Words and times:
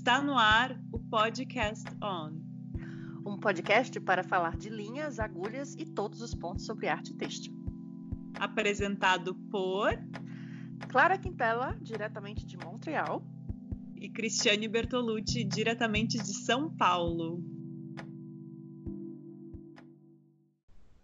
Está 0.00 0.22
no 0.22 0.32
ar 0.32 0.80
o 0.90 0.98
Podcast 0.98 1.84
On. 2.02 2.32
Um 3.26 3.38
podcast 3.38 4.00
para 4.00 4.24
falar 4.24 4.56
de 4.56 4.70
linhas, 4.70 5.20
agulhas 5.20 5.74
e 5.74 5.84
todos 5.84 6.22
os 6.22 6.34
pontos 6.34 6.64
sobre 6.64 6.88
arte 6.88 7.12
têxtil. 7.12 7.52
Apresentado 8.38 9.34
por 9.50 9.92
Clara 10.88 11.18
Quintela, 11.18 11.76
diretamente 11.82 12.46
de 12.46 12.56
Montreal. 12.56 13.22
E 13.94 14.08
Cristiane 14.08 14.66
Bertolucci, 14.68 15.44
diretamente 15.44 16.16
de 16.16 16.32
São 16.32 16.74
Paulo. 16.74 17.44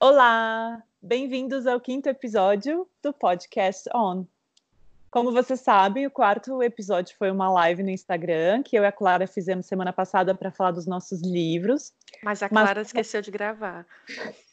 Olá! 0.00 0.82
Bem-vindos 1.02 1.66
ao 1.66 1.78
quinto 1.82 2.08
episódio 2.08 2.88
do 3.02 3.12
Podcast 3.12 3.90
On. 3.94 4.26
Como 5.10 5.32
você 5.32 5.56
sabe, 5.56 6.06
o 6.06 6.10
quarto 6.10 6.62
episódio 6.62 7.16
foi 7.16 7.30
uma 7.30 7.50
live 7.50 7.82
no 7.82 7.90
Instagram 7.90 8.62
que 8.62 8.76
eu 8.76 8.82
e 8.82 8.86
a 8.86 8.92
Clara 8.92 9.26
fizemos 9.26 9.66
semana 9.66 9.92
passada 9.92 10.34
para 10.34 10.50
falar 10.50 10.72
dos 10.72 10.86
nossos 10.86 11.22
livros. 11.22 11.92
Mas 12.22 12.42
a 12.42 12.48
Clara 12.48 12.80
Mas... 12.80 12.88
esqueceu 12.88 13.22
de 13.22 13.30
gravar. 13.30 13.86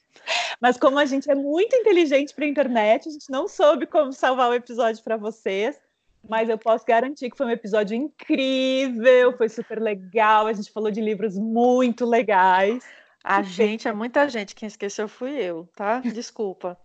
Mas 0.61 0.77
como 0.77 0.99
a 0.99 1.05
gente 1.05 1.29
é 1.29 1.35
muito 1.35 1.75
inteligente 1.75 2.33
para 2.33 2.45
a 2.45 2.47
internet, 2.47 3.09
a 3.09 3.11
gente 3.11 3.29
não 3.29 3.47
soube 3.47 3.85
como 3.85 4.13
salvar 4.13 4.49
o 4.49 4.53
episódio 4.53 5.03
para 5.03 5.17
vocês. 5.17 5.79
Mas 6.27 6.47
eu 6.47 6.57
posso 6.57 6.85
garantir 6.85 7.29
que 7.29 7.35
foi 7.35 7.47
um 7.47 7.51
episódio 7.51 7.95
incrível, 7.95 9.35
foi 9.35 9.49
super 9.49 9.81
legal. 9.81 10.47
A 10.47 10.53
gente 10.53 10.71
falou 10.71 10.89
de 10.89 11.01
livros 11.01 11.37
muito 11.37 12.05
legais. 12.05 12.81
A 13.21 13.41
gente, 13.41 13.87
é 13.87 13.93
muita 13.93 14.29
gente. 14.29 14.55
Quem 14.55 14.67
esqueceu 14.67 15.07
fui 15.07 15.31
eu, 15.31 15.67
tá? 15.75 15.99
Desculpa. 15.99 16.77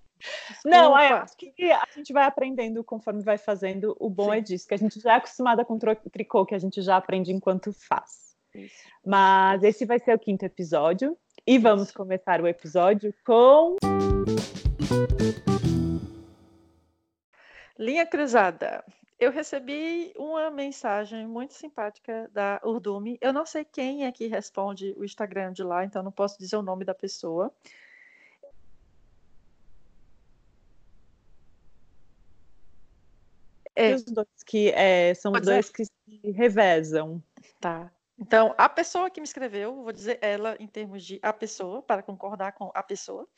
Não, 0.64 0.98
é, 0.98 1.12
acho 1.12 1.36
que 1.36 1.52
a 1.72 1.86
gente 1.94 2.12
vai 2.12 2.24
aprendendo 2.24 2.82
conforme 2.82 3.22
vai 3.22 3.38
fazendo. 3.38 3.96
O 3.98 4.10
bom 4.10 4.30
Sim. 4.30 4.38
é 4.38 4.40
disso, 4.40 4.68
que 4.68 4.74
a 4.74 4.78
gente 4.78 5.00
já 5.00 5.14
é 5.14 5.16
acostumada 5.16 5.64
com 5.64 5.78
tricô, 6.10 6.44
que 6.44 6.54
a 6.54 6.58
gente 6.58 6.82
já 6.82 6.96
aprende 6.96 7.32
enquanto 7.32 7.72
faz. 7.72 8.36
Isso. 8.54 8.84
Mas 9.04 9.62
esse 9.62 9.84
vai 9.84 9.98
ser 9.98 10.14
o 10.14 10.18
quinto 10.18 10.44
episódio. 10.44 11.16
E 11.46 11.58
vamos 11.58 11.90
começar 11.90 12.42
o 12.42 12.46
episódio 12.46 13.14
com. 13.24 13.76
Linha 17.78 18.04
Cruzada. 18.04 18.84
Eu 19.18 19.32
recebi 19.32 20.12
uma 20.16 20.50
mensagem 20.50 21.26
muito 21.26 21.54
simpática 21.54 22.30
da 22.32 22.60
Urdume. 22.62 23.18
Eu 23.20 23.32
não 23.32 23.46
sei 23.46 23.64
quem 23.64 24.04
é 24.04 24.12
que 24.12 24.26
responde 24.26 24.94
o 24.96 25.04
Instagram 25.04 25.52
de 25.52 25.62
lá, 25.62 25.84
então 25.84 26.02
não 26.02 26.12
posso 26.12 26.38
dizer 26.38 26.56
o 26.56 26.62
nome 26.62 26.84
da 26.84 26.94
pessoa. 26.94 27.52
É. 33.78 33.94
Os 33.94 34.02
dois 34.02 34.28
que 34.44 34.70
é, 34.70 35.14
são 35.14 35.32
os 35.32 35.40
dois 35.40 35.70
que 35.70 35.84
se 35.84 36.30
revezam. 36.32 37.22
Tá. 37.60 37.90
Então, 38.18 38.52
a 38.58 38.68
pessoa 38.68 39.08
que 39.08 39.20
me 39.20 39.24
escreveu, 39.26 39.82
vou 39.82 39.92
dizer 39.92 40.18
ela 40.20 40.56
em 40.58 40.66
termos 40.66 41.04
de 41.04 41.20
a 41.22 41.32
pessoa, 41.32 41.80
para 41.80 42.02
concordar 42.02 42.52
com 42.52 42.72
a 42.74 42.82
pessoa, 42.82 43.28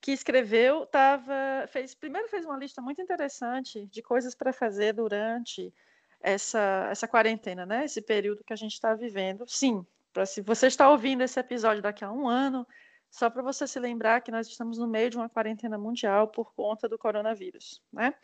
que 0.00 0.12
escreveu, 0.12 0.84
tava, 0.84 1.66
fez, 1.68 1.94
primeiro 1.94 2.28
fez 2.28 2.44
uma 2.44 2.58
lista 2.58 2.82
muito 2.82 3.00
interessante 3.00 3.86
de 3.86 4.02
coisas 4.02 4.34
para 4.34 4.52
fazer 4.52 4.92
durante 4.92 5.72
essa, 6.20 6.88
essa 6.90 7.08
quarentena, 7.08 7.64
né? 7.64 7.86
Esse 7.86 8.02
período 8.02 8.44
que 8.44 8.52
a 8.52 8.56
gente 8.56 8.74
está 8.74 8.94
vivendo. 8.94 9.44
Sim, 9.48 9.86
para 10.12 10.26
se 10.26 10.42
você 10.42 10.66
está 10.66 10.90
ouvindo 10.90 11.22
esse 11.22 11.40
episódio 11.40 11.82
daqui 11.82 12.04
a 12.04 12.12
um 12.12 12.28
ano, 12.28 12.66
só 13.10 13.28
para 13.28 13.42
você 13.42 13.66
se 13.66 13.78
lembrar 13.80 14.20
que 14.20 14.30
nós 14.30 14.46
estamos 14.46 14.78
no 14.78 14.86
meio 14.86 15.10
de 15.10 15.16
uma 15.16 15.28
quarentena 15.28 15.76
mundial 15.76 16.28
por 16.28 16.54
conta 16.54 16.88
do 16.88 16.98
coronavírus, 16.98 17.82
né? 17.92 18.14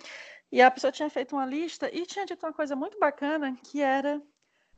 E 0.51 0.63
a 0.63 0.71
pessoa 0.71 0.93
tinha 0.93 1.11
feito 1.11 1.35
uma 1.35 1.47
lista 1.47 1.91
e 1.93 2.07
tinha 2.07 2.25
dito 2.25 2.47
uma 2.47 2.53
coisa 2.53 2.77
muito 2.77 2.99
bacana, 2.99 3.57
que 3.65 3.83
era 3.83 4.23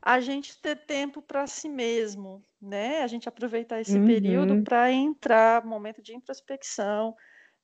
a 0.01 0.21
gente 0.21 0.61
ter 0.61 0.77
tempo 0.77 1.21
para 1.21 1.47
si 1.47 1.69
mesmo, 1.69 2.45
né? 2.61 3.03
A 3.03 3.07
gente 3.07 3.29
aproveitar 3.29 3.81
esse 3.81 3.99
uhum. 3.99 4.07
período 4.07 4.63
para 4.63 4.91
entrar, 4.91 5.65
momento 5.65 6.01
de 6.01 6.15
introspecção, 6.15 7.15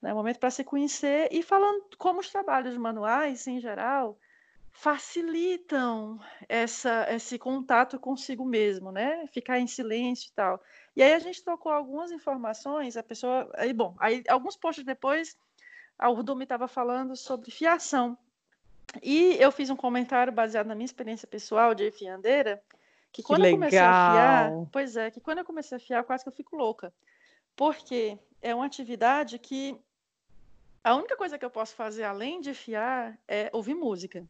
né? 0.03 0.13
momento 0.13 0.39
para 0.39 0.51
se 0.51 0.65
conhecer 0.65 1.29
e 1.33 1.43
falando 1.43 1.83
como 1.97 2.21
os 2.21 2.31
trabalhos 2.31 2.77
manuais, 2.77 3.47
em 3.47 3.61
geral, 3.61 4.19
facilitam 4.71 6.21
essa, 6.49 7.07
esse 7.09 7.39
contato 7.39 7.99
consigo 7.99 8.45
mesmo, 8.45 8.91
né? 8.91 9.27
Ficar 9.29 9.61
em 9.61 9.67
silêncio 9.67 10.29
e 10.29 10.35
tal. 10.35 10.61
E 10.97 11.03
aí 11.03 11.15
a 11.15 11.19
gente 11.21 11.43
trocou 11.43 11.71
algumas 11.73 12.11
informações, 12.11 12.97
a 12.97 13.03
pessoa, 13.03 13.51
aí 13.55 13.73
bom, 13.73 13.95
aí 13.99 14.23
alguns 14.29 14.57
posts 14.57 14.85
depois 14.85 15.37
a 15.99 16.11
Urdumi 16.11 16.45
estava 16.45 16.69
falando 16.69 17.17
sobre 17.17 17.51
fiação. 17.51 18.17
E 19.03 19.37
eu 19.41 19.51
fiz 19.51 19.71
um 19.71 19.77
comentário 19.77 20.33
baseado 20.33 20.67
na 20.67 20.75
minha 20.75 20.85
experiência 20.85 21.27
pessoal 21.27 21.75
de 21.75 21.91
fiandeira, 21.91 22.63
que 23.13 23.23
quando 23.23 23.43
que 23.43 23.49
eu 23.49 23.53
comecei 23.53 23.79
a 23.79 24.13
fiar, 24.13 24.53
pois 24.73 24.97
é, 24.97 25.11
que 25.11 25.21
quando 25.21 25.39
eu 25.39 25.45
comecei 25.45 25.77
a 25.77 25.81
fiar, 25.81 26.05
quase 26.05 26.25
que 26.25 26.29
eu 26.29 26.35
fico 26.35 26.57
louca. 26.57 26.93
Porque 27.57 28.19
é 28.43 28.55
uma 28.55 28.67
atividade 28.67 29.39
que 29.39 29.79
a 30.83 30.95
única 30.95 31.17
coisa 31.17 31.39
que 31.39 31.45
eu 31.45 31.51
posso 31.51 31.75
fazer 31.75 32.05
além 32.05 32.41
de 32.41 32.53
fiar 32.53 33.19
é 33.27 33.49
ouvir 33.53 33.75
música. 33.75 34.25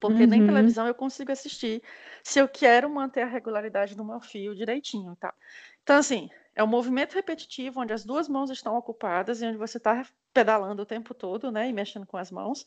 Porque 0.00 0.22
uhum. 0.22 0.28
nem 0.28 0.46
televisão 0.46 0.86
eu 0.86 0.94
consigo 0.94 1.30
assistir 1.30 1.82
se 2.24 2.38
eu 2.38 2.48
quero 2.48 2.88
manter 2.88 3.22
a 3.22 3.26
regularidade 3.26 3.94
do 3.94 4.04
meu 4.04 4.18
fio 4.18 4.54
direitinho, 4.54 5.14
tá? 5.16 5.34
Então 5.82 5.96
assim, 5.96 6.30
é 6.54 6.62
um 6.64 6.66
movimento 6.66 7.14
repetitivo 7.14 7.80
onde 7.80 7.92
as 7.92 8.04
duas 8.04 8.28
mãos 8.28 8.50
estão 8.50 8.76
ocupadas 8.76 9.40
e 9.40 9.46
onde 9.46 9.56
você 9.56 9.78
está 9.78 10.04
pedalando 10.32 10.82
o 10.82 10.86
tempo 10.86 11.14
todo, 11.14 11.50
né, 11.50 11.68
e 11.68 11.72
mexendo 11.72 12.06
com 12.06 12.16
as 12.16 12.30
mãos. 12.30 12.66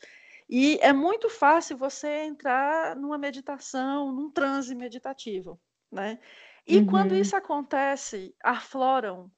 E 0.49 0.77
é 0.81 0.91
muito 0.91 1.29
fácil 1.29 1.77
você 1.77 2.23
entrar 2.25 2.95
numa 2.95 3.17
meditação, 3.17 4.11
num 4.11 4.29
transe 4.29 4.75
meditativo, 4.75 5.59
né? 5.91 6.19
E 6.67 6.77
uhum. 6.77 6.85
quando 6.85 7.15
isso 7.15 7.35
acontece, 7.35 8.35
afloram 8.41 9.31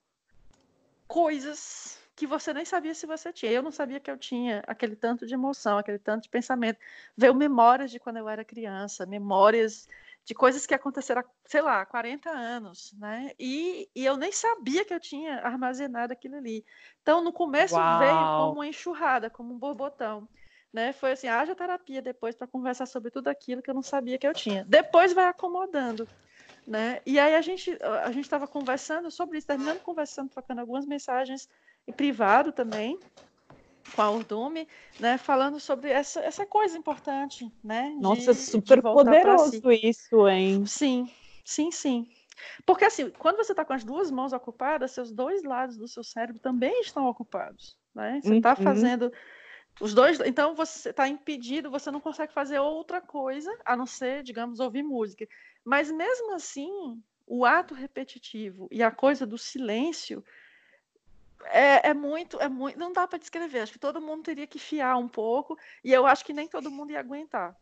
coisas 1.08 2.00
que 2.16 2.26
você 2.26 2.54
nem 2.54 2.66
sabia 2.66 2.94
se 2.94 3.06
você 3.06 3.34
tinha. 3.34 3.52
Eu 3.52 3.62
não 3.62 3.72
sabia 3.72 4.00
que 4.00 4.10
eu 4.10 4.18
tinha 4.18 4.64
aquele 4.68 4.96
tanto 4.96 5.26
de 5.26 5.34
emoção, 5.34 5.78
aquele 5.78 6.00
tanto 6.00 6.24
de 6.24 6.30
pensamento. 6.30 6.80
Veio 7.16 7.36
memórias 7.36 7.92
de 7.92 8.00
quando 8.00 8.18
eu 8.18 8.30
era 8.30 8.46
criança, 8.46 9.06
memórias 9.06 9.88
de 10.26 10.34
coisas 10.34 10.66
que 10.66 10.74
aconteceram, 10.74 11.24
sei 11.46 11.62
lá, 11.62 11.86
40 11.86 12.30
anos, 12.32 12.94
né? 12.98 13.32
E, 13.40 13.88
e 13.96 14.04
eu 14.04 14.18
nem 14.18 14.32
sabia 14.32 14.84
que 14.84 14.94
eu 14.94 15.00
tinha 15.00 15.36
armazenado 15.42 16.12
aquilo 16.12 16.36
ali. 16.36 16.66
Então, 17.04 17.24
no 17.24 17.32
começo 17.32 17.76
Uau. 17.76 18.00
veio 18.00 18.18
como 18.18 18.54
uma 18.54 18.68
enxurrada, 18.68 19.30
como 19.30 19.54
um 19.54 19.60
borbotão. 19.60 20.28
Né? 20.74 20.92
Foi 20.94 21.12
assim, 21.12 21.28
haja 21.28 21.56
terapia 21.56 22.02
depois 22.02 22.36
para 22.36 22.48
conversar 22.48 22.88
sobre 22.88 23.12
tudo 23.12 23.30
aquilo 23.30 23.62
que 23.62 23.70
eu 23.70 23.74
não 23.74 23.84
sabia 23.84 24.18
que 24.18 24.28
eu 24.28 24.34
tinha. 24.34 24.66
Depois 24.68 25.14
vai 25.14 25.28
acomodando, 25.28 26.06
né? 26.68 27.02
E 27.06 27.18
aí 27.18 27.34
a 27.34 27.42
gente 27.42 27.78
a 28.04 28.12
gente 28.12 28.26
estava 28.26 28.46
conversando 28.46 29.10
sobre 29.10 29.38
isso, 29.38 29.48
terminando 29.48 29.80
conversando, 29.80 30.30
trocando 30.30 30.60
algumas 30.60 30.86
mensagens 30.86 31.48
em 31.88 31.94
privado 31.94 32.52
também, 32.52 33.00
com 33.94 34.02
a 34.02 34.10
Urdume, 34.10 34.68
né, 35.00 35.18
falando 35.18 35.60
sobre 35.60 35.90
essa, 35.92 36.20
essa 36.22 36.46
coisa 36.46 36.78
importante, 36.78 37.52
né? 37.64 37.96
Nossa, 38.00 38.34
de, 38.34 38.40
super 38.40 38.78
de 38.78 38.82
poderoso 38.82 39.52
si. 39.52 39.88
isso, 39.90 40.28
hein? 40.28 40.66
Sim, 40.66 41.10
sim, 41.44 41.72
sim. 41.72 42.10
Porque 42.66 42.86
assim, 42.86 43.10
quando 43.12 43.38
você 43.38 43.54
está 43.54 43.64
com 43.64 43.74
as 43.74 43.84
duas 43.84 44.12
mãos 44.12 44.34
ocupadas, 44.34 44.92
seus 44.92 45.12
dois 45.12 45.44
lados 45.44 45.78
do 45.78 45.88
seu 45.88 46.04
cérebro 46.04 46.42
também 46.42 46.82
estão 46.82 47.08
ocupados, 47.08 47.78
né? 47.94 48.20
Você 48.22 48.36
está 48.36 48.56
uhum. 48.58 48.64
fazendo 48.64 49.12
os 49.80 49.94
dois, 49.94 50.20
então 50.22 50.56
você 50.56 50.90
está 50.90 51.08
impedido, 51.08 51.70
você 51.70 51.92
não 51.92 52.00
consegue 52.00 52.34
fazer 52.34 52.60
outra 52.60 53.02
coisa 53.02 53.56
a 53.66 53.76
não 53.76 53.86
ser, 53.86 54.24
digamos, 54.24 54.60
ouvir 54.60 54.84
música. 54.84 55.28
Mas 55.64 55.92
mesmo 55.92 56.34
assim, 56.34 56.72
o 57.26 57.46
ato 57.46 57.74
repetitivo 57.74 58.68
e 58.72 58.84
a 58.84 58.92
coisa 58.92 59.26
do 59.26 59.38
silêncio 59.38 60.24
é, 61.52 61.90
é, 61.90 61.94
muito, 61.94 62.40
é 62.40 62.50
muito, 62.50 62.78
não 62.78 62.92
dá 62.94 63.08
para 63.08 63.20
descrever. 63.20 63.60
Acho 63.60 63.74
que 63.74 63.80
todo 63.80 64.02
mundo 64.02 64.24
teria 64.24 64.48
que 64.48 64.60
fiar 64.60 64.98
um 64.98 65.08
pouco 65.08 65.58
e 65.84 65.92
eu 65.94 66.06
acho 66.06 66.26
que 66.26 66.34
nem 66.34 66.48
todo 66.48 66.72
mundo 66.72 66.92
ia 66.92 67.00
aguentar. 67.00 67.56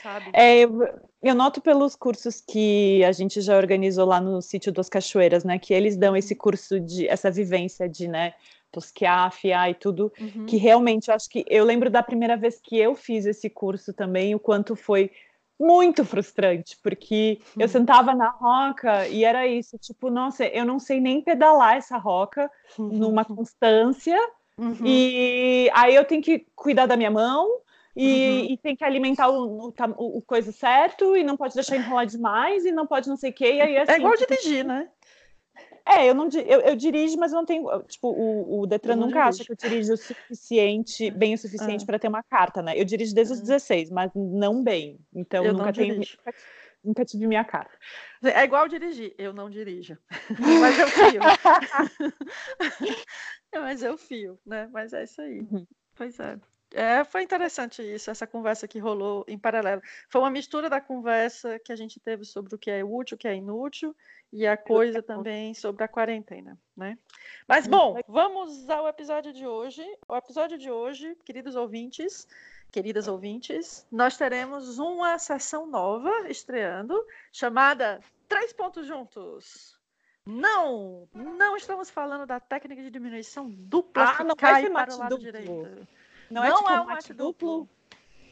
Sabe? 0.00 0.30
É, 0.32 0.62
eu, 0.62 1.34
noto 1.34 1.60
pelos 1.60 1.94
cursos 1.94 2.40
que 2.40 3.04
a 3.04 3.12
gente 3.12 3.40
já 3.40 3.56
organizou 3.56 4.06
lá 4.06 4.20
no 4.20 4.40
sítio 4.40 4.72
das 4.72 4.88
Cachoeiras, 4.88 5.44
né, 5.44 5.58
que 5.58 5.74
eles 5.74 5.96
dão 5.96 6.16
esse 6.16 6.34
curso 6.34 6.80
de 6.80 7.06
essa 7.08 7.30
vivência 7.30 7.88
de, 7.88 8.08
né, 8.08 8.32
tosquear, 8.70 9.26
afiar 9.26 9.70
e 9.70 9.74
tudo, 9.74 10.10
uhum. 10.18 10.46
que 10.46 10.56
realmente 10.56 11.08
eu 11.08 11.14
acho 11.14 11.28
que 11.28 11.44
eu 11.46 11.64
lembro 11.64 11.90
da 11.90 12.02
primeira 12.02 12.36
vez 12.36 12.58
que 12.60 12.78
eu 12.78 12.94
fiz 12.94 13.26
esse 13.26 13.50
curso 13.50 13.92
também, 13.92 14.34
o 14.34 14.40
quanto 14.40 14.74
foi 14.74 15.10
muito 15.62 16.04
frustrante, 16.04 16.76
porque 16.82 17.40
eu 17.56 17.62
uhum. 17.62 17.68
sentava 17.68 18.14
na 18.14 18.30
roca 18.30 19.06
e 19.06 19.24
era 19.24 19.46
isso, 19.46 19.78
tipo, 19.78 20.10
nossa, 20.10 20.44
eu 20.44 20.64
não 20.64 20.80
sei 20.80 21.00
nem 21.00 21.22
pedalar 21.22 21.76
essa 21.76 21.96
roca 21.96 22.50
uhum. 22.76 22.88
numa 22.88 23.24
constância, 23.24 24.18
uhum. 24.58 24.76
e 24.84 25.70
aí 25.72 25.94
eu 25.94 26.04
tenho 26.04 26.20
que 26.20 26.44
cuidar 26.56 26.86
da 26.86 26.96
minha 26.96 27.10
mão, 27.10 27.48
e, 27.94 28.06
uhum. 28.06 28.52
e 28.52 28.56
tem 28.56 28.74
que 28.74 28.84
alimentar 28.84 29.28
o, 29.28 29.68
o, 29.68 29.74
o, 29.98 30.22
coisa 30.22 30.50
certo, 30.50 31.16
e 31.16 31.22
não 31.22 31.36
pode 31.36 31.54
deixar 31.54 31.76
enrolar 31.76 32.06
demais, 32.06 32.64
e 32.64 32.72
não 32.72 32.86
pode 32.86 33.08
não 33.08 33.16
sei 33.16 33.30
o 33.30 33.34
quê, 33.34 33.54
e 33.54 33.60
aí 33.60 33.76
assim... 33.76 33.92
É 33.92 33.98
igual 33.98 34.16
tipo, 34.16 34.34
dirigir, 34.34 34.64
né? 34.64 34.88
É, 35.86 36.08
eu 36.08 36.14
não 36.14 36.28
eu, 36.28 36.60
eu 36.60 36.76
dirijo, 36.76 37.16
mas 37.18 37.32
eu 37.32 37.38
não 37.38 37.44
tenho. 37.44 37.82
Tipo, 37.82 38.08
o, 38.08 38.60
o 38.60 38.66
Detran 38.66 38.96
nunca 38.96 39.24
acha 39.24 39.44
que 39.44 39.52
eu 39.52 39.56
dirijo 39.56 39.94
o 39.94 39.96
suficiente, 39.96 41.10
bem 41.10 41.34
o 41.34 41.38
suficiente 41.38 41.82
ah. 41.82 41.86
para 41.86 41.98
ter 41.98 42.08
uma 42.08 42.22
carta, 42.22 42.62
né? 42.62 42.78
Eu 42.78 42.84
dirijo 42.84 43.14
desde 43.14 43.34
os 43.34 43.40
16, 43.40 43.90
ah. 43.90 43.94
mas 43.94 44.10
não 44.14 44.62
bem. 44.62 44.98
Então 45.14 45.44
eu 45.44 45.52
nunca 45.52 45.72
tenho. 45.72 46.00
nunca 46.84 47.04
tive 47.04 47.26
minha 47.26 47.44
carta. 47.44 47.76
É 48.22 48.44
igual 48.44 48.68
dirigir, 48.68 49.14
eu 49.18 49.32
não 49.32 49.50
dirijo, 49.50 49.98
mas 50.60 50.78
eu 50.78 50.88
fio. 50.88 51.20
mas 53.52 53.82
eu 53.82 53.98
fio, 53.98 54.38
né? 54.46 54.68
Mas 54.72 54.92
é 54.92 55.04
isso 55.04 55.20
aí. 55.20 55.40
Uhum. 55.40 55.66
Pois 55.94 56.18
é. 56.20 56.38
É, 56.74 57.04
foi 57.04 57.22
interessante 57.22 57.82
isso, 57.82 58.10
essa 58.10 58.26
conversa 58.26 58.66
que 58.66 58.78
rolou 58.78 59.24
em 59.28 59.38
paralelo. 59.38 59.82
Foi 60.08 60.20
uma 60.20 60.30
mistura 60.30 60.70
da 60.70 60.80
conversa 60.80 61.58
que 61.58 61.72
a 61.72 61.76
gente 61.76 62.00
teve 62.00 62.24
sobre 62.24 62.54
o 62.54 62.58
que 62.58 62.70
é 62.70 62.84
útil, 62.84 63.14
o 63.14 63.18
que 63.18 63.28
é 63.28 63.34
inútil, 63.34 63.94
e 64.32 64.46
a 64.46 64.56
coisa 64.56 65.02
também 65.02 65.52
sobre 65.52 65.84
a 65.84 65.88
quarentena, 65.88 66.58
né? 66.76 66.98
Mas 67.46 67.66
bom, 67.66 67.98
vamos 68.08 68.68
ao 68.70 68.88
episódio 68.88 69.32
de 69.32 69.46
hoje. 69.46 69.84
O 70.08 70.16
episódio 70.16 70.56
de 70.56 70.70
hoje, 70.70 71.14
queridos 71.24 71.54
ouvintes, 71.54 72.26
queridas 72.70 73.08
ouvintes, 73.08 73.86
nós 73.92 74.16
teremos 74.16 74.78
uma 74.78 75.18
sessão 75.18 75.66
nova 75.66 76.10
estreando, 76.28 76.98
chamada 77.30 78.00
Três 78.26 78.52
Pontos 78.52 78.86
Juntos. 78.86 79.78
Não, 80.24 81.08
não 81.12 81.56
estamos 81.56 81.90
falando 81.90 82.24
da 82.24 82.38
técnica 82.38 82.80
de 82.80 82.90
diminuição 82.90 83.50
dupla 83.50 84.04
ah, 84.04 84.16
que 84.16 84.24
não 84.24 84.36
cai 84.36 84.70
para 84.70 84.94
o 84.94 84.98
lado 84.98 85.10
duplo. 85.10 85.24
direito. 85.24 85.88
Não, 86.32 86.42
é 86.42 86.48
não 86.48 86.56
é, 86.56 86.60
tipo 86.60 86.70
é 86.70 86.80
um 86.80 86.86
mate 86.86 87.12
duplo. 87.12 87.58
duplo. 87.58 87.68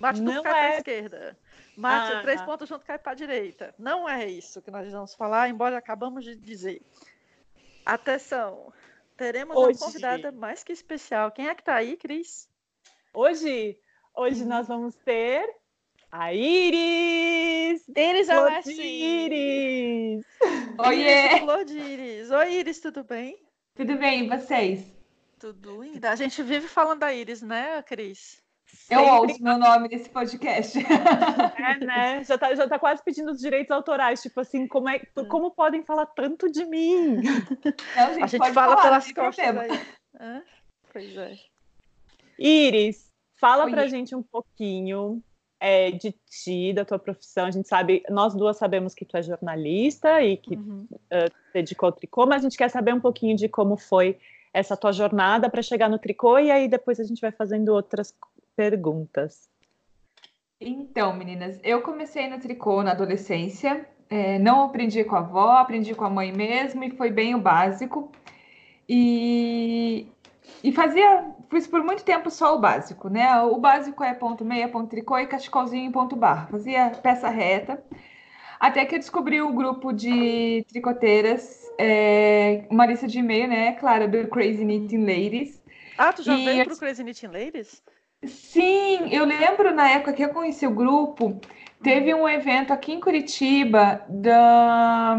Mate 0.00 0.20
duplo 0.20 0.34
não 0.34 0.42
cai 0.42 0.52
para 0.52 0.62
é... 0.62 0.72
a 0.72 0.76
esquerda. 0.78 1.38
Mate 1.76 2.12
Ah, 2.12 2.22
três 2.22 2.40
ah. 2.40 2.44
pontos 2.44 2.68
junto 2.68 2.84
cai 2.84 2.98
para 2.98 3.12
a 3.12 3.14
direita. 3.14 3.74
Não 3.78 4.08
é 4.08 4.26
isso 4.26 4.62
que 4.62 4.70
nós 4.70 4.90
vamos 4.90 5.14
falar, 5.14 5.50
embora 5.50 5.76
acabamos 5.76 6.24
de 6.24 6.34
dizer. 6.34 6.80
Atenção, 7.84 8.72
teremos 9.16 9.56
Hoje. 9.56 9.78
uma 9.78 9.86
convidada 9.86 10.32
mais 10.32 10.64
que 10.64 10.72
especial. 10.72 11.30
Quem 11.30 11.48
é 11.48 11.54
que 11.54 11.60
está 11.60 11.74
aí, 11.74 11.96
Cris? 11.96 12.48
Hoje, 13.12 13.78
hoje 14.14 14.44
nós 14.46 14.66
vamos 14.66 14.94
ter 14.96 15.46
a 16.10 16.32
Iris! 16.32 17.86
Iris 17.88 18.30
Alessi. 18.30 18.82
Iris! 18.82 20.26
Oiê! 20.78 21.38
Flor 21.40 21.64
de 21.64 21.78
Iris. 21.78 22.30
Oi, 22.30 22.52
Iris, 22.54 22.80
tudo 22.80 23.04
bem? 23.04 23.38
Tudo 23.74 23.96
bem, 23.96 24.24
e 24.24 24.28
vocês? 24.28 24.99
Tudo 25.40 25.80
ainda. 25.80 26.10
A 26.10 26.16
gente 26.16 26.42
vive 26.42 26.68
falando 26.68 27.00
da 27.00 27.12
Iris, 27.14 27.40
né, 27.42 27.82
Cris? 27.82 28.40
Eu 28.88 28.98
Sempre- 29.00 29.10
ouço 29.32 29.42
meu 29.42 29.58
nome 29.58 29.88
nesse 29.88 30.08
podcast. 30.10 30.78
É, 30.78 31.84
né? 31.84 32.22
Já 32.22 32.38
tá, 32.38 32.54
já 32.54 32.68
tá 32.68 32.78
quase 32.78 33.02
pedindo 33.02 33.32
os 33.32 33.40
direitos 33.40 33.70
autorais, 33.72 34.22
tipo 34.22 34.38
assim, 34.40 34.68
como, 34.68 34.88
é, 34.88 35.00
como 35.28 35.50
podem 35.50 35.82
falar 35.82 36.06
tanto 36.06 36.48
de 36.50 36.64
mim? 36.66 37.16
Não, 37.16 37.22
gente, 37.22 38.22
A 38.22 38.26
gente 38.26 38.38
pode 38.38 38.52
fala 38.54 38.76
falar, 38.76 38.82
pelas 38.82 39.12
costas 39.12 39.44
problema. 39.44 39.62
aí. 39.74 39.80
Hã? 40.20 40.42
Pois 40.92 41.16
é. 41.16 41.34
Iris, 42.38 43.10
fala 43.40 43.64
Oi. 43.64 43.70
pra 43.72 43.86
gente 43.88 44.14
um 44.14 44.22
pouquinho 44.22 45.22
é, 45.58 45.90
de 45.90 46.12
ti, 46.30 46.72
da 46.72 46.84
tua 46.84 46.98
profissão. 46.98 47.46
A 47.46 47.50
gente 47.50 47.68
sabe, 47.68 48.02
nós 48.08 48.34
duas 48.34 48.56
sabemos 48.56 48.94
que 48.94 49.04
tu 49.04 49.16
é 49.16 49.22
jornalista 49.22 50.22
e 50.22 50.36
que 50.36 50.54
Uhum. 50.56 50.86
se 50.90 51.52
dedicou 51.52 51.88
ao 51.88 51.92
tricô, 51.92 52.24
mas 52.26 52.40
a 52.44 52.48
gente 52.48 52.56
quer 52.56 52.70
saber 52.70 52.94
um 52.94 53.00
pouquinho 53.00 53.36
de 53.36 53.48
como 53.48 53.76
foi 53.76 54.18
essa 54.52 54.76
tua 54.76 54.92
jornada 54.92 55.48
para 55.48 55.62
chegar 55.62 55.88
no 55.88 55.98
tricô 55.98 56.38
e 56.38 56.50
aí 56.50 56.68
depois 56.68 56.98
a 56.98 57.04
gente 57.04 57.20
vai 57.20 57.30
fazendo 57.30 57.70
outras 57.70 58.14
perguntas. 58.56 59.48
Então, 60.60 61.14
meninas, 61.16 61.58
eu 61.62 61.80
comecei 61.80 62.28
no 62.28 62.38
tricô 62.38 62.82
na 62.82 62.90
adolescência. 62.90 63.86
é, 64.10 64.38
não 64.38 64.64
aprendi 64.64 65.04
com 65.04 65.14
a 65.14 65.20
avó, 65.20 65.52
aprendi 65.52 65.94
com 65.94 66.04
a 66.04 66.10
mãe 66.10 66.32
mesmo 66.32 66.82
e 66.84 66.90
foi 66.90 67.10
bem 67.10 67.34
o 67.34 67.40
básico. 67.40 68.10
E, 68.88 70.08
e 70.64 70.72
fazia, 70.72 71.30
fiz 71.48 71.66
por 71.66 71.82
muito 71.82 72.04
tempo 72.04 72.28
só 72.28 72.56
o 72.56 72.58
básico, 72.58 73.08
né? 73.08 73.40
O 73.42 73.56
básico 73.56 74.02
é 74.02 74.12
ponto 74.12 74.44
meia, 74.44 74.68
ponto 74.68 74.90
tricô 74.90 75.16
e 75.16 75.26
cachecolzinho 75.26 75.92
ponto 75.92 76.16
barra. 76.16 76.48
Fazia 76.48 76.90
peça 77.02 77.28
reta. 77.28 77.82
Até 78.60 78.84
que 78.84 78.94
eu 78.94 78.98
descobri 78.98 79.40
o 79.40 79.52
grupo 79.54 79.90
de 79.90 80.64
tricoteiras, 80.68 81.58
é, 81.78 82.66
uma 82.70 82.84
lista 82.84 83.06
de 83.08 83.18
e-mail, 83.18 83.48
né? 83.48 83.72
Claro, 83.72 84.06
do 84.06 84.28
Crazy 84.28 84.62
Knitting 84.64 84.98
Ladies. 85.00 85.62
Ah, 85.96 86.12
tu 86.12 86.22
já 86.22 86.36
E 86.36 86.44
veio 86.44 86.60
eu- 86.60 86.66
pro 86.66 86.76
Crazy 86.76 87.02
Knitting 87.02 87.28
Ladies? 87.28 87.82
Sim, 88.22 89.08
eu 89.10 89.24
lembro 89.24 89.74
na 89.74 89.88
época 89.88 90.12
que 90.12 90.22
eu 90.22 90.28
conheci 90.28 90.66
o 90.66 90.74
grupo, 90.74 91.40
teve 91.82 92.12
um 92.12 92.28
evento 92.28 92.70
aqui 92.70 92.92
em 92.92 93.00
Curitiba 93.00 94.04
da. 94.10 95.18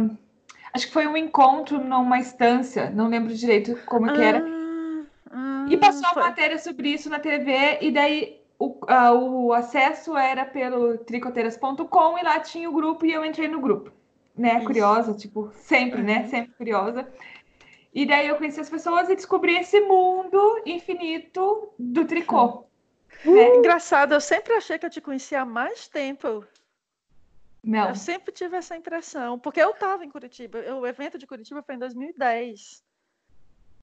Acho 0.71 0.85
que 0.87 0.93
foi 0.93 1.07
um 1.07 1.17
encontro 1.17 1.83
numa 1.83 2.19
estância, 2.19 2.91
não 2.91 3.07
lembro 3.09 3.33
direito 3.33 3.75
como 3.87 4.05
que 4.13 4.21
era. 4.21 4.45
Ah, 5.31 5.65
E 5.67 5.77
passou 5.77 6.07
a 6.09 6.13
foi. 6.13 6.23
matéria 6.23 6.59
sobre 6.59 6.89
isso 6.89 7.09
na 7.09 7.17
TV, 7.19 7.79
e 7.81 7.91
daí 7.91 8.40
o, 8.63 8.79
ah, 8.87 9.11
o 9.13 9.51
acesso 9.53 10.15
era 10.15 10.45
pelo 10.45 10.97
tricoteiras.com 10.99 12.17
e 12.19 12.23
lá 12.23 12.39
tinha 12.39 12.69
o 12.69 12.73
grupo 12.73 13.05
e 13.05 13.11
eu 13.11 13.25
entrei 13.25 13.47
no 13.47 13.59
grupo. 13.59 13.91
Né, 14.37 14.57
Isso. 14.57 14.65
curiosa, 14.65 15.13
tipo, 15.13 15.51
sempre, 15.53 16.01
né? 16.03 16.21
Uhum. 16.21 16.29
Sempre 16.29 16.53
curiosa. 16.53 17.11
E 17.93 18.05
daí 18.05 18.27
eu 18.27 18.37
conheci 18.37 18.59
as 18.59 18.69
pessoas 18.69 19.09
e 19.09 19.15
descobri 19.15 19.57
esse 19.57 19.81
mundo 19.81 20.61
infinito 20.65 21.73
do 21.77 22.05
tricô. 22.05 22.65
É 23.25 23.57
engraçado, 23.57 24.13
eu 24.13 24.21
sempre 24.21 24.53
achei 24.53 24.79
que 24.79 24.85
eu 24.85 24.89
te 24.89 25.01
conhecia 25.01 25.41
há 25.41 25.45
mais 25.45 25.87
tempo. 25.87 26.45
Não. 27.63 27.89
Eu 27.89 27.95
sempre 27.95 28.31
tive 28.31 28.57
essa 28.57 28.75
impressão, 28.77 29.37
porque 29.37 29.61
eu 29.61 29.71
estava 29.71 30.05
em 30.05 30.09
Curitiba. 30.09 30.59
eu- 30.59 30.77
o 30.77 30.87
evento 30.87 31.17
de 31.17 31.27
Curitiba 31.27 31.61
foi 31.61 31.75
em 31.75 31.79
2010. 31.79 32.83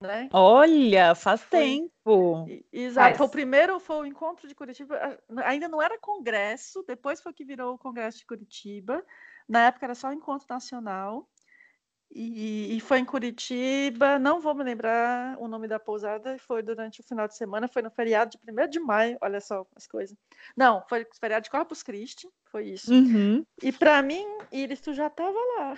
Né? 0.00 0.28
Olha, 0.32 1.14
faz 1.14 1.40
Foi. 1.42 1.58
tempo. 1.60 2.46
Exato. 2.72 3.16
Foi 3.16 3.26
o 3.26 3.28
Faz. 3.28 3.30
primeiro 3.32 3.80
foi 3.80 3.96
o 3.96 4.06
encontro 4.06 4.46
de 4.46 4.54
Curitiba. 4.54 4.96
a- 4.96 5.48
Ainda 5.48 5.66
não 5.68 5.82
era 5.82 5.98
congresso, 5.98 6.84
depois 6.86 7.20
foi 7.20 7.32
que 7.32 7.44
virou 7.44 7.74
o 7.74 7.78
Congresso 7.78 8.18
de 8.18 8.26
Curitiba. 8.26 9.04
Na 9.48 9.66
época 9.66 9.86
era 9.86 9.94
só 9.94 10.08
o 10.08 10.12
encontro 10.12 10.46
nacional. 10.48 11.28
E, 12.10 12.74
e 12.74 12.80
foi 12.80 13.00
em 13.00 13.04
Curitiba, 13.04 14.18
não 14.18 14.40
vou 14.40 14.54
me 14.54 14.64
lembrar 14.64 15.36
o 15.38 15.46
nome 15.46 15.68
da 15.68 15.78
pousada, 15.78 16.38
foi 16.38 16.62
durante 16.62 17.00
o 17.00 17.04
final 17.04 17.28
de 17.28 17.36
semana, 17.36 17.68
foi 17.68 17.82
no 17.82 17.90
feriado 17.90 18.30
de 18.30 18.38
1 18.50 18.66
de 18.66 18.80
maio, 18.80 19.18
olha 19.20 19.42
só 19.42 19.66
as 19.76 19.86
coisas. 19.86 20.16
Não, 20.56 20.82
foi 20.88 21.06
feriado 21.20 21.44
de 21.44 21.50
Corpus 21.50 21.82
Christi, 21.82 22.26
foi 22.50 22.64
isso. 22.70 22.90
Uhum. 22.94 23.44
E 23.62 23.70
para 23.70 24.00
mim, 24.00 24.26
Iris, 24.50 24.80
tu 24.80 24.94
já 24.94 25.08
estava 25.08 25.36
lá. 25.58 25.76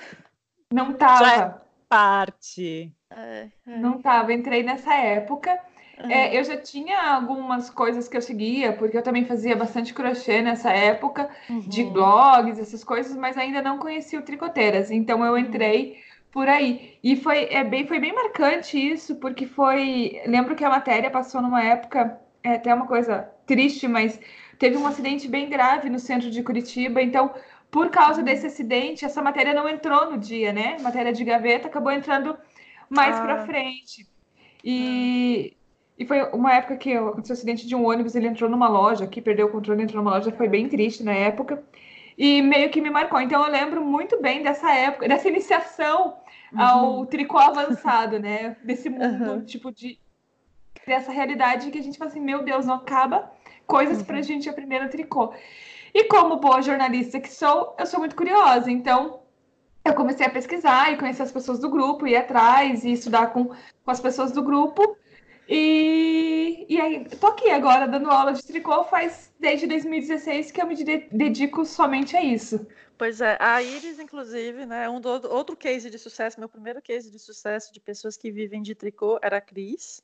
Não 0.72 0.92
tava. 0.92 1.66
Parte. 1.88 2.94
É, 3.10 3.48
é. 3.66 3.78
Não 3.78 4.00
tava. 4.00 4.32
Entrei 4.32 4.62
nessa 4.62 4.94
época. 4.94 5.58
É, 6.08 6.34
eu 6.38 6.42
já 6.44 6.56
tinha 6.56 6.98
algumas 7.14 7.68
coisas 7.68 8.08
que 8.08 8.16
eu 8.16 8.22
seguia, 8.22 8.72
porque 8.72 8.96
eu 8.96 9.02
também 9.02 9.26
fazia 9.26 9.54
bastante 9.54 9.92
crochê 9.92 10.40
nessa 10.40 10.70
época, 10.72 11.28
de 11.66 11.82
Uhum. 11.82 11.92
blogs, 11.92 12.58
essas 12.58 12.82
coisas, 12.82 13.14
mas 13.16 13.36
ainda 13.36 13.60
não 13.60 13.78
conhecia 13.78 14.18
o 14.18 14.22
Tricoteiras. 14.22 14.90
Então 14.90 15.22
eu 15.24 15.36
entrei 15.36 15.98
por 16.30 16.48
aí. 16.48 16.98
E 17.02 17.16
foi, 17.16 17.44
é 17.50 17.62
bem, 17.64 17.86
foi 17.86 17.98
bem 18.00 18.14
marcante 18.14 18.78
isso, 18.78 19.16
porque 19.16 19.46
foi. 19.46 20.22
Lembro 20.26 20.56
que 20.56 20.64
a 20.64 20.70
matéria 20.70 21.10
passou 21.10 21.42
numa 21.42 21.62
época, 21.62 22.18
é 22.42 22.54
até 22.54 22.74
uma 22.74 22.86
coisa 22.86 23.30
triste, 23.44 23.86
mas 23.86 24.18
teve 24.58 24.76
um 24.78 24.86
acidente 24.86 25.28
bem 25.28 25.50
grave 25.50 25.90
no 25.90 25.98
centro 25.98 26.30
de 26.30 26.42
Curitiba. 26.42 27.02
Então, 27.02 27.34
por 27.70 27.90
causa 27.90 28.22
desse 28.22 28.46
acidente, 28.46 29.04
essa 29.04 29.20
matéria 29.22 29.52
não 29.54 29.68
entrou 29.68 30.10
no 30.10 30.18
dia, 30.18 30.52
né? 30.52 30.78
Matéria 30.80 31.12
de 31.12 31.24
gaveta 31.24 31.68
acabou 31.68 31.92
entrando 31.92 32.36
mais 32.90 33.16
Ah. 33.16 33.22
para 33.22 33.46
frente. 33.46 34.06
E, 34.64 35.56
e 35.98 36.04
foi 36.04 36.22
uma 36.32 36.52
época 36.54 36.76
que 36.76 36.92
aconteceu 36.92 37.34
o 37.34 37.38
acidente 37.38 37.66
de 37.66 37.74
um 37.74 37.86
ônibus, 37.86 38.14
ele 38.14 38.26
entrou 38.26 38.50
numa 38.50 38.68
loja 38.68 39.04
aqui, 39.04 39.22
perdeu 39.22 39.46
o 39.46 39.50
controle, 39.50 39.82
entrou 39.82 40.02
numa 40.02 40.16
loja, 40.16 40.32
foi 40.32 40.48
bem 40.48 40.68
triste 40.68 41.02
na 41.02 41.12
época. 41.12 41.62
E 42.18 42.42
meio 42.42 42.68
que 42.68 42.82
me 42.82 42.90
marcou. 42.90 43.20
Então 43.20 43.42
eu 43.42 43.50
lembro 43.50 43.82
muito 43.82 44.20
bem 44.20 44.42
dessa 44.42 44.70
época, 44.74 45.08
dessa 45.08 45.28
iniciação 45.28 46.16
ao 46.54 47.06
tricô 47.06 47.38
avançado, 47.38 48.18
né? 48.18 48.56
Desse 48.64 48.90
mundo, 48.90 49.30
Uhum. 49.30 49.44
tipo, 49.44 49.72
de 49.72 49.98
dessa 50.86 51.12
realidade 51.12 51.70
que 51.70 51.78
a 51.78 51.82
gente 51.82 51.96
fala 51.96 52.10
assim, 52.10 52.20
meu 52.20 52.42
Deus, 52.42 52.66
não 52.66 52.74
acaba 52.76 53.30
coisas 53.66 54.02
pra 54.02 54.20
gente 54.22 54.48
aprender 54.48 54.82
no 54.82 54.88
tricô. 54.90 55.32
E 55.94 56.04
como 56.04 56.36
boa 56.36 56.60
jornalista 56.60 57.20
que 57.20 57.28
sou, 57.32 57.74
eu 57.78 57.86
sou 57.86 58.00
muito 58.00 58.16
curiosa, 58.16 58.70
então 58.70 59.19
eu 59.84 59.94
comecei 59.94 60.26
a 60.26 60.30
pesquisar 60.30 60.92
e 60.92 60.98
conhecer 60.98 61.22
as 61.22 61.32
pessoas 61.32 61.58
do 61.58 61.70
grupo, 61.70 62.06
ir 62.06 62.16
atrás 62.16 62.84
e 62.84 62.92
estudar 62.92 63.28
com, 63.32 63.46
com 63.46 63.90
as 63.90 64.00
pessoas 64.00 64.32
do 64.32 64.42
grupo. 64.42 64.96
E, 65.48 66.64
e 66.68 66.80
aí, 66.80 67.04
tô 67.18 67.26
aqui 67.26 67.50
agora 67.50 67.88
dando 67.88 68.08
aula 68.08 68.32
de 68.32 68.42
tricô 68.42 68.84
faz 68.84 69.32
desde 69.40 69.66
2016 69.66 70.52
que 70.52 70.62
eu 70.62 70.66
me 70.66 70.76
de- 70.76 71.08
dedico 71.10 71.64
somente 71.64 72.16
a 72.16 72.22
isso. 72.22 72.64
Pois 72.96 73.20
é, 73.20 73.36
a 73.40 73.60
Iris, 73.62 73.98
inclusive, 73.98 74.66
né, 74.66 74.88
um 74.88 75.00
do, 75.00 75.08
outro 75.08 75.56
case 75.56 75.90
de 75.90 75.98
sucesso, 75.98 76.38
meu 76.38 76.48
primeiro 76.48 76.82
case 76.82 77.10
de 77.10 77.18
sucesso 77.18 77.72
de 77.72 77.80
pessoas 77.80 78.16
que 78.16 78.30
vivem 78.30 78.62
de 78.62 78.74
tricô 78.74 79.18
era 79.22 79.38
a 79.38 79.40
Cris, 79.40 80.02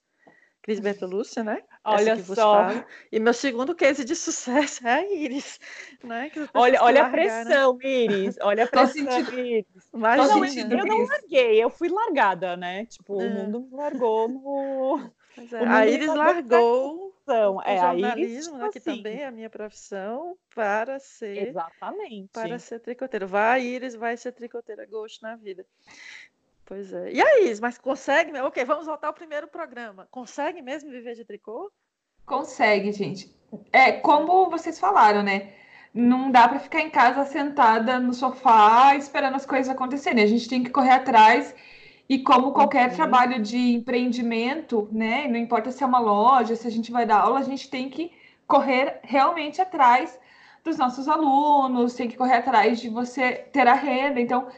Cris 0.67 0.81
Bertolucci, 0.81 1.45
né? 1.45 1.63
Olha 1.85 2.17
só. 2.25 2.67
E 3.13 3.21
meu 3.21 3.33
segundo 3.33 3.73
case 3.73 4.05
de 4.05 4.17
sucesso 4.17 4.85
é 4.85 4.95
a 4.95 5.07
Iris, 5.15 5.61
né? 6.03 6.29
Olha, 6.53 6.83
olha 6.83 7.03
a 7.03 7.03
largaram. 7.05 7.13
pressão, 7.13 7.79
Iris. 7.81 8.37
Olha 8.43 8.65
a 8.65 8.67
pressão, 8.67 8.93
sentindo- 8.93 9.39
Iris. 9.39 9.65
Imagina. 9.95 10.27
Não, 10.29 10.49
sentindo 10.49 10.75
eu 10.77 10.85
não 10.85 11.05
larguei, 11.07 11.63
eu 11.63 11.71
fui 11.71 11.89
largada, 11.89 12.57
né? 12.57 12.85
Tipo, 12.87 13.23
É. 13.23 13.27
o 13.27 13.31
mundo 13.31 13.61
me 13.61 13.77
largou 13.77 14.29
no. 14.29 15.11
É. 15.53 15.67
A 15.69 15.87
Iris 15.87 16.09
largou 16.09 17.15
o 17.29 17.63
é, 17.65 17.77
jornalismo, 17.77 18.59
né, 18.59 18.69
que 18.73 18.79
assim. 18.79 18.97
também 18.97 19.21
é 19.21 19.27
a 19.27 19.31
minha 19.31 19.51
profissão, 19.51 20.37
para 20.55 20.99
ser 20.99 21.49
Exatamente. 21.49 22.29
para 22.33 22.59
ser 22.59 22.81
tricoteira. 22.81 23.27
Vai, 23.27 23.63
Iris, 23.63 23.95
vai 23.95 24.17
ser 24.17 24.33
tricoteira, 24.33 24.85
gosto 24.87 25.23
na 25.23 25.37
vida. 25.37 25.65
Pois 26.67 26.93
é. 26.93 27.13
E 27.13 27.23
aí, 27.23 27.57
mas 27.61 27.79
consegue? 27.79 28.37
Ok, 28.41 28.65
vamos 28.65 28.87
voltar 28.87 29.07
ao 29.07 29.15
primeiro 29.15 29.47
programa. 29.47 30.09
Consegue 30.11 30.61
mesmo 30.61 30.91
viver 30.91 31.15
de 31.15 31.25
tricô? 31.25 31.73
Consegue, 32.27 32.91
gente. 32.91 33.33
É 33.73 33.93
como 33.93 34.51
vocês 34.51 34.79
falaram, 34.79 35.23
né? 35.23 35.53
Não 35.95 36.31
dá 36.31 36.49
para 36.49 36.59
ficar 36.59 36.81
em 36.81 36.91
casa 36.91 37.25
sentada 37.25 38.01
no 38.01 38.13
sofá 38.13 38.97
esperando 38.97 39.37
as 39.37 39.47
coisas 39.47 39.69
acontecerem. 39.73 40.23
A 40.23 40.27
gente 40.27 40.49
tem 40.49 40.65
que 40.65 40.71
correr 40.71 40.91
atrás 40.91 41.55
e 42.09 42.19
como 42.19 42.53
qualquer 42.53 42.91
uhum. 42.91 42.97
trabalho 42.97 43.41
de 43.41 43.57
empreendimento, 43.75 44.89
né? 44.91 45.29
Não 45.29 45.37
importa 45.37 45.71
se 45.71 45.85
é 45.85 45.87
uma 45.87 46.01
loja, 46.01 46.57
se 46.57 46.67
a 46.67 46.71
gente 46.71 46.91
vai 46.91 47.07
dar 47.07 47.21
aula, 47.21 47.39
a 47.39 47.45
gente 47.45 47.71
tem 47.71 47.89
que 47.89 48.13
correr 48.47 48.99
realmente 49.05 49.61
atrás 49.61 50.19
dos 50.65 50.77
nossos 50.77 51.09
alunos, 51.09 51.95
tem 51.95 52.09
que 52.09 52.17
correr 52.17 52.39
atrás 52.39 52.81
de 52.81 52.89
você 52.89 53.33
ter 53.53 53.69
a 53.69 53.75
renda. 53.75 54.21
Então, 54.21 54.49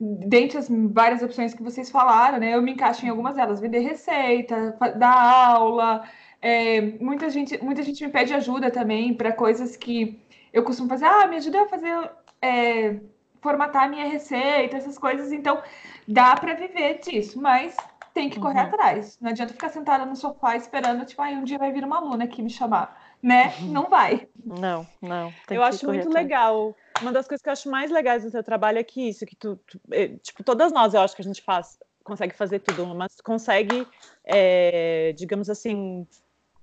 dentre 0.00 0.58
as 0.58 0.68
várias 0.68 1.22
opções 1.22 1.54
que 1.54 1.62
vocês 1.62 1.90
falaram, 1.90 2.38
né? 2.38 2.54
Eu 2.54 2.62
me 2.62 2.72
encaixo 2.72 3.04
em 3.06 3.08
algumas 3.08 3.36
delas, 3.36 3.60
vender 3.60 3.80
receita, 3.80 4.76
dar 4.96 5.54
aula. 5.54 6.04
É, 6.42 6.80
muita, 7.00 7.30
gente, 7.30 7.62
muita 7.62 7.82
gente 7.82 8.04
me 8.04 8.12
pede 8.12 8.34
ajuda 8.34 8.70
também 8.70 9.14
para 9.14 9.32
coisas 9.32 9.76
que 9.76 10.20
eu 10.52 10.62
costumo 10.62 10.88
fazer. 10.88 11.06
Ah, 11.06 11.26
me 11.26 11.36
ajuda 11.36 11.62
a 11.62 11.68
fazer. 11.68 12.10
É, 12.42 12.96
formatar 13.44 13.90
minha 13.90 14.06
receita, 14.06 14.78
essas 14.78 14.96
coisas. 14.96 15.30
Então, 15.30 15.62
dá 16.08 16.34
para 16.34 16.54
viver 16.54 17.00
disso, 17.00 17.38
mas 17.40 17.76
tem 18.14 18.30
que 18.30 18.40
correr 18.40 18.60
uhum. 18.60 18.66
atrás. 18.68 19.18
Não 19.20 19.30
adianta 19.30 19.52
ficar 19.52 19.68
sentada 19.68 20.06
no 20.06 20.16
sofá 20.16 20.56
esperando, 20.56 21.04
tipo, 21.04 21.20
aí 21.20 21.36
um 21.36 21.44
dia 21.44 21.58
vai 21.58 21.70
vir 21.70 21.84
uma 21.84 21.98
aluna 21.98 22.24
aqui 22.24 22.40
me 22.40 22.48
chamar, 22.48 22.96
né? 23.22 23.52
Uhum. 23.60 23.68
Não 23.68 23.90
vai. 23.90 24.26
Não, 24.42 24.86
não. 25.02 25.32
eu 25.50 25.62
acho 25.62 25.84
muito 25.86 26.08
atrás. 26.08 26.24
legal. 26.24 26.74
Uma 27.04 27.12
das 27.12 27.28
coisas 27.28 27.42
que 27.42 27.48
eu 27.48 27.52
acho 27.52 27.70
mais 27.70 27.90
legais 27.90 28.24
do 28.24 28.30
seu 28.30 28.42
trabalho 28.42 28.78
é 28.78 28.82
que 28.82 29.08
isso, 29.08 29.26
que 29.26 29.36
tu, 29.36 29.56
tu 29.66 29.78
é, 29.90 30.08
tipo, 30.08 30.42
todas 30.42 30.72
nós, 30.72 30.94
eu 30.94 31.00
acho 31.00 31.14
que 31.14 31.20
a 31.20 31.24
gente 31.24 31.42
faz, 31.42 31.78
consegue 32.02 32.34
fazer 32.34 32.60
tudo, 32.60 32.86
mas 32.94 33.20
consegue, 33.20 33.86
é, 34.24 35.12
digamos 35.12 35.50
assim, 35.50 36.06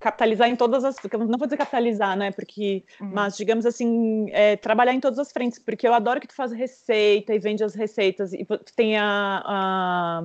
capitalizar 0.00 0.48
em 0.48 0.56
todas 0.56 0.84
as. 0.84 0.96
Não 1.12 1.38
vou 1.38 1.46
dizer 1.46 1.56
capitalizar, 1.56 2.16
né? 2.16 2.32
Porque. 2.32 2.84
Uhum. 3.00 3.10
Mas, 3.12 3.36
digamos 3.36 3.64
assim, 3.64 4.26
é, 4.32 4.56
trabalhar 4.56 4.92
em 4.92 5.00
todas 5.00 5.20
as 5.20 5.30
frentes, 5.30 5.60
porque 5.60 5.86
eu 5.86 5.94
adoro 5.94 6.20
que 6.20 6.26
tu 6.26 6.34
faz 6.34 6.50
receita 6.52 7.32
e 7.32 7.38
vende 7.38 7.62
as 7.62 7.74
receitas, 7.74 8.32
e 8.32 8.44
tem 8.74 8.98
a, 8.98 9.42
a 9.44 10.22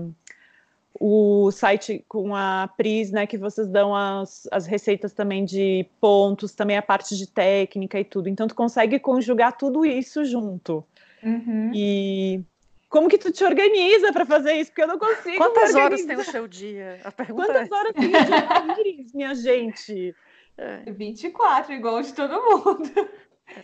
o 0.99 1.51
site 1.51 2.03
com 2.07 2.35
a 2.35 2.69
Pris, 2.75 3.11
né, 3.11 3.27
que 3.27 3.37
vocês 3.37 3.67
dão 3.67 3.95
as, 3.95 4.47
as 4.51 4.65
receitas 4.65 5.13
também 5.13 5.45
de 5.45 5.85
pontos, 6.01 6.53
também 6.53 6.77
a 6.77 6.81
parte 6.81 7.15
de 7.15 7.27
técnica 7.27 7.99
e 7.99 8.03
tudo. 8.03 8.29
Então, 8.29 8.47
tu 8.47 8.55
consegue 8.55 8.99
conjugar 8.99 9.57
tudo 9.57 9.85
isso 9.85 10.25
junto. 10.25 10.83
Uhum. 11.23 11.71
E 11.73 12.41
como 12.89 13.09
que 13.09 13.17
tu 13.17 13.31
te 13.31 13.43
organiza 13.43 14.11
para 14.13 14.25
fazer 14.25 14.53
isso? 14.53 14.71
Porque 14.71 14.83
eu 14.83 14.87
não 14.87 14.97
consigo. 14.97 15.37
Quantas 15.37 15.75
horas 15.75 16.03
tem 16.05 16.15
o 16.15 16.23
seu 16.23 16.47
dia? 16.47 16.99
A 17.03 17.11
pergunta 17.11 17.47
Quantas 17.47 17.69
é 17.69 17.75
horas 17.75 17.93
tem 17.93 18.07
o 18.07 18.11
dia 18.11 19.05
minha 19.13 19.35
gente? 19.35 20.15
É. 20.57 20.91
24, 20.91 21.73
igual 21.73 22.01
de 22.01 22.13
todo 22.13 22.33
mundo. 22.41 23.09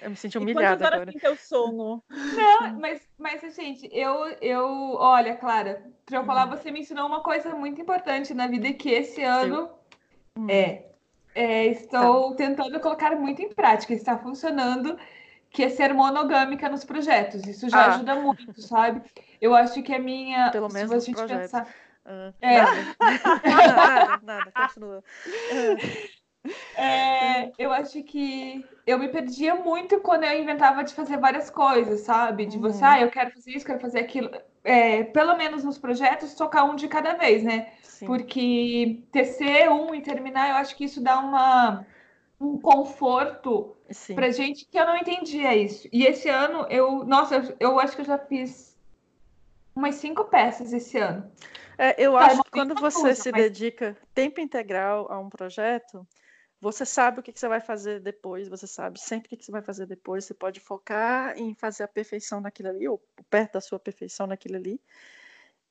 Eu 0.02 0.10
me 0.10 0.16
senti 0.16 0.38
humilhada 0.38 0.78
quantas 0.78 0.88
horas 0.88 0.94
agora. 0.94 1.12
tem 1.12 1.20
teu 1.20 1.36
sono? 1.36 2.04
Não, 2.10 2.80
mas, 2.80 3.02
mas 3.18 3.56
gente, 3.56 3.90
eu, 3.92 4.26
eu, 4.42 4.96
olha, 4.96 5.36
Clara, 5.36 5.84
para 6.06 6.18
eu 6.18 6.26
falar, 6.26 6.46
você 6.46 6.72
me 6.72 6.80
ensinou 6.82 7.06
uma 7.08 7.22
coisa 7.22 7.54
muito 7.54 7.82
importante 7.82 8.34
na 8.34 8.48
vida 8.48 8.72
que 8.74 8.90
esse 8.90 9.22
ano 9.22 9.70
hum. 10.38 10.48
é, 10.50 10.86
é, 11.36 11.66
estou 11.68 12.32
tá. 12.32 12.38
tentando 12.38 12.80
colocar 12.80 13.16
muito 13.16 13.42
em 13.42 13.50
prática, 13.50 13.94
está 13.94 14.18
funcionando 14.18 14.98
que 15.50 15.64
é 15.64 15.70
ser 15.70 15.94
monogâmica 15.94 16.68
nos 16.68 16.84
projetos. 16.84 17.46
Isso 17.46 17.70
já 17.70 17.86
ah. 17.86 17.96
ajuda 17.96 18.16
muito, 18.16 18.60
sabe? 18.62 19.02
Eu 19.40 19.54
acho 19.54 19.84
que 19.84 19.94
a 19.94 20.00
minha. 20.00 20.50
Pelo 20.50 20.68
menos 20.70 20.90
se 20.90 20.96
a 20.96 21.00
gente 21.00 21.16
projetos. 21.16 21.52
pensar. 21.52 21.68
Ah. 22.06 22.34
É. 22.42 22.62
Nada, 22.62 24.20
nada, 24.24 24.52
continua. 24.52 25.04
É, 26.76 27.52
eu 27.58 27.72
acho 27.72 28.04
que 28.04 28.66
eu 28.86 29.00
me 29.00 29.08
perdia 29.08 29.56
muito 29.56 30.00
quando 30.00 30.26
eu 30.26 30.42
inventava 30.42 30.84
de 30.84 30.94
fazer 30.94 31.18
várias 31.18 31.50
coisas, 31.50 32.02
sabe? 32.02 32.46
De 32.46 32.58
você, 32.58 32.84
uhum. 32.84 32.90
ah, 32.90 33.02
eu 33.02 33.10
quero 33.10 33.32
fazer 33.32 33.52
isso, 33.52 33.66
quero 33.66 33.80
fazer 33.80 34.00
aquilo. 34.00 34.30
É, 34.64 35.04
pelo 35.04 35.38
menos 35.38 35.64
nos 35.64 35.78
projetos, 35.78 36.34
tocar 36.34 36.64
um 36.64 36.76
de 36.76 36.88
cada 36.88 37.14
vez, 37.14 37.44
né? 37.44 37.72
Sim. 37.82 38.06
Porque 38.06 39.04
tecer 39.12 39.70
um 39.70 39.94
e 39.96 40.02
terminar, 40.02 40.50
eu 40.50 40.56
acho 40.56 40.76
que 40.76 40.86
isso 40.86 41.02
dá 41.02 41.20
uma, 41.20 41.86
um 42.40 42.58
conforto 42.58 43.76
Sim. 43.90 44.16
pra 44.16 44.32
gente 44.32 44.66
que 44.66 44.78
eu 44.78 44.86
não 44.86 44.98
entendia 44.98 45.56
isso. 45.56 45.88
E 45.92 46.06
esse 46.06 46.28
ano 46.28 46.66
eu, 46.70 47.06
nossa, 47.06 47.36
eu, 47.36 47.56
eu 47.60 47.80
acho 47.80 47.96
que 47.96 48.02
eu 48.02 48.06
já 48.06 48.18
fiz 48.18 48.78
umas 49.76 49.96
cinco 49.96 50.26
peças 50.26 50.74
esse 50.74 50.98
ano. 50.98 51.30
É, 51.78 51.96
eu 51.98 52.14
tá, 52.14 52.26
acho 52.26 52.44
que 52.44 52.52
quando 52.52 52.76
você 52.76 53.02
coisa, 53.02 53.22
se 53.22 53.32
mas... 53.32 53.44
dedica 53.44 53.98
tempo 54.14 54.40
integral 54.40 55.12
a 55.12 55.20
um 55.20 55.30
projeto, 55.30 56.06
você 56.64 56.86
sabe 56.86 57.20
o 57.20 57.24
que, 57.24 57.34
que, 57.34 57.40
você 57.40 57.48
vai 57.48 57.60
fazer 57.60 58.00
depois, 58.00 58.48
você 58.48 58.66
sabe 58.66 58.98
sempre 58.98 59.28
o 59.28 59.30
que, 59.30 59.38
que, 59.38 59.44
você 59.44 59.52
vai 59.52 59.62
fazer 59.62 59.86
depois, 59.86 60.24
você 60.24 60.34
pode 60.34 60.62
focar 60.62 61.38
em 61.38 61.54
fazer 61.54 61.84
a 61.84 61.88
perfeição 61.90 62.40
naquilo 62.40 62.70
ali, 62.70 62.88
ou 62.88 63.04
perto 63.30 63.54
da 63.54 63.62
sua 63.62 63.78
perfeição 63.78 64.26
naquilo 64.26 64.56
ali. 64.56 64.82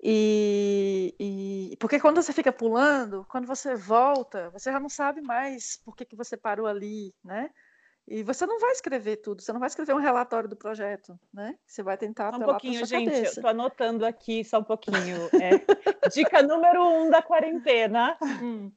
E, 0.02 1.14
e, 1.18 1.76
porque 1.78 1.98
quando 1.98 2.20
você 2.20 2.32
fica 2.32 2.52
pulando, 2.52 3.24
quando 3.30 3.46
você 3.46 3.74
volta, 3.74 4.50
você 4.50 4.70
já 4.70 4.78
não 4.78 4.90
sabe 4.90 5.22
mais 5.22 5.80
por 5.82 5.96
que, 5.96 6.04
que 6.04 6.16
você 6.16 6.36
parou 6.36 6.66
ali, 6.66 7.14
né? 7.24 7.50
E 8.06 8.22
você 8.22 8.44
não 8.44 8.58
vai 8.58 8.72
escrever 8.72 9.16
tudo, 9.18 9.40
você 9.40 9.52
não 9.52 9.60
vai 9.60 9.68
escrever 9.68 9.94
um 9.94 10.00
relatório 10.00 10.48
do 10.48 10.56
projeto, 10.56 11.18
né? 11.32 11.56
Você 11.64 11.82
vai 11.82 11.96
tentar 11.96 12.32
só 12.32 12.38
um 12.38 12.42
pouquinho, 12.42 12.84
gente. 12.84 13.10
Cabeça. 13.12 13.38
Eu 13.38 13.42
tô 13.42 13.48
anotando 13.48 14.04
aqui 14.04 14.44
só 14.44 14.58
um 14.58 14.64
pouquinho. 14.64 15.16
É, 15.40 16.08
dica 16.10 16.42
número 16.42 16.84
um 16.84 17.08
da 17.08 17.22
quarentena. 17.22 18.18
Hum. 18.42 18.72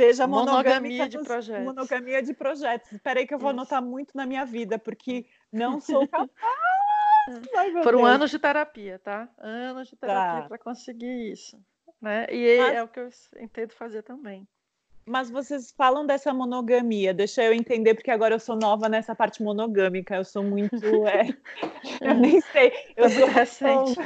Seja 0.00 0.26
monogamia 0.26 1.06
de 1.06 1.18
projetos. 1.18 1.64
Monogamia 1.64 2.22
de 2.22 2.32
projetos. 2.32 2.90
Espera 2.90 3.20
aí 3.20 3.26
que 3.26 3.34
eu 3.34 3.38
vou 3.38 3.50
Isso. 3.50 3.60
anotar 3.60 3.82
muito 3.82 4.16
na 4.16 4.24
minha 4.24 4.46
vida, 4.46 4.78
porque 4.78 5.26
não 5.52 5.78
sou 5.78 6.08
capaz. 6.08 6.30
Ai, 7.54 7.70
Foram 7.82 7.98
Deus. 7.98 8.10
anos 8.10 8.30
de 8.30 8.38
terapia, 8.38 8.98
tá? 8.98 9.28
Anos 9.38 9.88
de 9.88 9.96
terapia 9.96 10.42
tá. 10.42 10.48
para 10.48 10.58
conseguir 10.58 11.30
isso. 11.30 11.62
Né? 12.00 12.26
E 12.30 12.58
Mas... 12.58 12.74
é 12.74 12.82
o 12.82 12.88
que 12.88 12.98
eu 12.98 13.10
entendo 13.38 13.72
fazer 13.72 14.02
também. 14.02 14.48
Mas 15.06 15.30
vocês 15.30 15.72
falam 15.72 16.06
dessa 16.06 16.32
monogamia, 16.32 17.12
deixa 17.12 17.42
eu 17.42 17.52
entender, 17.52 17.94
porque 17.94 18.10
agora 18.10 18.34
eu 18.34 18.40
sou 18.40 18.54
nova 18.56 18.88
nessa 18.88 19.14
parte 19.14 19.42
monogâmica, 19.42 20.16
eu 20.16 20.24
sou 20.24 20.42
muito. 20.42 20.70
É, 22.00 22.08
eu 22.08 22.14
nem 22.14 22.40
sei. 22.40 22.72
Eu 22.96 23.10
sou 23.10 23.26
recente. 23.26 24.00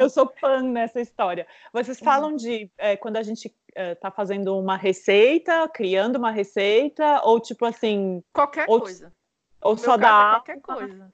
eu 0.00 0.10
sou 0.10 0.26
pan 0.26 0.62
nessa 0.62 1.00
história. 1.00 1.46
Vocês 1.72 1.98
uhum. 1.98 2.04
falam 2.04 2.36
de 2.36 2.70
é, 2.76 2.96
quando 2.96 3.16
a 3.16 3.22
gente 3.22 3.54
está 3.74 4.08
é, 4.08 4.10
fazendo 4.10 4.58
uma 4.58 4.76
receita, 4.76 5.68
criando 5.68 6.16
uma 6.16 6.30
receita, 6.30 7.20
ou 7.24 7.40
tipo 7.40 7.64
assim. 7.64 8.22
Qualquer 8.32 8.66
ou, 8.68 8.80
coisa. 8.80 9.12
Ou 9.60 9.76
só 9.76 9.96
dá. 9.96 10.08
É 10.08 10.30
qualquer 10.34 10.60
coisa. 10.60 11.12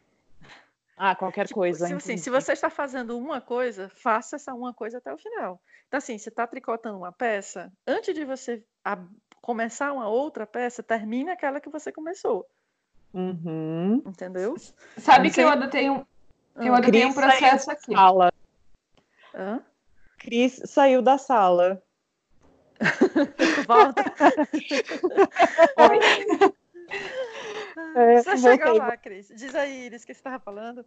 Ah, 0.97 1.15
qualquer 1.15 1.47
tipo, 1.47 1.61
coisa. 1.61 1.87
Se, 1.87 1.95
assim, 1.95 2.17
se 2.17 2.29
você 2.29 2.53
está 2.53 2.69
fazendo 2.69 3.17
uma 3.17 3.41
coisa, 3.41 3.89
faça 3.89 4.37
essa 4.37 4.53
uma 4.53 4.75
coisa 4.75 4.99
até 4.99 5.13
o 5.13 5.19
final. 5.19 5.61
Então, 5.87 5.99
assim, 5.99 6.19
você 6.19 6.29
está 6.29 6.47
tricotando 6.47 6.99
uma 6.99 7.13
peça, 7.13 7.73
antes 7.87 8.15
de 8.15 8.25
você 8.25 8.65
a, 8.85 8.99
começar 9.41 9.93
uma 9.93 10.09
outra 10.09 10.47
peça, 10.47 10.83
termine 10.83 11.31
aquela 11.31 11.61
que 11.61 11.71
você 11.71 11.93
começou. 11.93 12.47
Uhum. 13.15 14.03
Entendeu? 14.05 14.57
Sabe 14.99 15.31
que 15.31 15.41
eu 15.41 15.49
adotei 15.49 15.89
um, 15.89 16.05
eu 16.57 16.75
ah, 16.75 16.79
adotei 16.79 17.05
um 17.05 17.15
processo 17.15 17.71
aqui. 17.71 17.93
Sala. 17.93 18.33
Hã? 19.35 19.63
Cris 20.19 20.61
saiu 20.67 21.01
da 21.01 21.17
sala. 21.17 21.83
Volta. 23.67 24.05
Oi. 25.91 25.99
É, 27.95 28.23
Você 28.23 28.57
lá, 28.79 28.97
Cris. 28.97 29.33
Diz 29.35 29.55
aí, 29.55 29.87
Iris, 29.87 30.03
o 30.03 30.07
que 30.07 30.15
você 30.15 30.21
estava 30.21 30.39
falando? 30.39 30.85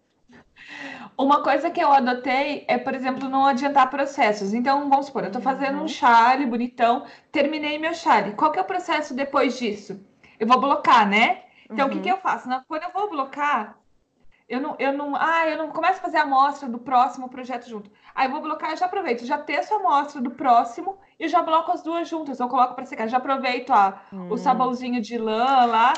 Uma 1.18 1.44
coisa 1.44 1.70
que 1.70 1.82
eu 1.82 1.92
adotei 1.92 2.66
é, 2.68 2.78
por 2.78 2.94
exemplo, 2.94 3.28
não 3.30 3.46
adiantar 3.46 3.90
processos. 3.90 4.54
Então, 4.54 4.90
vamos 4.90 5.08
supor, 5.08 5.24
eu 5.24 5.28
estou 5.28 5.42
fazendo 5.42 5.80
uhum. 5.80 5.86
um 5.86 5.88
chale 5.88 6.46
bonitão, 6.46 7.06
terminei 7.32 7.78
meu 7.78 7.94
chale. 7.94 8.34
Qual 8.34 8.52
que 8.52 8.60
é 8.60 8.62
o 8.62 8.66
processo 8.66 9.14
depois 9.14 9.58
disso? 9.60 10.04
Eu 10.40 10.48
vou 10.48 10.60
blocar, 10.60 11.08
né? 11.08 11.44
Então, 11.70 11.88
uhum. 11.88 11.92
o 11.92 11.96
que, 11.96 12.02
que 12.02 12.10
uhum. 12.10 12.16
eu 12.16 12.22
faço? 12.22 12.50
Quando 12.68 12.84
eu 12.84 12.92
vou 12.92 13.10
blocar, 13.10 13.78
eu 14.52 14.60
não, 14.60 14.76
eu 14.78 14.92
não, 14.92 15.16
ah, 15.16 15.48
eu 15.48 15.58
não 15.58 15.70
começo 15.70 16.00
a 16.00 16.02
fazer 16.02 16.18
a 16.18 16.24
amostra 16.24 16.68
do 16.68 16.78
próximo 16.78 17.30
projeto 17.30 17.70
junto. 17.70 17.90
Aí 18.14 18.28
eu 18.28 18.32
vou 18.32 18.42
blocar, 18.42 18.72
eu 18.72 18.78
já 18.78 18.86
aproveito, 18.86 19.26
já 19.26 19.38
teço 19.38 19.74
a 19.74 19.78
amostra 19.78 20.22
do 20.22 20.32
próximo 20.32 21.00
e 21.18 21.30
já 21.30 21.42
bloco 21.42 21.72
as 21.72 21.82
duas 21.82 22.10
juntas. 22.10 22.38
Eu 22.38 22.50
coloco 22.50 22.76
para 22.76 22.86
secar, 22.86 23.08
já 23.08 23.16
aproveito 23.16 23.72
a, 23.72 24.02
o 24.12 24.34
hum. 24.34 24.38
sabãozinho 24.38 25.02
de 25.02 25.18
lã 25.18 25.66
lá, 25.66 25.94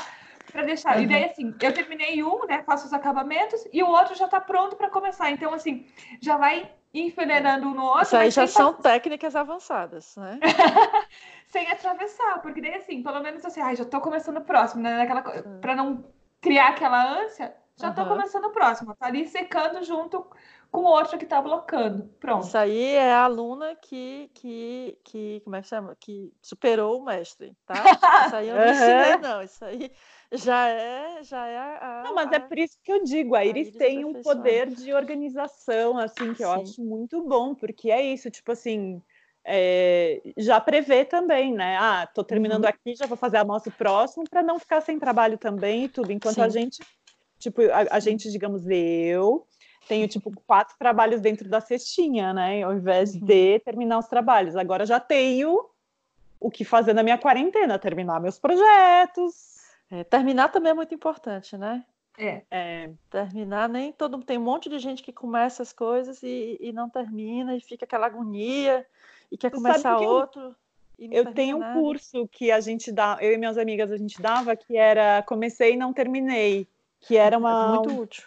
para 0.52 0.62
deixar. 0.62 0.96
Uhum. 0.96 1.02
E 1.02 1.06
daí, 1.08 1.24
assim, 1.24 1.52
eu 1.60 1.74
terminei 1.74 2.22
um, 2.22 2.46
né? 2.46 2.62
Faço 2.62 2.86
os 2.86 2.92
acabamentos 2.92 3.66
e 3.72 3.82
o 3.82 3.88
outro 3.88 4.14
já 4.14 4.26
está 4.26 4.40
pronto 4.40 4.76
para 4.76 4.88
começar. 4.88 5.32
Então, 5.32 5.52
assim, 5.52 5.84
já 6.20 6.36
vai 6.36 6.70
enfileirando 6.94 7.66
um 7.66 7.74
no 7.74 7.82
outro. 7.82 8.02
Isso 8.02 8.16
aí 8.16 8.30
já 8.30 8.46
são 8.46 8.72
técnicas 8.72 9.34
avançadas, 9.34 10.14
né? 10.16 10.38
sem 11.48 11.68
atravessar, 11.68 12.40
porque 12.40 12.60
daí 12.60 12.74
assim, 12.74 13.02
pelo 13.02 13.20
menos 13.20 13.44
assim, 13.44 13.60
ai, 13.60 13.74
já 13.74 13.84
tô 13.84 14.00
começando 14.00 14.36
o 14.36 14.44
próximo, 14.44 14.80
né? 14.80 14.98
Naquela, 14.98 15.42
uhum. 15.44 15.60
Pra 15.60 15.74
não 15.74 16.04
criar 16.40 16.68
aquela 16.68 17.20
ânsia, 17.20 17.52
já 17.76 17.88
uhum. 17.88 17.94
tô 17.94 18.06
começando 18.06 18.44
o 18.44 18.52
próximo, 18.52 18.94
tá 18.94 19.06
ali 19.06 19.26
secando 19.26 19.82
junto 19.82 20.26
com 20.70 20.80
o 20.80 20.84
outro 20.84 21.18
que 21.18 21.26
tá 21.26 21.40
blocando. 21.40 22.04
Pronto. 22.20 22.46
Isso 22.46 22.58
aí 22.58 22.94
é 22.94 23.12
a 23.12 23.24
aluna 23.24 23.76
que, 23.76 24.30
que, 24.34 24.98
que 25.04 25.40
como 25.44 25.56
é 25.56 25.62
que 25.62 25.68
chama? 25.68 25.96
Que 25.98 26.32
superou 26.42 27.00
o 27.00 27.04
mestre, 27.04 27.56
tá? 27.66 27.74
Isso 28.26 28.36
aí 28.36 28.48
eu 28.48 28.56
não 28.56 28.66
ensinei, 28.66 29.16
não. 29.18 29.42
Isso 29.42 29.64
aí 29.64 29.92
já 30.32 30.68
é, 30.68 31.22
já 31.22 31.46
é 31.46 31.58
a, 31.58 32.02
Não, 32.04 32.14
mas 32.14 32.32
é 32.32 32.38
por 32.38 32.58
isso 32.58 32.78
que 32.82 32.92
eu 32.92 33.04
digo, 33.04 33.34
a 33.34 33.44
Iris, 33.44 33.66
a 33.66 33.68
Iris 33.68 33.78
tem 33.78 34.04
um 34.04 34.20
poder 34.22 34.68
de 34.68 34.92
organização, 34.92 35.96
assim, 35.98 36.34
que 36.34 36.42
eu 36.42 36.50
acho 36.50 36.82
muito 36.82 37.22
bom, 37.22 37.54
porque 37.54 37.90
é 37.90 38.02
isso, 38.02 38.30
tipo 38.30 38.50
assim, 38.50 39.00
é, 39.44 40.22
já 40.38 40.58
prevê 40.60 41.04
também, 41.04 41.52
né? 41.52 41.76
Ah, 41.78 42.08
tô 42.12 42.24
terminando 42.24 42.64
uhum. 42.64 42.70
aqui, 42.70 42.96
já 42.96 43.06
vou 43.06 43.16
fazer 43.16 43.36
a 43.36 43.40
amostra 43.42 43.72
próximo 43.76 44.24
para 44.28 44.42
não 44.42 44.58
ficar 44.58 44.80
sem 44.80 44.98
trabalho 44.98 45.36
também 45.36 45.84
e 45.84 45.88
tudo. 45.88 46.10
Enquanto 46.10 46.36
Sim. 46.36 46.42
a 46.42 46.48
gente, 46.48 46.82
tipo, 47.44 47.62
a, 47.62 47.96
a, 47.96 48.00
gente, 48.00 48.30
digamos, 48.30 48.66
eu 48.68 49.46
tenho 49.86 50.08
tipo 50.08 50.32
quatro 50.46 50.74
trabalhos 50.78 51.20
dentro 51.20 51.48
da 51.48 51.60
cestinha, 51.60 52.32
né? 52.32 52.62
Ao 52.62 52.74
invés 52.74 53.14
uhum. 53.14 53.24
de 53.24 53.58
terminar 53.60 53.98
os 53.98 54.08
trabalhos. 54.08 54.56
Agora 54.56 54.86
já 54.86 54.98
tenho 54.98 55.68
o 56.40 56.50
que 56.50 56.64
fazer 56.64 56.94
na 56.94 57.02
minha 57.02 57.18
quarentena, 57.18 57.78
terminar 57.78 58.20
meus 58.20 58.38
projetos. 58.38 59.54
É, 59.90 60.02
terminar 60.04 60.48
também 60.48 60.70
é 60.70 60.74
muito 60.74 60.94
importante, 60.94 61.56
né? 61.56 61.84
É. 62.18 62.42
é. 62.50 62.90
Terminar, 63.10 63.68
nem 63.68 63.92
todo 63.92 64.16
mundo. 64.16 64.26
Tem 64.26 64.38
um 64.38 64.42
monte 64.42 64.68
de 64.68 64.78
gente 64.78 65.02
que 65.02 65.12
começa 65.12 65.62
as 65.62 65.72
coisas 65.72 66.22
e, 66.22 66.56
e 66.60 66.72
não 66.72 66.88
termina, 66.88 67.54
e 67.56 67.60
fica 67.60 67.84
aquela 67.84 68.06
agonia 68.06 68.86
e 69.30 69.36
quer 69.36 69.50
começar 69.50 69.98
outro. 69.98 70.54
Eu, 70.98 71.10
eu 71.24 71.34
tenho 71.34 71.58
um 71.58 71.72
curso 71.74 72.28
que 72.28 72.50
a 72.50 72.60
gente 72.60 72.92
dá, 72.92 73.18
eu 73.20 73.32
e 73.32 73.36
minhas 73.36 73.58
amigas 73.58 73.90
a 73.90 73.96
gente 73.96 74.22
dava, 74.22 74.54
que 74.54 74.76
era 74.76 75.22
comecei 75.22 75.74
e 75.74 75.76
não 75.76 75.92
terminei, 75.92 76.68
que 77.06 77.16
era 77.16 77.38
uma 77.38 77.66
é 77.66 77.76
muito 77.76 78.02
útil. 78.02 78.24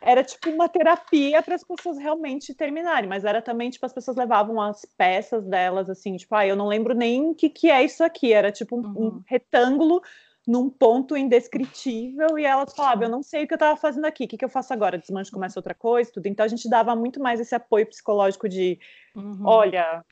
Era 0.00 0.22
tipo 0.22 0.50
uma 0.50 0.68
terapia 0.68 1.42
para 1.42 1.54
as 1.54 1.64
pessoas 1.64 1.96
realmente 1.96 2.52
terminarem, 2.54 3.08
mas 3.08 3.24
era 3.24 3.40
também 3.40 3.70
tipo 3.70 3.86
as 3.86 3.92
pessoas 3.92 4.16
levavam 4.16 4.60
as 4.60 4.84
peças 4.98 5.46
delas 5.46 5.88
assim, 5.88 6.16
tipo, 6.16 6.34
ah, 6.34 6.46
eu 6.46 6.54
não 6.54 6.66
lembro 6.66 6.94
nem 6.94 7.30
o 7.30 7.34
que 7.34 7.48
que 7.48 7.70
é 7.70 7.82
isso 7.82 8.04
aqui, 8.04 8.32
era 8.32 8.52
tipo 8.52 8.76
um, 8.76 8.82
uhum. 8.82 9.06
um 9.06 9.22
retângulo 9.26 10.02
num 10.46 10.68
ponto 10.68 11.16
indescritível 11.16 12.38
e 12.38 12.44
elas 12.44 12.74
falavam, 12.74 13.04
eu 13.04 13.10
não 13.10 13.22
sei 13.22 13.44
o 13.44 13.46
que 13.46 13.54
eu 13.54 13.56
estava 13.56 13.78
fazendo 13.78 14.04
aqui, 14.04 14.24
o 14.24 14.28
que, 14.28 14.36
que 14.36 14.44
eu 14.44 14.48
faço 14.50 14.74
agora? 14.74 14.98
Desmancho, 14.98 15.32
começa 15.32 15.58
outra 15.58 15.74
coisa, 15.74 16.12
tudo. 16.12 16.26
Então 16.26 16.44
a 16.44 16.48
gente 16.48 16.68
dava 16.68 16.94
muito 16.94 17.18
mais 17.18 17.40
esse 17.40 17.54
apoio 17.54 17.86
psicológico 17.86 18.46
de, 18.46 18.78
uhum. 19.16 19.40
olha, 19.46 20.04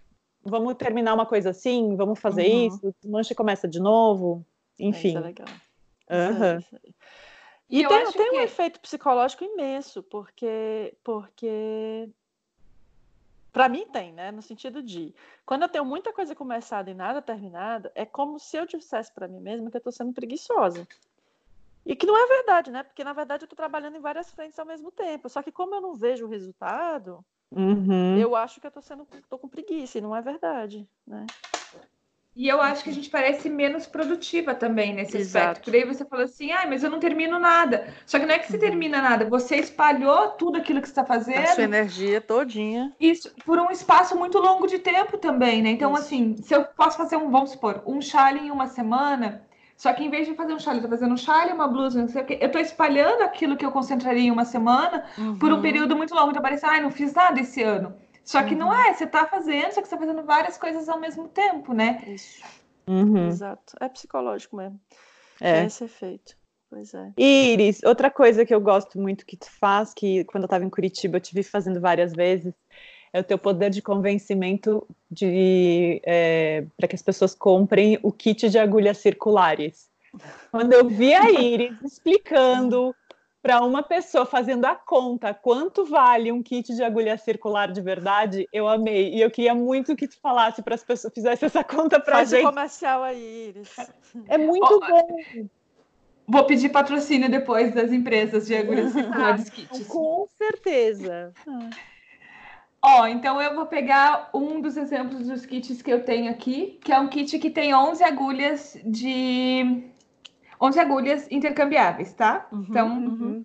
vamos 0.42 0.74
terminar 0.76 1.12
uma 1.12 1.26
coisa 1.26 1.50
assim, 1.50 1.94
vamos 1.96 2.18
fazer 2.18 2.48
uhum. 2.48 2.66
isso, 2.66 2.94
desmancha 3.02 3.34
e 3.34 3.36
começa 3.36 3.68
de 3.68 3.78
novo, 3.78 4.42
enfim. 4.78 5.08
Isso 5.08 5.18
é 5.18 5.20
legal. 5.20 5.48
Uhum. 6.10 6.58
Isso 6.58 6.76
é, 6.76 6.80
E, 7.72 7.88
tem, 7.88 8.12
tem 8.12 8.30
que... 8.30 8.36
um 8.36 8.40
efeito 8.40 8.78
psicológico 8.80 9.44
imenso, 9.44 10.02
porque, 10.02 10.94
porque 11.02 12.06
para 13.50 13.66
mim 13.66 13.86
tem, 13.86 14.12
né? 14.12 14.30
No 14.30 14.42
sentido 14.42 14.82
de 14.82 15.14
quando 15.46 15.62
eu 15.62 15.70
tenho 15.70 15.84
muita 15.84 16.12
coisa 16.12 16.34
começada 16.34 16.90
e 16.90 16.94
nada 16.94 17.22
terminada, 17.22 17.90
é 17.94 18.04
como 18.04 18.38
se 18.38 18.58
eu 18.58 18.66
dissesse 18.66 19.10
para 19.10 19.26
mim 19.26 19.40
mesma 19.40 19.70
que 19.70 19.76
eu 19.78 19.78
estou 19.78 19.92
sendo 19.92 20.12
preguiçosa. 20.12 20.86
E 21.86 21.96
que 21.96 22.04
não 22.04 22.14
é 22.14 22.26
verdade, 22.26 22.70
né? 22.70 22.82
Porque 22.82 23.02
na 23.02 23.14
verdade 23.14 23.44
eu 23.44 23.46
estou 23.46 23.56
trabalhando 23.56 23.96
em 23.96 24.00
várias 24.00 24.30
frentes 24.30 24.58
ao 24.58 24.66
mesmo 24.66 24.90
tempo. 24.90 25.30
Só 25.30 25.42
que 25.42 25.50
como 25.50 25.74
eu 25.74 25.80
não 25.80 25.94
vejo 25.94 26.26
o 26.26 26.28
resultado, 26.28 27.24
uhum. 27.50 28.18
eu 28.18 28.36
acho 28.36 28.60
que 28.60 28.66
eu 28.66 28.68
estou 28.68 28.82
sendo, 28.82 29.08
tô 29.30 29.38
com 29.38 29.48
preguiça 29.48 29.96
e 29.96 30.02
não 30.02 30.14
é 30.14 30.20
verdade, 30.20 30.86
né? 31.06 31.24
E 32.34 32.48
eu 32.48 32.62
acho 32.62 32.82
que 32.82 32.88
a 32.88 32.92
gente 32.92 33.10
parece 33.10 33.50
menos 33.50 33.86
produtiva 33.86 34.54
também 34.54 34.94
nesse 34.94 35.18
Exato. 35.18 35.46
aspecto. 35.48 35.70
Por 35.70 35.74
aí 35.74 35.84
você 35.84 36.04
falou 36.04 36.24
assim, 36.24 36.50
ah, 36.50 36.64
mas 36.66 36.82
eu 36.82 36.90
não 36.90 36.98
termino 36.98 37.38
nada. 37.38 37.92
Só 38.06 38.18
que 38.18 38.24
não 38.24 38.34
é 38.34 38.38
que 38.38 38.46
você 38.46 38.54
uhum. 38.54 38.60
termina 38.60 39.02
nada, 39.02 39.28
você 39.28 39.56
espalhou 39.56 40.30
tudo 40.30 40.56
aquilo 40.56 40.80
que 40.80 40.86
você 40.86 40.92
está 40.92 41.04
fazendo. 41.04 41.44
A 41.44 41.46
sua 41.48 41.64
energia 41.64 42.22
todinha. 42.22 42.90
Isso, 42.98 43.30
por 43.44 43.58
um 43.58 43.70
espaço 43.70 44.16
muito 44.16 44.38
longo 44.38 44.66
de 44.66 44.78
tempo 44.78 45.18
também, 45.18 45.62
né? 45.62 45.70
Então, 45.70 45.92
Isso. 45.92 46.02
assim, 46.02 46.36
se 46.38 46.54
eu 46.54 46.64
posso 46.64 46.96
fazer 46.96 47.16
um, 47.16 47.30
vamos 47.30 47.50
supor, 47.50 47.82
um 47.86 48.00
chale 48.00 48.40
em 48.40 48.50
uma 48.50 48.66
semana, 48.66 49.42
só 49.76 49.92
que 49.92 50.02
em 50.02 50.08
vez 50.08 50.26
de 50.26 50.34
fazer 50.34 50.54
um 50.54 50.58
chale, 50.58 50.78
eu 50.78 50.82
tô 50.84 50.88
fazendo 50.88 51.12
um 51.12 51.18
chale, 51.18 51.52
uma 51.52 51.68
blusa, 51.68 52.00
não 52.00 52.08
sei 52.08 52.22
o 52.22 52.24
quê, 52.24 52.38
eu 52.40 52.50
tô 52.50 52.58
espalhando 52.58 53.22
aquilo 53.22 53.56
que 53.56 53.66
eu 53.66 53.70
concentraria 53.70 54.22
em 54.22 54.30
uma 54.30 54.46
semana 54.46 55.04
uhum. 55.18 55.36
por 55.36 55.52
um 55.52 55.56
uhum. 55.56 55.62
período 55.62 55.94
muito 55.94 56.14
longo. 56.14 56.30
Então 56.30 56.40
parece, 56.40 56.64
ah, 56.64 56.80
não 56.80 56.90
fiz 56.90 57.12
nada 57.12 57.40
esse 57.40 57.62
ano. 57.62 57.94
Só 58.24 58.42
que 58.42 58.54
uhum. 58.54 58.60
não 58.60 58.74
é, 58.74 58.94
você 58.94 59.04
está 59.04 59.26
fazendo, 59.26 59.72
só 59.72 59.82
que 59.82 59.88
você 59.88 59.94
está 59.94 59.98
fazendo 59.98 60.22
várias 60.22 60.56
coisas 60.56 60.88
ao 60.88 60.98
mesmo 60.98 61.28
tempo, 61.28 61.72
né? 61.72 62.02
Isso. 62.06 62.42
Uhum. 62.86 63.28
Exato. 63.28 63.74
É 63.80 63.88
psicológico 63.88 64.56
mesmo. 64.56 64.80
É. 65.40 65.54
Tem 65.54 65.66
esse 65.66 65.84
efeito. 65.84 66.36
Pois 66.70 66.94
é. 66.94 67.12
Iris, 67.18 67.82
outra 67.84 68.10
coisa 68.10 68.46
que 68.46 68.54
eu 68.54 68.60
gosto 68.60 68.98
muito 68.98 69.26
que 69.26 69.36
tu 69.36 69.50
faz, 69.50 69.92
que 69.92 70.24
quando 70.24 70.44
eu 70.44 70.46
estava 70.46 70.64
em 70.64 70.70
Curitiba 70.70 71.18
eu 71.18 71.20
te 71.20 71.34
vi 71.34 71.42
fazendo 71.42 71.80
várias 71.80 72.14
vezes, 72.14 72.54
é 73.12 73.20
o 73.20 73.24
teu 73.24 73.36
poder 73.36 73.68
de 73.68 73.82
convencimento 73.82 74.86
de 75.10 76.00
é, 76.04 76.64
para 76.76 76.88
que 76.88 76.94
as 76.94 77.02
pessoas 77.02 77.34
comprem 77.34 77.98
o 78.02 78.10
kit 78.10 78.48
de 78.48 78.58
agulhas 78.58 78.98
circulares. 78.98 79.90
Quando 80.50 80.72
eu 80.72 80.88
vi 80.88 81.12
a 81.12 81.28
Iris 81.38 81.78
explicando 81.82 82.94
para 83.42 83.60
uma 83.60 83.82
pessoa 83.82 84.24
fazendo 84.24 84.64
a 84.66 84.74
conta 84.74 85.34
quanto 85.34 85.84
vale 85.84 86.30
um 86.30 86.40
kit 86.40 86.72
de 86.74 86.82
agulha 86.82 87.18
circular 87.18 87.72
de 87.72 87.80
verdade, 87.80 88.48
eu 88.52 88.68
amei. 88.68 89.12
E 89.12 89.20
eu 89.20 89.30
queria 89.30 89.54
muito 89.54 89.96
que 89.96 90.06
tu 90.06 90.16
falasse 90.20 90.62
para 90.62 90.76
as 90.76 90.84
pessoas, 90.84 91.12
fizesse 91.12 91.44
essa 91.44 91.64
conta 91.64 91.98
para 91.98 92.18
a 92.18 92.24
gente. 92.24 92.44
comercial 92.44 93.02
aí, 93.02 93.48
Iris. 93.48 93.76
É 94.28 94.38
muito 94.38 94.72
oh, 94.72 94.80
bom. 94.80 95.48
Vou 96.28 96.44
pedir 96.44 96.68
patrocínio 96.68 97.28
depois 97.28 97.74
das 97.74 97.92
empresas 97.92 98.46
de 98.46 98.54
agulhas 98.54 98.92
circulares 98.92 99.50
kits. 99.50 99.86
Com 99.88 100.28
certeza. 100.38 101.32
Ó, 102.80 103.02
oh, 103.02 103.06
então 103.06 103.42
eu 103.42 103.56
vou 103.56 103.66
pegar 103.66 104.30
um 104.32 104.60
dos 104.60 104.76
exemplos 104.76 105.26
dos 105.26 105.44
kits 105.44 105.82
que 105.82 105.92
eu 105.92 106.04
tenho 106.04 106.30
aqui, 106.30 106.78
que 106.82 106.92
é 106.92 106.98
um 106.98 107.08
kit 107.08 107.38
que 107.40 107.50
tem 107.50 107.74
11 107.74 108.04
agulhas 108.04 108.78
de 108.84 109.91
11 110.62 110.78
agulhas 110.78 111.26
intercambiáveis, 111.28 112.12
tá? 112.12 112.46
Uhum, 112.52 112.66
então, 112.68 112.88
uhum. 112.88 113.44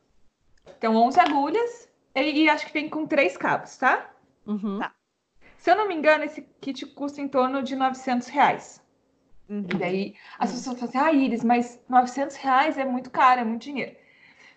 então 0.77 0.95
11 0.95 1.19
agulhas 1.19 1.89
e, 2.13 2.43
e, 2.43 2.49
acho 2.49 2.67
que 2.67 2.73
vem 2.73 2.87
com 2.87 3.07
três 3.07 3.35
cabos, 3.35 3.75
tá? 3.77 4.07
Uhum. 4.45 4.77
tá? 4.77 4.93
Se 5.57 5.71
eu 5.71 5.75
não 5.75 5.87
me 5.87 5.95
engano, 5.95 6.23
esse 6.23 6.43
kit 6.61 6.85
custa 6.85 7.19
em 7.19 7.27
torno 7.27 7.63
de 7.63 7.75
900 7.75 8.27
reais. 8.27 8.81
Uhum. 9.49 9.65
E 9.73 9.75
daí 9.75 10.15
as 10.37 10.51
pessoas 10.51 10.79
falam 10.79 10.89
assim, 10.89 10.97
ah, 10.97 11.11
Iris, 11.11 11.43
mas 11.43 11.81
900 11.89 12.35
reais 12.35 12.77
é 12.77 12.85
muito 12.85 13.09
caro, 13.09 13.41
é 13.41 13.43
muito 13.43 13.63
dinheiro. 13.63 13.95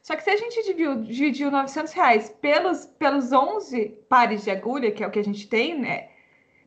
Só 0.02 0.14
que 0.14 0.22
se 0.22 0.30
a 0.30 0.36
gente 0.36 0.62
dividiu, 0.62 0.96
dividiu 1.02 1.50
900 1.50 1.92
reais 1.92 2.28
pelos, 2.40 2.86
pelos 2.86 3.32
11 3.32 3.88
pares 4.08 4.44
de 4.44 4.50
agulha, 4.50 4.90
que 4.90 5.02
é 5.02 5.06
o 5.06 5.10
que 5.10 5.18
a 5.18 5.24
gente 5.24 5.48
tem, 5.48 5.78
né? 5.78 6.10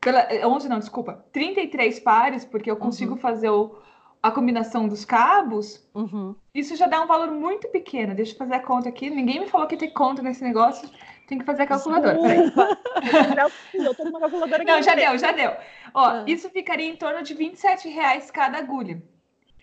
Pela, 0.01 0.27
11 0.47 0.69
não, 0.69 0.79
desculpa, 0.79 1.25
33 1.32 1.99
pares, 1.99 2.45
porque 2.45 2.69
eu 2.69 2.77
consigo 2.77 3.13
uhum. 3.13 3.19
fazer 3.19 3.49
o, 3.49 3.75
a 4.24 4.32
combinação 4.32 4.88
dos 4.88 5.04
cabos, 5.04 5.86
uhum. 5.94 6.34
isso 6.56 6.78
já 6.78 6.88
dá 6.88 7.02
um 7.02 7.08
valor 7.08 7.30
muito 7.30 7.68
pequeno. 7.68 8.16
Deixa 8.16 8.32
eu 8.32 8.38
fazer 8.38 8.54
a 8.54 8.60
conta 8.62 8.88
aqui. 8.88 9.10
Ninguém 9.10 9.42
me 9.42 9.50
falou 9.50 9.68
que 9.68 9.76
tem 9.76 9.94
conta 9.94 10.22
nesse 10.22 10.42
negócio. 10.42 10.90
Tem 11.28 11.38
que 11.38 11.44
fazer 11.44 11.64
a 11.64 11.68
calculadora. 11.68 12.16
eu 13.74 13.94
tô 13.94 14.06
numa 14.06 14.22
calculadora 14.22 14.64
Não, 14.64 14.82
já 14.82 14.96
deu, 14.96 15.18
já 15.18 15.34
deu. 15.34 15.52
Ó, 15.94 16.06
ah. 16.06 16.24
isso 16.26 16.50
ficaria 16.50 16.90
em 16.90 16.96
torno 16.96 17.22
de 17.22 17.34
27 17.34 17.90
reais 17.90 18.32
cada 18.32 18.60
agulha. 18.60 19.04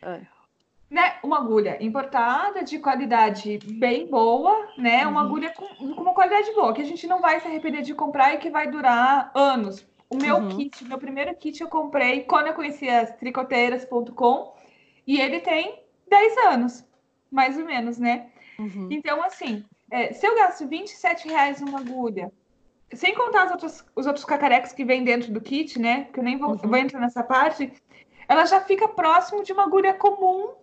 É. 0.03 0.21
Né? 0.91 1.15
Uma 1.23 1.39
agulha 1.39 1.83
importada, 1.83 2.63
de 2.63 2.79
qualidade 2.79 3.61
bem 3.79 4.09
boa, 4.09 4.69
né? 4.77 5.07
Uma 5.07 5.23
uhum. 5.23 5.27
agulha 5.27 5.55
com, 5.55 5.95
com, 5.95 6.03
uma 6.03 6.13
qualidade 6.13 6.53
boa, 6.53 6.75
que 6.75 6.83
a 6.83 6.87
gente 6.87 7.07
não 7.07 7.23
vai 7.23 7.41
se 7.41 7.47
arrepender 7.47 7.81
de 7.81 7.95
comprar 7.95 8.35
e 8.35 8.39
que 8.39 8.51
vai 8.51 8.71
durar 8.71 9.31
anos. 9.35 9.89
O 10.11 10.17
meu 10.17 10.37
uhum. 10.37 10.57
kit, 10.57 10.85
meu 10.85 10.99
primeiro 10.99 11.35
kit 11.37 11.61
eu 11.61 11.69
comprei 11.69 12.25
quando 12.25 12.49
eu 12.49 12.55
conheci 12.55 12.89
as 12.89 13.15
tricoteiras.com 13.17 14.53
e 15.07 15.21
ele 15.21 15.39
tem 15.41 15.85
10 16.09 16.37
anos, 16.49 16.85
mais 17.31 17.57
ou 17.57 17.65
menos, 17.65 17.97
né? 17.97 18.27
Uhum. 18.59 18.89
Então, 18.91 19.23
assim, 19.23 19.65
é, 19.89 20.13
se 20.13 20.27
eu 20.27 20.35
gasto 20.35 20.67
27 20.67 21.29
reais 21.29 21.61
numa 21.61 21.79
agulha, 21.79 22.33
sem 22.93 23.15
contar 23.15 23.47
os 23.47 23.53
outros, 23.53 23.85
os 23.95 24.07
outros 24.07 24.25
cacarecos 24.25 24.73
que 24.73 24.85
vem 24.85 25.05
dentro 25.05 25.33
do 25.33 25.41
kit, 25.41 25.79
né? 25.79 26.09
Que 26.13 26.19
eu 26.19 26.25
nem 26.25 26.37
vou, 26.37 26.51
uhum. 26.51 26.57
vou 26.57 26.77
entrar 26.77 26.99
nessa 26.99 27.23
parte, 27.23 27.73
ela 28.29 28.45
já 28.47 28.61
fica 28.61 28.89
próximo 28.89 29.45
de 29.45 29.53
uma 29.53 29.65
agulha 29.65 29.95
comum 29.95 30.55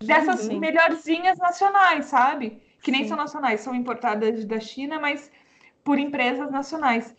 dessas 0.00 0.48
melhorzinhas 0.48 1.38
nacionais, 1.38 2.06
sabe? 2.06 2.60
Que 2.82 2.90
nem 2.90 3.02
Sim. 3.02 3.10
são 3.10 3.16
nacionais, 3.16 3.60
são 3.60 3.74
importadas 3.74 4.44
da 4.44 4.60
China, 4.60 5.00
mas 5.00 5.30
por 5.84 5.98
empresas 5.98 6.50
nacionais. 6.50 7.14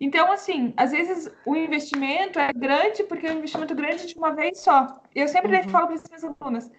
Então, 0.00 0.32
assim, 0.32 0.72
às 0.78 0.92
vezes 0.92 1.30
o 1.44 1.54
investimento 1.54 2.38
é 2.38 2.50
grande 2.54 3.04
porque 3.04 3.26
é 3.26 3.32
um 3.32 3.38
investimento 3.38 3.74
grande 3.74 4.06
de 4.06 4.16
uma 4.16 4.30
vez 4.30 4.58
só. 4.60 4.98
Eu 5.14 5.28
sempre 5.28 5.54
uhum. 5.54 5.68
falo 5.68 5.88
para 5.88 5.96
as 5.96 6.04
minhas 6.08 6.24
alunas, 6.40 6.70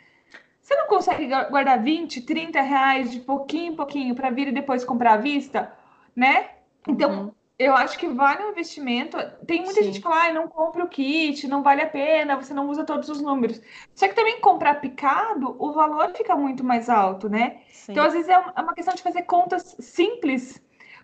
você 0.59 0.75
não 0.75 0.87
consegue 0.87 1.27
guardar 1.27 1.81
20, 1.83 2.21
30 2.21 2.61
reais 2.61 3.11
de 3.11 3.19
pouquinho 3.19 3.73
em 3.73 3.75
pouquinho 3.75 4.15
para 4.15 4.31
vir 4.31 4.47
e 4.47 4.51
depois 4.51 4.83
comprar 4.83 5.13
à 5.13 5.17
vista, 5.17 5.71
né? 6.15 6.49
Então, 6.87 7.25
uhum. 7.25 7.31
eu 7.59 7.75
acho 7.75 7.97
que 7.99 8.07
vale 8.07 8.43
o 8.43 8.49
investimento. 8.49 9.17
Tem 9.45 9.61
muita 9.61 9.81
Sim. 9.81 9.87
gente 9.87 9.97
que 9.97 10.03
fala, 10.03 10.25
ah, 10.25 10.33
não 10.33 10.47
compra 10.47 10.83
o 10.83 10.87
kit, 10.87 11.47
não 11.47 11.61
vale 11.61 11.81
a 11.81 11.89
pena, 11.89 12.35
você 12.35 12.55
não 12.55 12.69
usa 12.69 12.83
todos 12.83 13.07
os 13.07 13.21
números. 13.21 13.61
Só 13.93 14.07
que 14.07 14.15
também 14.15 14.41
comprar 14.41 14.81
picado, 14.81 15.55
o 15.59 15.71
valor 15.73 16.11
fica 16.15 16.35
muito 16.35 16.63
mais 16.63 16.89
alto, 16.89 17.29
né? 17.29 17.59
Sim. 17.69 17.91
Então, 17.91 18.05
às 18.05 18.13
vezes, 18.13 18.29
é, 18.29 18.33
é 18.33 18.61
uma 18.61 18.73
questão 18.73 18.95
de 18.95 19.03
fazer 19.03 19.23
contas 19.23 19.75
simples 19.79 20.59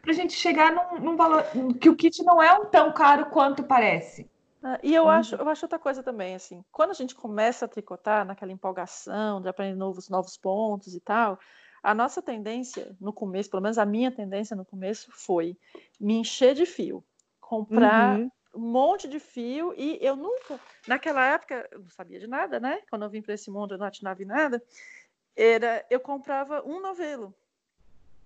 para 0.07 0.13
a 0.13 0.15
gente 0.15 0.35
chegar 0.35 0.71
num, 0.71 1.01
num, 1.01 1.15
valor 1.17 1.43
que 1.81 1.89
o 1.89 1.95
kit 1.95 2.23
não 2.23 2.41
é 2.41 2.57
um 2.57 2.63
tão 2.63 2.93
caro 2.93 3.25
quanto 3.25 3.61
parece. 3.61 4.31
Ah, 4.63 4.79
e 4.81 4.95
eu 4.95 5.03
uhum. 5.03 5.09
acho, 5.09 5.35
eu 5.35 5.49
acho 5.49 5.65
outra 5.65 5.77
coisa 5.77 6.01
também, 6.01 6.33
assim, 6.33 6.63
quando 6.71 6.91
a 6.91 6.93
gente 6.93 7.13
começa 7.13 7.65
a 7.65 7.67
tricotar 7.67 8.23
naquela 8.23 8.53
empolgação 8.53 9.41
de 9.41 9.49
aprender 9.49 9.75
novos, 9.75 10.07
novos 10.07 10.37
pontos 10.37 10.95
e 10.95 11.01
tal, 11.01 11.37
a 11.83 11.93
nossa 11.93 12.21
tendência 12.21 12.95
no 13.01 13.11
começo, 13.11 13.49
pelo 13.49 13.61
menos 13.61 13.77
a 13.77 13.85
minha 13.85 14.09
tendência 14.09 14.55
no 14.55 14.63
começo 14.63 15.11
foi 15.11 15.57
me 15.99 16.13
encher 16.13 16.55
de 16.55 16.65
fio, 16.65 17.03
comprar 17.41 18.17
uhum. 18.17 18.31
um 18.55 18.71
monte 18.71 19.09
de 19.09 19.19
fio 19.19 19.73
e 19.75 19.99
eu 20.01 20.15
nunca, 20.15 20.57
naquela 20.87 21.25
época, 21.25 21.67
eu 21.69 21.81
não 21.81 21.89
sabia 21.89 22.17
de 22.17 22.27
nada, 22.27 22.61
né? 22.61 22.79
Quando 22.89 23.03
eu 23.03 23.09
vim 23.09 23.21
para 23.21 23.33
esse 23.33 23.51
mundo 23.51 23.73
eu 23.73 23.77
não 23.77 23.87
atinava 23.87 24.23
em 24.23 24.25
nada, 24.25 24.63
era 25.35 25.85
eu 25.89 25.99
comprava 25.99 26.63
um 26.65 26.79
novelo. 26.79 27.35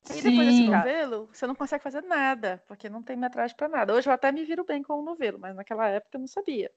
E 0.09 0.13
Sim. 0.13 0.23
depois 0.23 0.47
desse 0.47 0.63
novelo, 0.63 1.29
você 1.31 1.45
não 1.45 1.55
consegue 1.55 1.83
fazer 1.83 2.01
nada, 2.01 2.61
porque 2.67 2.89
não 2.89 3.03
tem 3.03 3.15
metragem 3.15 3.55
para 3.55 3.69
nada. 3.69 3.93
Hoje 3.93 4.09
eu 4.09 4.13
até 4.13 4.31
me 4.31 4.43
viro 4.43 4.63
bem 4.63 4.81
com 4.81 4.93
o 4.93 5.03
novelo, 5.03 5.37
mas 5.39 5.55
naquela 5.55 5.87
época 5.87 6.17
eu 6.17 6.19
não 6.19 6.27
sabia. 6.27 6.71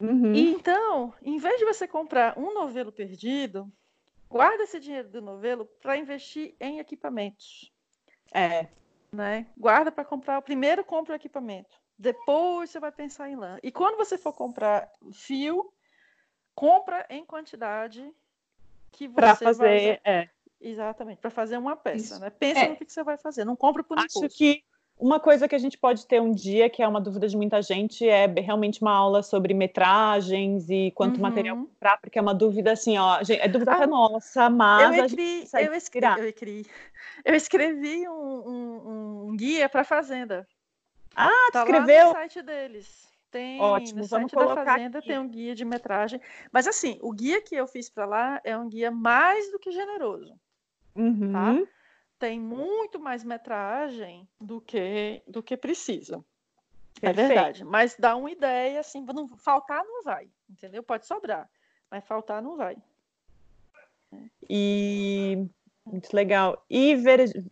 Uhum. 0.00 0.34
E 0.34 0.50
então, 0.52 1.14
em 1.22 1.38
vez 1.38 1.58
de 1.58 1.64
você 1.64 1.86
comprar 1.86 2.38
um 2.38 2.54
novelo 2.54 2.90
perdido, 2.90 3.70
guarda 4.28 4.64
esse 4.64 4.80
dinheiro 4.80 5.08
do 5.08 5.20
novelo 5.20 5.66
para 5.80 5.96
investir 5.96 6.54
em 6.58 6.78
equipamentos. 6.78 7.72
É. 8.32 8.68
Né? 9.12 9.46
Guarda 9.56 9.92
para 9.92 10.04
comprar. 10.04 10.40
Primeiro 10.42 10.84
compra 10.84 11.12
o 11.12 11.16
equipamento. 11.16 11.76
Depois 11.98 12.70
você 12.70 12.80
vai 12.80 12.92
pensar 12.92 13.30
em 13.30 13.36
lã. 13.36 13.58
E 13.62 13.70
quando 13.70 13.96
você 13.96 14.18
for 14.18 14.32
comprar 14.32 14.90
fio, 15.12 15.72
compra 16.54 17.06
em 17.08 17.24
quantidade 17.24 18.12
que 18.92 19.08
você 19.08 19.14
pra 19.14 19.34
fazer, 19.34 19.58
vai 19.58 20.00
é. 20.04 20.28
Exatamente, 20.66 21.20
para 21.20 21.30
fazer 21.30 21.56
uma 21.56 21.76
peça, 21.76 22.14
Isso. 22.14 22.20
né? 22.20 22.28
Pensa 22.28 22.60
é. 22.60 22.68
no 22.70 22.76
que, 22.76 22.90
você 22.90 23.04
vai 23.04 23.16
fazer, 23.16 23.44
não 23.44 23.54
compra 23.54 23.84
por 23.84 23.96
Acho 23.98 24.18
impulso. 24.18 24.36
que 24.36 24.64
uma 24.98 25.20
coisa 25.20 25.46
que 25.46 25.54
a 25.54 25.58
gente 25.58 25.78
pode 25.78 26.06
ter 26.06 26.20
um 26.20 26.32
dia, 26.32 26.68
que 26.68 26.82
é 26.82 26.88
uma 26.88 27.00
dúvida 27.00 27.28
de 27.28 27.36
muita 27.36 27.62
gente, 27.62 28.08
é 28.08 28.26
realmente 28.26 28.82
uma 28.82 28.90
aula 28.90 29.22
sobre 29.22 29.54
metragens 29.54 30.68
e 30.68 30.90
quanto 30.92 31.16
uhum. 31.16 31.22
material 31.22 31.56
comprar, 31.56 31.98
porque 31.98 32.18
é 32.18 32.22
uma 32.22 32.34
dúvida 32.34 32.72
assim, 32.72 32.98
ó, 32.98 33.20
é 33.28 33.46
dúvida 33.46 33.74
ah, 33.74 33.86
nossa, 33.86 34.50
mas 34.50 34.96
eu 34.96 35.04
escrevi, 35.04 35.48
eu 35.54 35.74
escrevi, 35.74 36.20
eu 36.20 36.26
escrevi, 36.26 36.66
eu 37.24 37.34
escrevi 37.34 38.08
um, 38.08 38.48
um, 38.48 39.26
um 39.28 39.36
guia 39.36 39.68
para 39.68 39.84
fazenda. 39.84 40.48
Ah, 41.14 41.30
tá 41.52 41.60
escreveu? 41.60 42.08
no 42.08 42.12
site 42.12 42.42
deles. 42.42 43.06
Tem 43.30 43.60
Ótimo, 43.60 44.00
no 44.00 44.06
site 44.06 44.34
da 44.34 44.54
Fazenda 44.54 44.98
aqui. 44.98 45.08
tem 45.08 45.18
um 45.18 45.28
guia 45.28 45.54
de 45.54 45.64
metragem. 45.64 46.20
Mas 46.52 46.66
assim, 46.66 46.98
o 47.02 47.12
guia 47.12 47.42
que 47.42 47.54
eu 47.54 47.66
fiz 47.66 47.90
para 47.90 48.06
lá 48.06 48.40
é 48.44 48.56
um 48.56 48.68
guia 48.68 48.90
mais 48.90 49.50
do 49.50 49.58
que 49.58 49.70
generoso. 49.72 50.34
Tá? 50.96 51.02
Uhum. 51.02 51.32
Tá? 51.32 51.72
tem 52.18 52.40
muito 52.40 52.98
mais 52.98 53.24
metragem 53.24 54.28
do 54.40 54.60
que 54.60 55.22
do 55.26 55.42
que 55.42 55.56
precisa. 55.56 56.24
É 57.02 57.12
verdade, 57.12 57.62
mas 57.62 57.94
dá 57.98 58.16
uma 58.16 58.30
ideia 58.30 58.80
assim, 58.80 59.04
não 59.04 59.28
faltar 59.36 59.84
não 59.84 60.02
vai, 60.02 60.30
entendeu? 60.48 60.82
Pode 60.82 61.06
sobrar, 61.06 61.48
mas 61.90 62.06
faltar 62.06 62.42
não 62.42 62.56
vai. 62.56 62.76
E 64.48 65.46
muito 65.84 66.14
legal. 66.14 66.64
E 66.70 66.96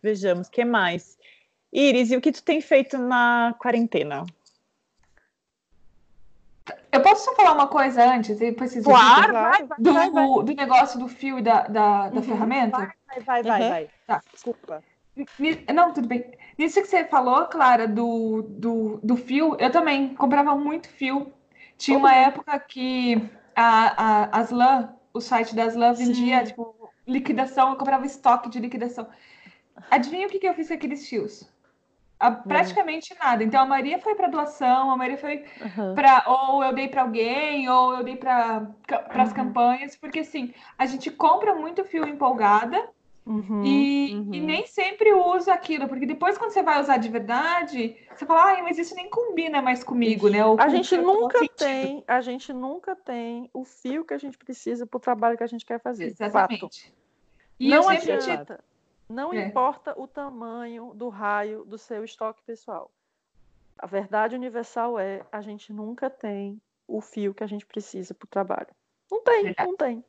vejamos, 0.01 0.49
que 0.49 0.65
mais? 0.65 1.15
Iris, 1.71 2.09
e 2.09 2.17
o 2.17 2.21
que 2.21 2.31
tu 2.31 2.43
tem 2.43 2.59
feito 2.59 2.97
na 2.97 3.55
quarentena? 3.59 4.25
Eu 6.95 7.01
posso 7.01 7.25
só 7.25 7.35
falar 7.35 7.53
uma 7.53 7.67
coisa 7.67 8.03
antes? 8.03 8.37
E 8.37 8.51
depois 8.51 8.71
vocês 8.71 8.85
claro, 8.85 9.33
vai, 9.33 9.63
vai, 9.63 9.77
do, 9.77 9.93
vai, 9.93 10.09
vai, 10.09 10.27
do 10.27 10.55
negócio 10.55 10.97
do 10.97 11.07
fio 11.07 11.39
e 11.39 11.41
da, 11.41 11.63
da, 11.63 12.09
da 12.09 12.15
uhum, 12.15 12.23
ferramenta? 12.23 12.77
Vai, 12.77 13.19
vai, 13.19 13.43
vai, 13.43 13.61
uhum. 13.61 13.69
vai. 13.69 13.89
Tá. 14.07 14.21
Desculpa. 14.31 14.83
Não, 15.73 15.93
tudo 15.93 16.07
bem. 16.07 16.25
Nisso 16.57 16.81
que 16.81 16.87
você 16.87 17.05
falou, 17.05 17.45
Clara, 17.45 17.87
do, 17.87 18.43
do, 18.43 18.99
do 19.03 19.17
fio, 19.17 19.55
eu 19.59 19.69
também 19.71 20.15
comprava 20.15 20.55
muito 20.55 20.89
fio. 20.89 21.33
Tinha 21.77 21.97
uma 21.97 22.13
época 22.13 22.57
que 22.59 23.21
a, 23.55 24.23
a 24.23 24.39
Aslan, 24.39 24.93
o 25.13 25.19
site 25.19 25.53
da 25.53 25.65
Aslan 25.65 25.93
vendia, 25.93 26.39
Sim. 26.39 26.45
tipo, 26.45 26.91
liquidação, 27.05 27.71
eu 27.71 27.75
comprava 27.75 28.05
estoque 28.05 28.49
de 28.49 28.59
liquidação. 28.59 29.07
Adivinha 29.91 30.27
o 30.27 30.29
que, 30.29 30.39
que 30.39 30.47
eu 30.47 30.53
fiz 30.53 30.69
com 30.69 30.73
aqueles 30.73 31.07
fios? 31.07 31.49
A, 32.19 32.31
praticamente 32.31 33.13
nada. 33.19 33.43
Então 33.43 33.61
a 33.61 33.65
maioria 33.65 33.99
foi 33.99 34.15
para 34.15 34.29
doação, 34.29 34.89
a 34.89 34.97
maioria 34.97 35.17
foi 35.17 35.43
uhum. 35.61 35.95
para 35.95 36.23
ou 36.27 36.63
eu 36.63 36.73
dei 36.73 36.87
para 36.87 37.01
alguém, 37.01 37.69
ou 37.69 37.97
eu 37.97 38.03
dei 38.03 38.15
para 38.15 38.67
as 39.09 39.29
uhum. 39.29 39.35
campanhas, 39.35 39.95
porque 39.95 40.19
assim, 40.19 40.53
a 40.77 40.85
gente 40.85 41.11
compra 41.11 41.53
muito 41.53 41.83
fio 41.83 42.07
empolgada 42.07 42.89
uhum, 43.25 43.63
e, 43.65 44.11
e, 44.11 44.15
uhum. 44.15 44.45
nem 44.45 44.65
sempre 44.65 45.11
usa 45.13 45.53
aquilo, 45.53 45.89
porque 45.89 46.05
depois 46.05 46.37
quando 46.37 46.51
você 46.51 46.63
vai 46.63 46.79
usar 46.79 46.97
de 46.97 47.09
verdade, 47.09 47.97
você 48.15 48.25
fala, 48.25 48.45
ai, 48.45 48.61
mas 48.61 48.77
isso 48.77 48.95
nem 48.95 49.09
combina 49.09 49.61
mais 49.61 49.83
comigo, 49.83 50.29
né? 50.29 50.39
a 50.57 50.69
gente 50.69 50.95
nunca 50.95 51.45
tem, 51.49 52.01
a 52.07 52.21
gente 52.21 52.53
nunca 52.53 52.95
tem 52.95 53.49
o 53.53 53.65
fio 53.65 54.05
que 54.05 54.13
a 54.13 54.17
gente 54.17 54.37
precisa 54.37 54.85
para 54.85 54.97
o 54.97 55.01
trabalho 55.01 55.37
que 55.37 55.43
a 55.43 55.47
gente 55.47 55.65
quer 55.65 55.81
fazer. 55.81 56.05
Exatamente. 56.05 56.61
Fato. 56.61 56.95
E 57.59 57.69
não 57.69 57.89
adianta. 57.89 58.63
Não 59.09 59.33
é. 59.33 59.45
importa 59.45 59.93
o 59.99 60.07
tamanho 60.07 60.93
do 60.95 61.09
raio 61.09 61.63
do 61.65 61.77
seu 61.77 62.03
estoque 62.03 62.41
pessoal. 62.43 62.91
A 63.77 63.85
verdade 63.85 64.35
universal 64.35 64.99
é 64.99 65.25
a 65.31 65.41
gente 65.41 65.71
nunca 65.71 66.09
tem 66.09 66.59
o 66.87 67.01
fio 67.01 67.33
que 67.33 67.43
a 67.43 67.47
gente 67.47 67.65
precisa 67.65 68.13
para 68.13 68.25
o 68.25 68.29
trabalho. 68.29 68.69
Não 69.11 69.21
tem, 69.21 69.53
é. 69.57 69.65
não 69.65 69.75
tem. 69.75 70.03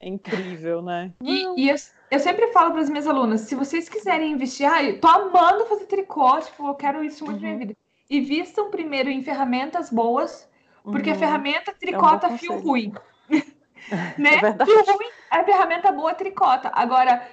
É 0.00 0.08
incrível, 0.08 0.82
né? 0.82 1.12
E, 1.22 1.44
e 1.56 1.68
eu, 1.68 1.76
eu, 2.10 2.18
sempre 2.18 2.48
falo 2.48 2.72
para 2.72 2.80
as 2.80 2.90
minhas 2.90 3.06
alunas, 3.06 3.42
se 3.42 3.54
vocês 3.54 3.88
quiserem 3.88 4.32
investir, 4.32 4.68
ah, 4.68 4.82
eu 4.82 5.00
tô 5.00 5.06
amando 5.06 5.64
fazer 5.66 5.86
tricô, 5.86 6.40
tipo, 6.40 6.66
eu 6.66 6.74
quero 6.74 7.04
isso 7.04 7.24
muito 7.24 7.36
uhum. 7.36 7.42
na 7.42 7.48
minha 7.48 7.52
uhum. 7.54 7.68
vida. 7.68 7.76
Invistam 8.10 8.70
primeiro 8.70 9.08
em 9.08 9.22
ferramentas 9.22 9.90
boas, 9.90 10.50
porque 10.82 11.10
uhum. 11.10 11.16
a 11.16 11.18
ferramenta 11.18 11.72
tricota 11.72 12.26
é 12.26 12.30
um 12.30 12.38
fio 12.38 12.58
ruim. 12.58 12.92
né? 14.18 14.34
É 14.34 14.64
fio 14.64 14.84
ruim, 14.84 15.08
a 15.30 15.44
ferramenta 15.44 15.92
boa 15.92 16.14
tricota. 16.14 16.70
Agora, 16.74 17.26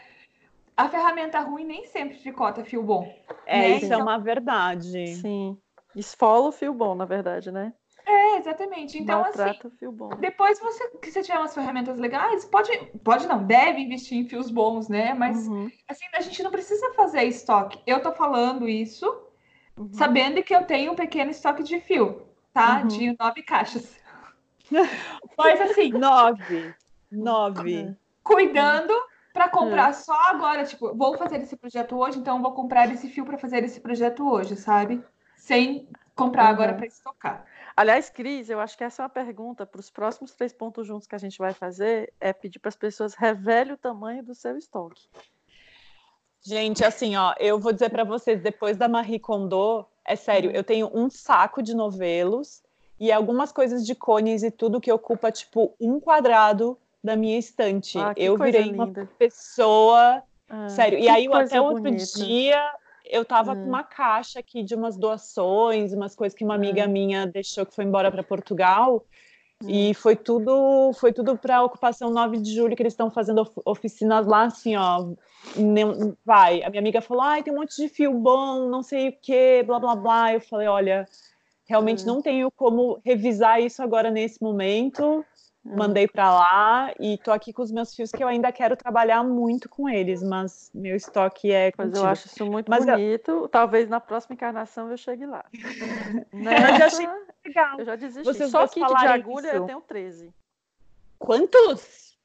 a 0.79 0.87
ferramenta 0.87 1.41
ruim 1.41 1.65
nem 1.65 1.85
sempre 1.87 2.17
tricota 2.17 2.63
fio 2.63 2.81
bom. 2.81 3.13
É, 3.45 3.59
né? 3.59 3.69
isso 3.71 3.83
é 3.83 3.87
então... 3.87 3.99
é 3.99 4.03
uma 4.03 4.17
verdade. 4.17 5.07
Sim. 5.15 5.57
Esfola 5.93 6.47
o 6.47 6.51
fio 6.53 6.73
bom, 6.73 6.95
na 6.95 7.03
verdade, 7.03 7.51
né? 7.51 7.73
É, 8.05 8.37
exatamente. 8.37 8.97
Então, 8.97 9.19
Maltrata 9.19 9.67
assim, 9.67 9.77
fio 9.77 9.91
bom. 9.91 10.09
depois 10.19 10.57
você, 10.59 10.87
que 11.01 11.11
você 11.11 11.21
tiver 11.21 11.37
umas 11.37 11.53
ferramentas 11.53 11.99
legais, 11.99 12.45
pode, 12.45 12.71
pode 13.03 13.27
não, 13.27 13.43
deve 13.43 13.81
investir 13.81 14.17
em 14.17 14.25
fios 14.25 14.49
bons, 14.49 14.87
né? 14.87 15.13
Mas, 15.13 15.47
uhum. 15.47 15.69
assim, 15.85 16.05
a 16.13 16.21
gente 16.21 16.41
não 16.41 16.49
precisa 16.49 16.93
fazer 16.93 17.23
estoque. 17.23 17.81
Eu 17.85 18.01
tô 18.01 18.13
falando 18.13 18.69
isso 18.69 19.05
uhum. 19.75 19.91
sabendo 19.91 20.41
que 20.41 20.55
eu 20.55 20.63
tenho 20.63 20.93
um 20.93 20.95
pequeno 20.95 21.29
estoque 21.29 21.61
de 21.61 21.81
fio, 21.81 22.21
tá? 22.53 22.79
Uhum. 22.79 22.87
De 22.87 23.17
nove 23.19 23.43
caixas. 23.43 23.99
Mas, 25.37 25.59
assim... 25.59 25.91
Nove. 25.99 26.73
Nove. 27.11 27.97
Cuidando 28.23 28.93
para 29.39 29.47
comprar 29.47 29.91
é. 29.91 29.93
só 29.93 30.19
agora, 30.25 30.65
tipo, 30.65 30.93
vou 30.93 31.17
fazer 31.17 31.37
esse 31.37 31.55
projeto 31.55 31.95
hoje, 31.95 32.19
então 32.19 32.41
vou 32.41 32.51
comprar 32.51 32.91
esse 32.91 33.07
fio 33.07 33.23
para 33.23 33.37
fazer 33.37 33.63
esse 33.63 33.79
projeto 33.79 34.29
hoje, 34.29 34.57
sabe? 34.57 35.01
Sem 35.37 35.87
comprar 36.13 36.43
uhum. 36.43 36.49
agora 36.49 36.73
para 36.73 36.85
estocar. 36.85 37.45
Aliás, 37.73 38.09
Cris, 38.09 38.49
eu 38.49 38.59
acho 38.59 38.77
que 38.77 38.83
essa 38.83 39.01
é 39.01 39.03
uma 39.03 39.09
pergunta 39.09 39.65
para 39.65 39.79
os 39.79 39.89
próximos 39.89 40.33
três 40.33 40.51
pontos 40.51 40.85
juntos 40.85 41.07
que 41.07 41.15
a 41.15 41.17
gente 41.17 41.37
vai 41.37 41.53
fazer, 41.53 42.11
é 42.19 42.33
pedir 42.33 42.59
para 42.59 42.67
as 42.67 42.75
pessoas 42.75 43.13
revele 43.13 43.71
o 43.71 43.77
tamanho 43.77 44.21
do 44.21 44.35
seu 44.35 44.57
estoque. 44.57 45.07
Gente, 46.41 46.83
assim, 46.83 47.15
ó, 47.15 47.33
eu 47.39 47.57
vou 47.57 47.71
dizer 47.71 47.89
para 47.89 48.03
vocês, 48.03 48.41
depois 48.41 48.75
da 48.75 48.89
Marie 48.89 49.19
Kondo, 49.19 49.85
é 50.03 50.17
sério, 50.17 50.49
hum. 50.49 50.53
eu 50.53 50.65
tenho 50.65 50.91
um 50.93 51.09
saco 51.09 51.63
de 51.63 51.73
novelos 51.73 52.61
e 52.99 53.09
algumas 53.09 53.53
coisas 53.53 53.85
de 53.85 53.95
cones 53.95 54.43
e 54.43 54.51
tudo 54.51 54.81
que 54.81 54.91
ocupa, 54.91 55.31
tipo, 55.31 55.73
um 55.79 55.97
quadrado 55.97 56.77
da 57.03 57.15
minha 57.15 57.37
estante. 57.37 57.97
Ah, 57.97 58.13
eu 58.15 58.37
virei 58.37 58.63
linda. 58.63 59.01
uma 59.01 59.07
pessoa. 59.17 60.23
Ah, 60.49 60.69
sério. 60.69 60.99
E 60.99 61.07
aí, 61.07 61.27
até 61.31 61.59
outro 61.61 61.83
bonita. 61.83 62.19
dia, 62.19 62.61
eu 63.05 63.25
tava 63.25 63.55
com 63.55 63.61
hum. 63.61 63.69
uma 63.69 63.83
caixa 63.83 64.39
aqui 64.39 64.63
de 64.63 64.75
umas 64.75 64.97
doações, 64.97 65.93
umas 65.93 66.15
coisas 66.15 66.37
que 66.37 66.43
uma 66.43 66.55
amiga 66.55 66.85
hum. 66.85 66.91
minha 66.91 67.27
deixou 67.27 67.65
que 67.65 67.75
foi 67.75 67.85
embora 67.85 68.11
para 68.11 68.23
Portugal. 68.23 69.05
E 69.67 69.89
hum. 69.89 69.93
foi 69.93 70.15
tudo, 70.15 70.93
foi 70.93 71.11
tudo 71.11 71.37
para 71.37 71.63
ocupação 71.63 72.09
9 72.09 72.37
de 72.37 72.55
julho 72.55 72.75
que 72.75 72.81
eles 72.81 72.93
estão 72.93 73.11
fazendo 73.11 73.45
oficinas 73.65 74.25
lá, 74.25 74.43
assim, 74.43 74.75
ó. 74.75 75.13
Vai. 76.25 76.63
A 76.63 76.69
minha 76.69 76.79
amiga 76.79 77.01
falou: 77.01 77.23
"Ai, 77.23 77.43
tem 77.43 77.53
um 77.53 77.57
monte 77.57 77.75
de 77.75 77.89
fio 77.89 78.13
bom, 78.13 78.69
não 78.69 78.81
sei 78.81 79.09
o 79.09 79.17
que, 79.21 79.63
blá 79.63 79.79
blá 79.79 79.95
blá". 79.95 80.33
Eu 80.33 80.39
falei: 80.39 80.67
"Olha, 80.67 81.05
realmente 81.67 82.05
não 82.05 82.21
tenho 82.21 82.49
como 82.51 82.99
revisar 83.05 83.61
isso 83.61 83.83
agora 83.83 84.09
nesse 84.09 84.41
momento. 84.41 85.25
Mandei 85.63 86.07
para 86.07 86.33
lá 86.33 86.93
e 86.99 87.17
tô 87.17 87.31
aqui 87.31 87.51
com 87.53 87.61
os 87.61 87.71
meus 87.71 87.93
fios 87.93 88.11
que 88.11 88.23
eu 88.23 88.27
ainda 88.27 88.51
quero 88.51 88.75
trabalhar 88.77 89.23
muito 89.23 89.67
com 89.69 89.89
eles, 89.89 90.23
mas 90.23 90.71
meu 90.73 90.95
estoque 90.95 91.51
é 91.51 91.71
Mas 91.77 91.87
contido. 91.89 91.97
eu 92.03 92.09
acho 92.09 92.27
isso 92.27 92.45
muito 92.45 92.69
Mas 92.69 92.87
eu- 92.87 92.93
bonito. 92.95 93.47
Talvez 93.49 93.89
na 93.89 93.99
próxima 93.99 94.33
encarnação 94.35 94.89
eu 94.89 94.97
chegue 94.97 95.25
lá. 95.25 95.43
Mas 96.31 96.79
eu 96.79 96.85
achei 96.85 97.07
Nessa, 97.07 97.25
legal. 97.45 97.79
eu 97.79 97.85
já 97.85 97.95
desisti. 97.95 98.23
Vocês 98.25 98.49
Só 98.51 98.67
kit 98.67 98.85
de 98.87 99.07
agulha 99.07 99.47
isso. 99.47 99.55
eu 99.57 99.65
tenho 99.65 99.81
13. 99.81 100.33
Quantos? 101.17 102.17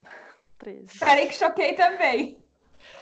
13. 0.59 0.99
Peraí 0.99 1.27
que 1.29 1.35
choquei 1.35 1.75
também. 1.75 2.39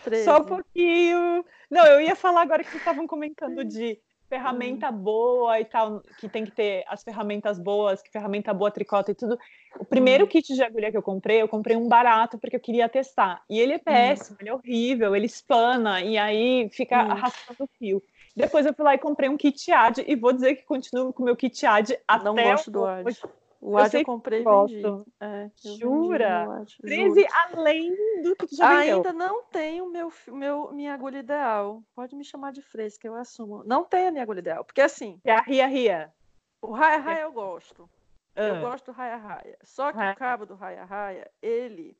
13. 0.05 0.25
Só 0.25 0.39
um 0.39 0.45
pouquinho. 0.45 1.45
Não, 1.71 1.87
eu 1.87 2.01
ia 2.01 2.17
falar 2.17 2.43
agora 2.43 2.63
que 2.65 2.71
vocês 2.71 2.81
estavam 2.81 3.07
comentando 3.07 3.65
de 3.65 4.01
ferramenta 4.33 4.91
boa 4.91 5.61
e 5.61 5.65
tal, 5.67 6.01
que 6.19 6.27
tem 6.27 6.43
que 6.43 6.51
ter 6.53 6.85
as 6.89 7.03
ferramentas 7.05 7.59
boas, 7.59 8.01
que 8.01 8.11
ferramenta 8.11 8.55
boa 8.55 8.71
tricota 8.71 9.11
e 9.11 9.15
tudo. 9.15 9.39
O 9.79 9.85
primeiro 9.85 10.27
kit 10.27 10.55
de 10.55 10.63
agulha 10.63 10.91
que 10.91 10.97
eu 10.97 11.03
comprei, 11.03 11.43
eu 11.43 11.49
comprei 11.49 11.77
um 11.77 11.87
barato 11.87 12.39
porque 12.39 12.57
eu 12.57 12.61
queria 12.61 12.89
testar. 12.89 13.43
E 13.51 13.61
ele 13.61 13.75
é 13.75 13.79
péssimo, 13.79 14.39
ele 14.41 14.49
é 14.49 14.55
horrível, 14.55 15.15
ele 15.15 15.27
espana 15.27 16.01
e 16.01 16.17
aí 16.17 16.71
fica 16.73 17.05
Hum. 17.05 17.11
arrastando 17.11 17.65
o 17.65 17.69
fio. 17.79 18.03
Depois 18.35 18.65
eu 18.65 18.73
fui 18.73 18.83
lá 18.83 18.95
e 18.95 18.99
comprei 18.99 19.29
um 19.29 19.37
kit 19.37 19.71
AD 19.71 20.03
e 20.09 20.17
vou 20.17 20.33
dizer 20.33 20.55
que 20.55 20.65
continuo 20.65 21.13
com 21.13 21.23
o 21.23 21.27
meu 21.27 21.37
kit 21.37 21.67
AD 21.67 21.99
até 22.09 22.25
Não 22.25 22.35
gosto 22.35 22.71
do 22.71 22.81
hoje. 22.81 23.21
O 23.65 23.79
eu 23.79 23.89
que 23.91 24.05
comprei 24.05 24.41
e 24.41 24.43
gosto. 24.43 24.75
vendi. 24.75 25.13
É, 25.21 25.45
eu 25.45 25.51
vendi 25.71 25.79
Jura? 25.79 26.41
meu 26.43 26.53
AD, 26.53 26.77
13 26.83 27.21
juro. 27.21 27.27
além 27.47 28.23
do 28.23 28.35
que 28.37 28.47
tu 28.49 28.57
já 28.57 28.69
vendeu. 28.81 28.97
Ainda 28.97 29.13
não 29.13 29.45
tenho 29.45 29.87
meu, 29.89 30.13
meu, 30.29 30.73
minha 30.73 30.93
agulha 30.93 31.19
ideal. 31.21 31.81
Pode 31.95 32.17
me 32.17 32.25
chamar 32.25 32.53
de 32.53 32.61
fresca, 32.61 33.07
eu 33.07 33.15
assumo. 33.15 33.63
Não 33.65 33.85
tenho 33.85 34.09
a 34.09 34.11
minha 34.11 34.25
agulha 34.25 34.41
ideal. 34.41 34.65
Porque 34.65 34.81
assim, 34.81 35.21
É 35.25 35.33
a 35.33 35.41
Ria 35.41 35.69
Ria. 35.69 36.13
o 36.61 36.73
raia 36.73 36.99
raia 36.99 37.21
eu 37.23 37.33
gosto. 37.33 37.89
Eu 38.35 38.57
Ah. 38.57 38.61
gosto 38.61 38.87
do 38.87 38.93
raia 38.93 39.17
raia. 39.17 39.57
Só 39.63 39.93
que 39.93 39.99
Raia 39.99 40.13
o 40.13 40.17
cabo 40.17 40.45
do 40.45 40.55
raia 40.57 40.85
raia, 40.85 41.31
ele 41.41 41.97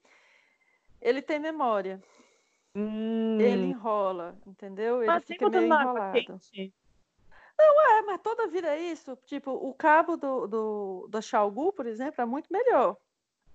ele 1.01 1.23
tem 1.23 1.39
memória. 1.39 2.03
Hum. 2.75 3.39
Ele 3.41 3.67
enrola, 3.67 4.37
entendeu? 4.47 4.99
Ele 5.03 5.07
Mas 5.13 5.25
fica 5.27 5.49
meio 5.49 5.65
enrolado. 5.67 6.13
quente. 6.13 6.75
É, 7.63 8.03
mas 8.03 8.21
toda 8.23 8.49
vida 8.49 8.69
é 8.69 8.81
isso. 8.81 9.17
Tipo, 9.27 9.51
o 9.53 9.75
cabo 9.75 10.17
do, 10.17 10.47
do, 10.47 11.09
da 11.11 11.21
Xiaogu, 11.21 11.73
por 11.73 11.87
exemplo, 11.87 12.23
é 12.23 12.25
muito 12.25 12.53
melhor. 12.53 12.97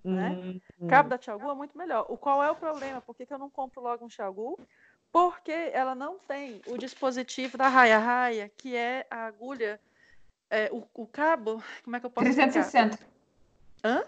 Né? 0.03 0.29
Hum, 0.29 0.59
O 0.79 0.87
cabo 0.87 1.09
da 1.09 1.19
Xiaogu 1.19 1.49
é 1.49 1.55
muito 1.55 1.77
melhor. 1.77 2.05
O 2.09 2.17
qual 2.17 2.43
é 2.43 2.49
o 2.49 2.55
problema? 2.55 3.01
Por 3.01 3.15
que, 3.15 3.25
que 3.25 3.33
eu 3.33 3.37
não 3.37 3.49
compro 3.49 3.81
logo 3.81 4.05
um 4.05 4.09
Xiaogu? 4.09 4.59
Porque 5.11 5.51
ela 5.51 5.95
não 5.95 6.19
tem 6.19 6.61
o 6.67 6.77
dispositivo 6.77 7.57
da 7.57 7.67
Raia 7.67 7.97
Raia, 7.97 8.49
que 8.49 8.75
é 8.75 9.05
a 9.09 9.25
agulha, 9.25 9.79
é, 10.49 10.69
o, 10.71 10.83
o 10.93 11.07
cabo, 11.07 11.61
como 11.83 11.95
é 11.95 11.99
que 11.99 12.05
eu 12.05 12.09
posso 12.09 12.27
explicar? 12.29 12.51
360. 12.51 13.07
Hã? 13.83 14.03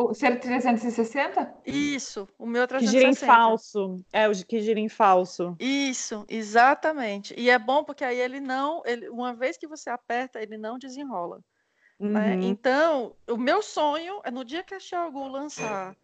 O 0.00 0.14
ser 0.14 0.38
360? 0.38 1.54
Isso, 1.66 2.28
o 2.38 2.46
meu 2.46 2.62
é 2.62 2.66
Que 2.68 2.86
gira 2.86 3.08
em 3.08 3.14
360. 3.14 3.26
falso. 3.26 4.04
É, 4.12 4.28
o 4.28 4.46
que 4.46 4.60
gira 4.60 4.78
em 4.78 4.88
falso. 4.88 5.56
Isso, 5.58 6.24
exatamente. 6.28 7.34
E 7.36 7.50
é 7.50 7.58
bom 7.58 7.82
porque 7.82 8.04
aí 8.04 8.20
ele 8.20 8.38
não, 8.38 8.80
ele, 8.86 9.08
uma 9.08 9.34
vez 9.34 9.56
que 9.56 9.66
você 9.66 9.90
aperta, 9.90 10.40
ele 10.40 10.56
não 10.56 10.78
desenrola. 10.78 11.40
né? 11.98 12.36
Uhum. 12.36 12.42
Então, 12.42 13.16
o 13.28 13.36
meu 13.36 13.60
sonho 13.60 14.20
é 14.22 14.30
no 14.30 14.44
dia 14.44 14.62
que 14.62 14.72
a 14.72 14.78
Xiaogu 14.78 15.26
lançar 15.26 15.96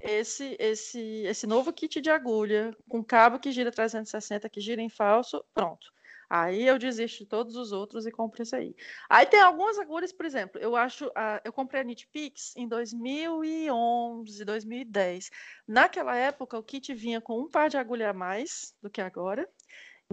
esse, 0.00 0.56
esse, 0.58 0.98
esse 1.26 1.46
novo 1.46 1.74
kit 1.74 2.00
de 2.00 2.08
agulha 2.08 2.74
com 2.88 3.04
cabo 3.04 3.38
que 3.38 3.52
gira 3.52 3.70
360, 3.70 4.48
que 4.48 4.62
gira 4.62 4.80
em 4.80 4.88
falso, 4.88 5.44
pronto. 5.52 5.92
Aí 6.30 6.62
eu 6.62 6.78
desisto 6.78 7.18
de 7.18 7.26
todos 7.26 7.56
os 7.56 7.72
outros 7.72 8.06
e 8.06 8.12
compro 8.12 8.42
esse 8.42 8.54
aí. 8.56 8.74
Aí 9.08 9.26
tem 9.26 9.40
algumas 9.40 9.78
agulhas, 9.80 10.12
por 10.12 10.24
exemplo, 10.24 10.60
eu 10.60 10.76
acho, 10.76 11.10
a- 11.16 11.40
eu 11.44 11.52
comprei 11.52 11.80
a 11.80 11.84
Knitpix 11.84 12.54
em 12.56 12.68
2011, 12.68 14.44
2010. 14.44 15.30
Naquela 15.66 16.16
época, 16.16 16.56
o 16.58 16.62
kit 16.62 16.94
vinha 16.94 17.20
com 17.20 17.40
um 17.40 17.50
par 17.50 17.68
de 17.68 17.76
agulha 17.76 18.10
a 18.10 18.14
mais 18.14 18.74
do 18.82 18.88
que 18.88 19.00
agora. 19.00 19.48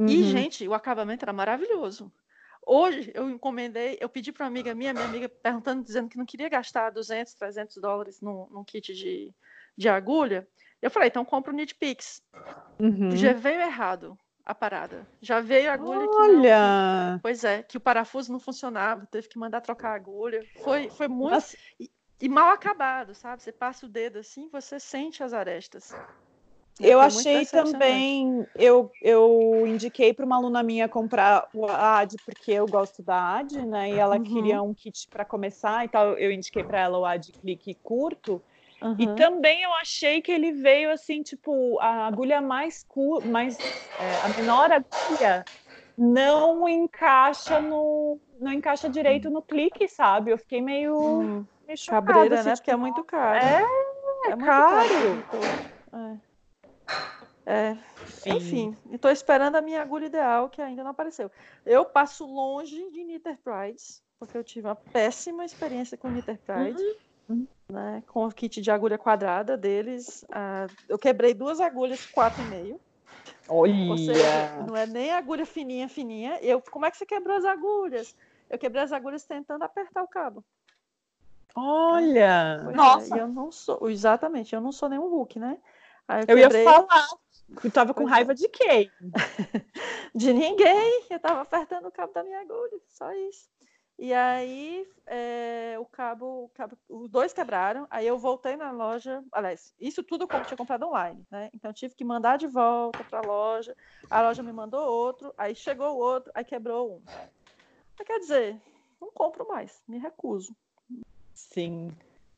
E, 0.08 0.18
Uhum. 0.18 0.24
gente, 0.24 0.68
o 0.68 0.74
acabamento 0.74 1.24
era 1.26 1.34
maravilhoso. 1.34 2.12
Hoje 2.66 3.12
eu 3.16 3.30
encomendei, 3.30 3.98
eu 4.02 4.10
pedi 4.10 4.32
para 4.32 4.44
uma 4.46 4.50
amiga 4.50 4.76
minha, 4.76 4.94
minha 4.94 5.06
amiga 5.06 5.30
perguntando, 5.30 5.84
dizendo 5.84 6.10
que 6.10 6.18
não 6.18 6.26
queria 6.26 6.50
gastar 6.50 6.90
200, 6.92 7.34
300 7.34 7.78
dólares 7.78 8.22
num, 8.22 8.48
num 8.52 8.64
kit 8.64 8.94
de, 8.94 9.34
de 9.78 9.90
agulha. 9.90 10.48
Eu 10.82 10.92
falei, 10.92 11.10
então 11.10 11.24
compra 11.26 11.52
o 11.52 11.56
Knitpix. 11.56 12.22
Uhum. 12.80 13.16
Já 13.16 13.34
veio 13.34 13.62
errado 13.62 14.18
a 14.48 14.56
parada. 14.56 15.08
Já 15.22 15.40
veio 15.42 15.70
a 15.70 15.74
agulha 15.74 16.08
não. 16.08 16.18
Olha! 16.20 17.20
Pois 17.22 17.44
é, 17.44 17.64
que 17.64 17.78
o 17.78 17.82
parafuso 17.82 18.32
não 18.32 18.40
funcionava, 18.40 19.06
teve 19.08 19.28
que 19.28 19.38
mandar 19.40 19.62
trocar 19.62 19.92
a 19.92 19.96
agulha. 19.96 20.46
Foi, 20.64 20.90
foi 20.90 21.08
muito. 21.08 21.34
Nossa, 21.34 21.58
E 22.22 22.30
mal 22.30 22.50
acabado, 22.52 23.14
sabe? 23.14 23.44
Você 23.44 23.52
passa 23.52 23.86
o 23.86 23.90
dedo 23.90 24.20
assim, 24.20 24.50
você 24.50 24.80
sente 24.80 25.22
as 25.24 25.34
arestas. 25.34 25.92
eu 26.80 27.00
Foi 27.00 27.10
muito 27.10 27.28
achei 27.28 27.46
também. 27.46 28.48
Eu, 28.56 28.92
eu 29.02 29.66
indiquei 29.68 30.14
para 30.14 30.26
uma 30.26 30.36
aluna 30.36 30.64
minha 30.64 30.88
comprar 30.88 31.50
o 31.54 31.66
AD, 31.66 32.18
porque 32.26 32.52
eu 32.52 32.68
gosto 32.68 33.04
da 33.04 33.38
AD, 33.38 33.66
né? 33.66 33.92
E 33.92 33.98
ela 33.98 34.18
Uhum. 34.18 34.24
queria 34.24 34.62
um 34.62 34.74
kit 34.74 35.08
para 35.10 35.26
começar 35.26 35.86
e 35.86 35.90
tal. 35.90 36.18
Eu 36.18 36.32
indiquei 36.32 36.64
para 36.64 36.80
ela 36.80 36.98
o 37.00 37.06
AD 37.06 37.34
clique 37.34 37.76
curto. 37.84 38.42
E 39.00 39.06
Uhum. 39.06 39.16
também 39.16 39.64
eu 39.64 39.74
achei 39.74 40.22
que 40.22 40.32
ele 40.32 40.52
veio 40.52 40.92
assim, 40.92 41.22
tipo, 41.22 41.80
a 41.80 42.08
agulha 42.08 42.42
mais 42.42 42.84
curta, 42.84 43.28
mais 43.28 43.58
é, 44.00 44.18
a 44.18 44.30
menor 44.30 44.72
agulha 44.72 45.46
não 45.98 46.68
encaixa 46.70 47.60
no 47.60 48.20
não 48.40 48.52
encaixa 48.52 48.88
direito 48.90 49.30
no 49.32 49.42
clique, 49.42 49.88
sabe? 49.88 50.32
Eu 50.32 50.38
fiquei 50.38 50.62
meio, 50.62 50.94
Hum, 51.00 51.46
meio 51.66 51.78
chocada, 51.78 52.00
cabreira, 52.02 52.36
assim, 52.36 52.50
né? 52.50 52.52
tipo, 52.54 52.58
Porque 52.58 52.72
é 52.72 52.76
muito 52.76 53.04
caro. 53.04 53.38
É, 53.40 54.32
É 54.32 54.36
muito 54.36 54.46
caro. 54.46 55.24
caro. 55.24 55.62
É. 55.94 56.28
É, 57.46 57.78
enfim, 58.30 58.78
estou 58.92 59.10
esperando 59.10 59.56
a 59.56 59.62
minha 59.62 59.82
agulha 59.82 60.08
ideal, 60.08 60.50
que 60.50 60.62
ainda 60.62 60.84
não 60.84 60.92
apareceu. 60.92 61.32
Eu 61.66 61.86
passo 61.86 62.26
longe 62.26 62.76
de 62.92 63.04
Knitted 63.06 63.38
Prides, 63.42 64.04
porque 64.20 64.38
eu 64.38 64.44
tive 64.44 64.68
uma 64.68 64.76
péssima 64.76 65.46
experiência 65.46 65.98
com 65.98 66.10
Knitted 66.10 66.40
Pride, 66.40 66.78
Uhum. 67.30 67.48
Né, 67.72 68.02
com 68.08 68.26
o 68.26 68.32
kit 68.32 68.62
de 68.62 68.72
agulha 68.72 68.98
quadrada 68.98 69.58
deles. 69.58 70.26
ah, 70.32 70.68
eu 70.88 70.98
quebrei 70.98 71.34
duas 71.34 71.60
agulhas 71.60 72.06
4,5. 72.08 72.80
Ou 73.50 73.98
seja, 73.98 74.22
Olha. 74.22 74.66
não 74.68 74.76
é 74.76 74.86
nem 74.86 75.12
agulha 75.12 75.46
fininha, 75.46 75.88
fininha. 75.88 76.40
Eu, 76.42 76.62
como 76.62 76.86
é 76.86 76.92
que 76.92 76.98
você 76.98 77.06
quebrou 77.06 77.36
as 77.38 77.46
agulhas? 77.46 78.16
Eu 78.50 78.58
quebrei 78.58 78.84
as 78.84 78.92
agulhas 78.92 79.26
tentando 79.26 79.64
apertar 79.64 80.04
o 80.04 80.08
cabo. 80.08 80.44
Olha. 81.56 82.62
Pois 82.64 82.74
é, 82.74 82.76
Nossa. 82.76 83.16
e 83.16 83.20
eu 83.20 83.28
não 83.28 83.52
sou, 83.52 83.90
exatamente, 83.90 84.54
eu 84.54 84.62
não 84.62 84.72
sou 84.72 84.88
nenhum 84.90 85.10
Hulk, 85.10 85.40
né? 85.40 85.58
Aí 86.08 86.24
Eu 86.28 86.38
ia 86.38 86.44
quebrei 86.44 86.64
falar. 86.64 87.08
Eu 87.64 87.72
tava 87.72 87.94
com 87.94 88.02
Pois 88.02 88.12
é. 88.12 88.16
raiva 88.16 88.36
de 88.36 88.48
quem? 88.50 88.92
de 90.14 90.34
ninguém, 90.34 91.06
eu 91.10 91.20
tava 91.20 91.42
apertando 91.42 91.88
o 91.88 91.92
cabo 91.92 92.14
da 92.14 92.24
minha 92.24 92.42
agulha, 92.42 92.80
só 92.90 93.12
isso. 93.14 93.50
E 94.00 94.14
aí 94.14 94.88
é, 95.08 95.76
o, 95.80 95.86
cabo, 95.86 96.44
o 96.44 96.50
cabo, 96.50 96.78
os 96.88 97.10
dois 97.10 97.34
quebraram, 97.34 97.88
aí 97.90 98.06
eu 98.06 98.20
voltei 98.20 98.56
na 98.56 98.72
loja, 98.72 99.24
aliás, 99.32 99.74
isso 99.80 100.04
tudo 100.04 100.28
eu 100.32 100.46
tinha 100.46 100.58
comprado 100.58 100.86
online, 100.86 101.26
né? 101.32 101.50
Então 101.52 101.72
eu 101.72 101.76
tive 101.76 101.96
que 101.96 102.04
mandar 102.04 102.38
de 102.38 102.46
volta 102.46 103.04
para 103.04 103.20
a 103.20 103.26
loja, 103.26 103.76
a 104.10 104.22
loja 104.22 104.44
me 104.44 104.52
mandou 104.52 104.88
outro, 104.88 105.34
aí 105.36 105.56
chegou 105.56 105.96
o 105.96 105.98
outro, 105.98 106.32
aí 106.36 106.44
quebrou 106.44 106.98
um. 106.98 107.02
Mas, 107.98 108.08
quer 108.08 108.20
dizer, 108.20 108.62
não 109.02 109.10
compro 109.12 109.48
mais, 109.48 109.82
me 109.88 109.98
recuso. 109.98 110.56
Sim. 111.34 111.92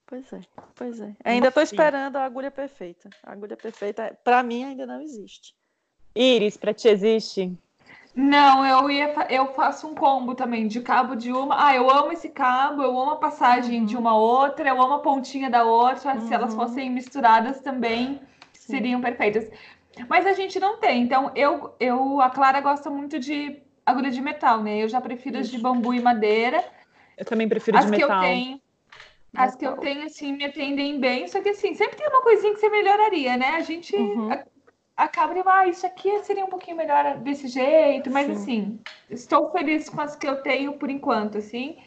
Pois 0.05 0.31
é, 0.31 0.41
pois 0.75 1.01
é. 1.01 1.15
Ainda 1.23 1.49
estou 1.49 1.61
esperando 1.61 2.15
a 2.15 2.23
agulha 2.23 2.49
perfeita. 2.49 3.09
A 3.21 3.33
agulha 3.33 3.55
perfeita, 3.55 4.17
para 4.23 4.41
mim, 4.41 4.63
ainda 4.63 4.85
não 4.85 5.01
existe. 5.01 5.53
Iris, 6.15 6.57
pra 6.57 6.73
ti 6.73 6.87
existe? 6.87 7.55
Não, 8.15 8.65
eu 8.65 8.89
ia, 8.89 9.13
eu 9.29 9.53
faço 9.53 9.87
um 9.87 9.95
combo 9.95 10.35
também 10.35 10.67
de 10.67 10.81
cabo 10.81 11.15
de 11.15 11.31
uma. 11.31 11.67
Ah, 11.67 11.75
eu 11.75 11.89
amo 11.89 12.11
esse 12.11 12.29
cabo, 12.29 12.81
eu 12.81 12.99
amo 12.99 13.11
a 13.11 13.15
passagem 13.17 13.85
de 13.85 13.95
uma 13.95 14.15
outra, 14.17 14.67
eu 14.69 14.81
amo 14.81 14.95
a 14.95 14.99
pontinha 14.99 15.49
da 15.49 15.63
outra. 15.63 16.19
Se 16.19 16.33
elas 16.33 16.53
Uhum. 16.53 16.59
fossem 16.59 16.89
misturadas 16.89 17.61
também 17.61 18.19
Sim. 18.53 18.73
seriam 18.73 19.01
perfeitas. 19.01 19.49
Mas 20.09 20.25
a 20.25 20.33
gente 20.33 20.59
não 20.59 20.77
tem. 20.79 21.01
Então, 21.03 21.31
eu, 21.35 21.75
eu, 21.79 22.19
a 22.21 22.29
Clara 22.29 22.59
gosta 22.61 22.89
muito 22.89 23.19
de 23.19 23.61
agulha 23.85 24.11
de 24.11 24.21
metal, 24.21 24.61
né? 24.63 24.83
Eu 24.83 24.89
já 24.89 24.99
prefiro 24.99 25.37
as 25.37 25.47
de 25.47 25.55
Isso. 25.55 25.63
bambu 25.63 25.93
e 25.93 26.01
madeira. 26.01 26.63
Eu 27.17 27.25
também 27.25 27.47
prefiro 27.47 27.77
As 27.77 27.85
de 27.85 27.91
que 27.91 28.03
eu 28.03 28.07
metal. 28.07 28.23
tenho, 28.23 28.61
as 29.35 29.55
que 29.55 29.65
eu 29.65 29.71
Metal. 29.71 29.83
tenho, 29.83 30.05
assim, 30.05 30.33
me 30.33 30.45
atendem 30.45 30.99
bem. 30.99 31.27
Só 31.27 31.41
que, 31.41 31.49
assim, 31.49 31.73
sempre 31.73 31.95
tem 31.97 32.07
uma 32.07 32.21
coisinha 32.21 32.53
que 32.53 32.59
você 32.59 32.69
melhoraria, 32.69 33.37
né? 33.37 33.55
A 33.55 33.61
gente 33.61 33.95
Uhum. 33.95 34.29
A- 34.99 35.03
acaba 35.05 35.33
de, 35.33 35.41
ah, 35.45 35.67
isso 35.67 35.85
aqui 35.85 36.23
seria 36.23 36.45
um 36.45 36.49
pouquinho 36.49 36.77
melhor 36.77 37.17
desse 37.19 37.47
jeito. 37.47 38.09
Mas, 38.11 38.25
Sim. 38.27 38.31
assim, 38.33 38.79
estou 39.09 39.51
feliz 39.51 39.89
com 39.89 40.01
as 40.01 40.15
que 40.15 40.27
eu 40.27 40.41
tenho 40.41 40.73
por 40.77 40.89
enquanto, 40.89 41.37
assim. 41.37 41.77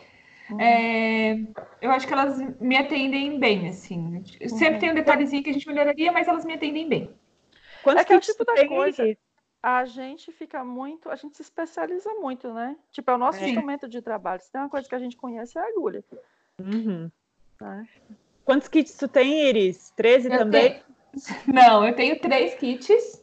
Uhum. 0.50 0.60
É, 0.60 1.32
eu 1.80 1.90
acho 1.90 2.06
que 2.06 2.12
elas 2.12 2.38
me 2.60 2.76
atendem 2.76 3.38
bem, 3.38 3.68
assim. 3.68 4.22
Sempre 4.48 4.74
Uhum. 4.74 4.78
tem 4.78 4.90
um 4.90 4.94
detalhezinho 4.94 5.42
que 5.42 5.50
a 5.50 5.52
gente 5.52 5.66
melhoraria, 5.66 6.12
mas 6.12 6.28
elas 6.28 6.44
me 6.44 6.54
atendem 6.54 6.88
bem. 6.88 7.14
Quantos 7.82 8.02
É 8.02 8.04
que 8.04 8.12
é 8.12 8.16
o 8.16 8.20
kits 8.20 8.32
tipo 8.32 8.44
da 8.44 8.54
tem, 8.54 8.68
coisa. 8.68 9.16
A 9.62 9.84
gente 9.84 10.32
fica 10.32 10.64
muito, 10.64 11.08
a 11.08 11.14
gente 11.14 11.36
se 11.36 11.42
especializa 11.42 12.12
muito, 12.14 12.52
né? 12.52 12.76
Tipo, 12.90 13.12
é 13.12 13.14
o 13.14 13.18
nosso 13.18 13.38
Sim. 13.38 13.46
instrumento 13.46 13.88
de 13.88 14.02
trabalho. 14.02 14.42
Se 14.42 14.50
tem 14.50 14.60
uma 14.60 14.68
coisa 14.68 14.88
que 14.88 14.94
a 14.94 14.98
gente 14.98 15.16
conhece 15.16 15.56
é 15.56 15.60
a 15.62 15.68
agulha. 15.68 16.04
Uhum. 16.58 17.10
Né? 17.60 17.88
Quantos 18.44 18.66
kits 18.66 18.96
tu 18.96 19.06
tem, 19.06 19.48
Iris? 19.48 19.90
13 19.96 20.28
eu 20.32 20.38
também? 20.38 20.70
Tenho... 20.72 20.91
Não, 21.46 21.86
eu 21.86 21.94
tenho 21.94 22.18
três 22.18 22.54
kits. 22.54 23.22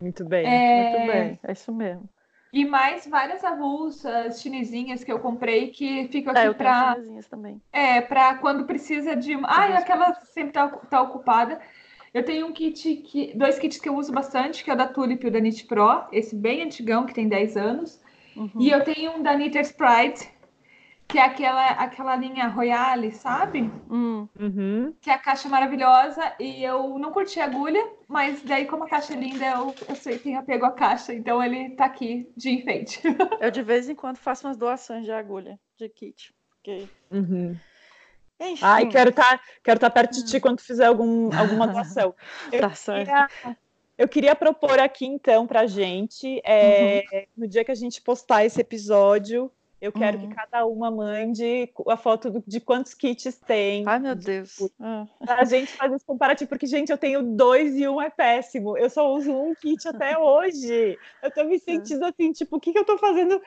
Muito 0.00 0.24
bem. 0.24 0.46
É... 0.46 0.90
Muito 0.90 1.12
bem, 1.12 1.40
é 1.42 1.52
isso 1.52 1.72
mesmo. 1.72 2.08
E 2.52 2.64
mais 2.64 3.06
várias 3.06 3.44
avulsas 3.44 4.40
chinesinhas 4.40 5.04
que 5.04 5.12
eu 5.12 5.18
comprei 5.18 5.68
que 5.68 6.08
ficam 6.08 6.32
é, 6.34 6.38
aqui 6.38 6.48
é, 6.48 6.52
para. 6.54 6.96
também. 7.28 7.60
É, 7.72 8.00
para 8.00 8.36
quando 8.36 8.64
precisa 8.64 9.14
de. 9.14 9.34
Ah, 9.44 9.76
aquela 9.76 10.14
sempre 10.14 10.52
tá, 10.52 10.68
tá 10.68 11.02
ocupada. 11.02 11.60
Eu 12.14 12.24
tenho 12.24 12.46
um 12.46 12.52
kit, 12.52 12.96
que, 12.96 13.36
dois 13.36 13.58
kits 13.58 13.78
que 13.78 13.90
eu 13.90 13.94
uso 13.94 14.10
bastante, 14.10 14.64
que 14.64 14.70
é 14.70 14.72
o 14.72 14.76
da 14.76 14.88
Tulip 14.88 15.22
e 15.22 15.28
o 15.28 15.30
da 15.30 15.38
Knit 15.38 15.66
Pro, 15.66 16.06
esse 16.10 16.34
bem 16.34 16.62
antigão, 16.62 17.04
que 17.04 17.12
tem 17.12 17.28
10 17.28 17.58
anos. 17.58 18.00
Uhum. 18.34 18.50
E 18.58 18.70
eu 18.70 18.82
tenho 18.84 19.12
um 19.12 19.22
da 19.22 19.34
Knitter's 19.34 19.72
Pride, 19.72 20.26
que 21.08 21.18
é 21.18 21.22
aquela, 21.22 21.68
aquela 21.70 22.16
linha 22.16 22.48
Royale, 22.48 23.12
sabe? 23.12 23.70
Hum. 23.90 24.28
Uhum. 24.38 24.94
Que 25.00 25.10
é 25.10 25.14
a 25.14 25.18
caixa 25.18 25.48
maravilhosa. 25.48 26.34
E 26.40 26.62
eu 26.64 26.98
não 26.98 27.12
curti 27.12 27.38
a 27.40 27.44
agulha, 27.44 27.82
mas 28.08 28.42
daí, 28.42 28.66
como 28.66 28.84
a 28.84 28.88
caixa 28.88 29.14
é 29.14 29.16
linda, 29.16 29.44
eu, 29.44 29.74
eu 29.88 29.94
sei 29.94 30.18
que 30.18 30.34
apego 30.34 30.66
à 30.66 30.72
caixa, 30.72 31.14
então 31.14 31.42
ele 31.42 31.70
tá 31.70 31.84
aqui 31.84 32.28
de 32.36 32.50
enfeite. 32.50 33.00
Eu 33.40 33.50
de 33.50 33.62
vez 33.62 33.88
em 33.88 33.94
quando 33.94 34.16
faço 34.16 34.46
umas 34.46 34.56
doações 34.56 35.04
de 35.04 35.12
agulha, 35.12 35.58
de 35.76 35.88
kit. 35.88 36.34
Porque... 36.50 36.88
Uhum. 37.10 37.56
Enfim. 38.38 38.64
Ai, 38.64 38.86
quero 38.86 39.10
estar 39.10 39.38
tá, 39.38 39.44
quero 39.64 39.80
tá 39.80 39.88
perto 39.88 40.12
de 40.12 40.26
ti 40.26 40.40
quando 40.40 40.60
fizer 40.60 40.86
algum, 40.86 41.34
alguma 41.34 41.66
doação. 41.68 42.14
Eu, 42.52 42.60
tá 42.60 42.70
queria, 42.70 43.28
eu 43.96 44.08
queria 44.08 44.36
propor 44.36 44.78
aqui, 44.78 45.06
então, 45.06 45.46
para 45.46 45.66
gente, 45.66 46.40
é, 46.44 47.04
uhum. 47.12 47.22
no 47.38 47.48
dia 47.48 47.64
que 47.64 47.70
a 47.70 47.76
gente 47.76 48.02
postar 48.02 48.44
esse 48.44 48.60
episódio, 48.60 49.50
eu 49.80 49.92
quero 49.92 50.18
uhum. 50.18 50.28
que 50.28 50.34
cada 50.34 50.64
uma 50.64 50.90
mande 50.90 51.70
a 51.86 51.96
foto 51.96 52.42
de 52.46 52.60
quantos 52.60 52.94
kits 52.94 53.38
tem. 53.46 53.84
Ai, 53.86 53.98
meu 53.98 54.14
Deus. 54.14 54.56
Ah. 54.80 55.06
A 55.28 55.44
gente 55.44 55.72
faz 55.72 55.92
esse 55.92 56.04
comparativo, 56.04 56.48
porque, 56.48 56.66
gente, 56.66 56.90
eu 56.90 56.96
tenho 56.96 57.22
dois 57.22 57.76
e 57.76 57.86
um 57.86 58.00
é 58.00 58.08
péssimo. 58.08 58.76
Eu 58.78 58.88
só 58.88 59.12
uso 59.12 59.32
um 59.32 59.54
kit 59.54 59.86
até 59.88 60.16
hoje. 60.18 60.98
Eu 61.22 61.30
tô 61.30 61.44
me 61.44 61.58
sentindo 61.58 62.04
assim, 62.06 62.32
tipo, 62.32 62.56
o 62.56 62.60
que, 62.60 62.72
que 62.72 62.78
eu 62.78 62.84
tô 62.84 62.96
fazendo? 62.96 63.40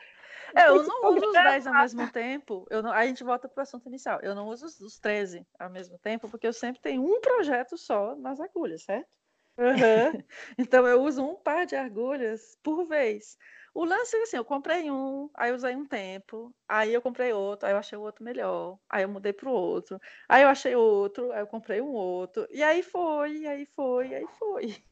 É, 0.55 0.67
eu 0.67 0.83
não 0.83 1.11
uso 1.11 1.27
os 1.27 1.33
10 1.33 1.67
ao 1.67 1.73
mesmo 1.73 2.11
tempo. 2.11 2.67
Eu 2.69 2.83
não, 2.83 2.91
a 2.91 3.05
gente 3.05 3.23
volta 3.23 3.47
para 3.47 3.61
o 3.61 3.63
assunto 3.63 3.87
inicial. 3.87 4.19
Eu 4.21 4.35
não 4.35 4.47
uso 4.47 4.65
os, 4.65 4.79
os 4.79 4.99
13 4.99 5.45
ao 5.59 5.69
mesmo 5.69 5.97
tempo, 5.97 6.29
porque 6.29 6.47
eu 6.47 6.53
sempre 6.53 6.81
tenho 6.81 7.03
um 7.03 7.19
projeto 7.21 7.77
só 7.77 8.15
nas 8.15 8.39
agulhas, 8.39 8.83
certo? 8.83 9.09
Uhum. 9.57 10.23
então 10.57 10.87
eu 10.87 11.01
uso 11.01 11.23
um 11.23 11.35
par 11.35 11.65
de 11.65 11.75
agulhas 11.75 12.57
por 12.63 12.87
vez. 12.87 13.37
O 13.73 13.85
lance 13.85 14.15
é 14.17 14.21
assim, 14.23 14.37
eu 14.37 14.45
comprei 14.45 14.89
um, 14.91 15.29
aí 15.35 15.51
usei 15.51 15.75
um 15.75 15.85
tempo, 15.85 16.53
aí 16.67 16.93
eu 16.93 17.01
comprei 17.01 17.31
outro, 17.33 17.67
aí 17.67 17.73
eu 17.73 17.77
achei 17.77 17.97
o 17.97 18.01
outro 18.01 18.23
melhor, 18.23 18.79
aí 18.89 19.03
eu 19.03 19.09
mudei 19.09 19.33
pro 19.33 19.51
outro, 19.51 19.99
aí 20.27 20.43
eu 20.43 20.49
achei 20.49 20.75
outro, 20.75 21.31
aí 21.31 21.41
eu 21.41 21.47
comprei 21.47 21.81
um 21.81 21.91
outro, 21.93 22.47
e 22.51 22.63
aí 22.63 22.83
foi, 22.83 23.45
aí 23.47 23.65
foi, 23.65 24.13
aí 24.13 24.27
foi. 24.27 24.63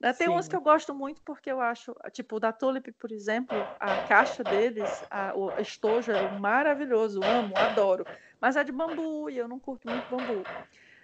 Né? 0.00 0.12
Tem 0.12 0.28
uns 0.28 0.48
que 0.48 0.56
eu 0.56 0.60
gosto 0.60 0.94
muito 0.94 1.22
porque 1.22 1.50
eu 1.50 1.60
acho, 1.60 1.94
tipo, 2.12 2.36
o 2.36 2.40
da 2.40 2.52
Tulip, 2.52 2.92
por 2.92 3.12
exemplo, 3.12 3.70
a 3.78 4.00
caixa 4.00 4.42
deles, 4.44 5.04
a, 5.10 5.32
o 5.36 5.54
estojo 5.58 6.10
é 6.12 6.28
maravilhoso, 6.28 7.24
amo, 7.24 7.56
adoro. 7.58 8.06
Mas 8.40 8.56
é 8.56 8.64
de 8.64 8.72
bambu 8.72 9.30
e 9.30 9.38
eu 9.38 9.46
não 9.48 9.60
curto 9.60 9.88
muito 9.88 10.08
bambu. 10.08 10.48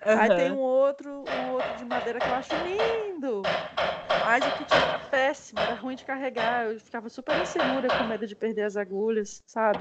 Uhum. 0.06 0.18
Aí 0.18 0.28
tem 0.28 0.52
um 0.52 0.58
outro, 0.58 1.11
um 1.11 1.52
outro 1.52 1.76
de 1.76 1.84
madeira 1.84 2.20
que 2.20 2.28
eu 2.28 2.34
acho 2.34 2.54
lindo. 2.54 3.42
Mas 4.24 4.46
o 4.46 4.58
kit 4.58 4.72
era 4.72 4.98
péssimo, 4.98 5.61
era 5.61 5.74
ruim 5.74 5.96
de 5.96 6.04
carregar. 6.04 6.66
Eu 6.66 6.78
ficava 6.78 7.08
super 7.08 7.37
insegura 7.40 7.88
com 7.88 8.04
medo 8.04 8.26
de 8.26 8.37
perder 8.37 8.62
as 8.62 8.76
agulhas, 8.76 9.42
sabe? 9.46 9.80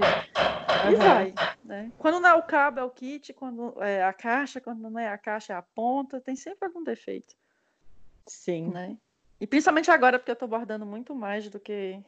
E 0.89 0.95
uhum. 0.95 0.99
vai, 0.99 1.33
né? 1.63 1.91
Quando 1.97 2.19
não 2.19 2.29
é 2.29 2.33
o 2.33 2.43
cabo, 2.43 2.79
é 2.79 2.83
o 2.83 2.89
kit, 2.89 3.33
quando 3.33 3.75
é 3.81 4.03
a 4.03 4.13
caixa, 4.13 4.59
quando 4.59 4.79
não 4.79 4.97
é 4.97 5.07
a 5.07 5.17
caixa, 5.17 5.53
é 5.53 5.55
a 5.55 5.61
ponta, 5.61 6.19
tem 6.19 6.35
sempre 6.35 6.67
algum 6.67 6.83
defeito. 6.83 7.35
Sim. 8.25 8.69
Né? 8.69 8.97
E 9.39 9.45
principalmente 9.45 9.91
agora, 9.91 10.17
porque 10.17 10.31
eu 10.31 10.35
tô 10.35 10.47
bordando 10.47 10.85
muito 10.85 11.13
mais 11.13 11.47
do 11.49 11.59
que. 11.59 12.01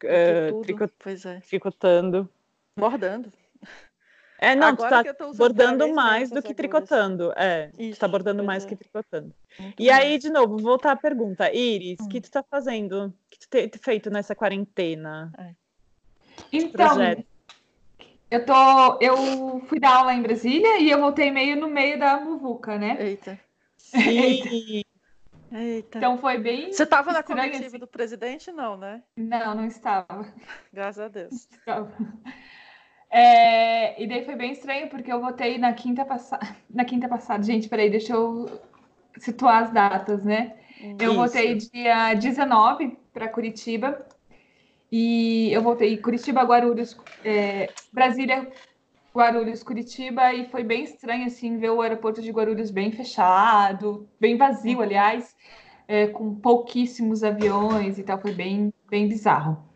Do 0.00 0.06
uh, 0.06 0.60
que 0.60 0.66
tricot... 0.66 0.94
Pois 0.98 1.26
é. 1.26 1.40
Tricotando. 1.40 2.28
Bordando. 2.76 3.32
É, 4.42 4.56
não, 4.56 4.70
Agora 4.70 5.04
tu 5.04 5.14
tá 5.14 5.32
bordando 5.34 5.94
mais 5.94 6.28
do 6.28 6.42
que 6.42 6.52
tricotando. 6.52 7.32
É, 7.36 7.68
tu 7.68 7.96
tá 7.96 8.08
bordando 8.08 8.42
mais 8.42 8.64
é. 8.64 8.68
que 8.68 8.74
tricotando. 8.74 9.32
Muito 9.56 9.80
e 9.80 9.86
bom. 9.86 9.94
aí, 9.94 10.18
de 10.18 10.30
novo, 10.30 10.58
voltar 10.58 10.90
à 10.90 10.96
pergunta. 10.96 11.48
Iris, 11.54 12.00
o 12.00 12.02
hum. 12.02 12.08
que 12.08 12.20
tu 12.20 12.28
tá 12.28 12.42
fazendo? 12.42 13.06
O 13.06 13.12
que 13.30 13.38
tu 13.38 13.48
tem 13.48 13.70
feito 13.80 14.10
nessa 14.10 14.34
quarentena? 14.34 15.32
É. 15.38 15.54
Então, 16.52 16.96
eu 18.28 18.44
tô. 18.44 18.98
Eu 19.00 19.60
fui 19.68 19.78
dar 19.78 19.98
aula 19.98 20.12
em 20.12 20.22
Brasília 20.22 20.80
e 20.80 20.90
eu 20.90 20.98
voltei 20.98 21.30
meio 21.30 21.54
no 21.54 21.68
meio 21.68 21.96
da 21.96 22.18
muvuca, 22.18 22.76
né? 22.76 22.96
Eita. 22.98 23.38
Sim. 23.76 24.82
Eita. 25.54 25.98
Então 25.98 26.18
foi 26.18 26.38
bem. 26.38 26.72
Você 26.72 26.82
estava 26.82 27.12
na 27.12 27.22
comitiva 27.22 27.66
assim. 27.66 27.78
do 27.78 27.86
presidente, 27.86 28.50
não, 28.50 28.76
né? 28.76 29.04
Não, 29.16 29.54
não 29.54 29.66
estava. 29.66 30.26
Graças 30.72 31.04
a 31.04 31.06
Deus. 31.06 31.32
Estava. 31.48 31.92
É, 33.12 34.02
e 34.02 34.06
daí 34.06 34.24
foi 34.24 34.34
bem 34.34 34.52
estranho, 34.52 34.88
porque 34.88 35.12
eu 35.12 35.20
votei 35.20 35.58
na 35.58 35.74
quinta 35.74 36.04
passada. 36.04 36.56
Na 36.70 36.84
quinta 36.86 37.06
passada, 37.06 37.42
gente, 37.42 37.68
peraí, 37.68 37.90
deixa 37.90 38.14
eu 38.14 38.58
situar 39.18 39.64
as 39.64 39.70
datas, 39.70 40.24
né? 40.24 40.56
Eu 40.98 41.10
Isso. 41.10 41.14
votei 41.16 41.54
dia 41.56 42.14
19 42.14 42.96
para 43.12 43.28
Curitiba. 43.28 44.06
E 44.90 45.52
eu 45.52 45.62
voltei 45.62 45.96
Curitiba, 45.98 46.42
Guarulhos, 46.42 46.96
é, 47.22 47.70
Brasília, 47.92 48.50
Guarulhos, 49.14 49.62
Curitiba, 49.62 50.32
e 50.32 50.48
foi 50.48 50.64
bem 50.64 50.84
estranho, 50.84 51.26
assim, 51.26 51.58
ver 51.58 51.70
o 51.70 51.82
aeroporto 51.82 52.22
de 52.22 52.30
Guarulhos 52.30 52.70
bem 52.70 52.90
fechado, 52.92 54.08
bem 54.18 54.36
vazio, 54.36 54.80
aliás, 54.82 55.34
é, 55.86 56.06
com 56.06 56.34
pouquíssimos 56.34 57.22
aviões 57.22 57.98
e 57.98 58.02
tal, 58.02 58.20
foi 58.20 58.32
bem, 58.32 58.72
bem 58.88 59.08
bizarro. 59.08 59.71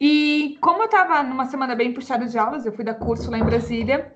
E 0.00 0.58
como 0.60 0.82
eu 0.82 0.86
estava 0.86 1.22
numa 1.22 1.46
semana 1.46 1.74
bem 1.74 1.92
puxada 1.92 2.26
de 2.26 2.38
aulas, 2.38 2.66
eu 2.66 2.72
fui 2.72 2.84
dar 2.84 2.94
curso 2.94 3.30
lá 3.30 3.38
em 3.38 3.44
Brasília, 3.44 4.14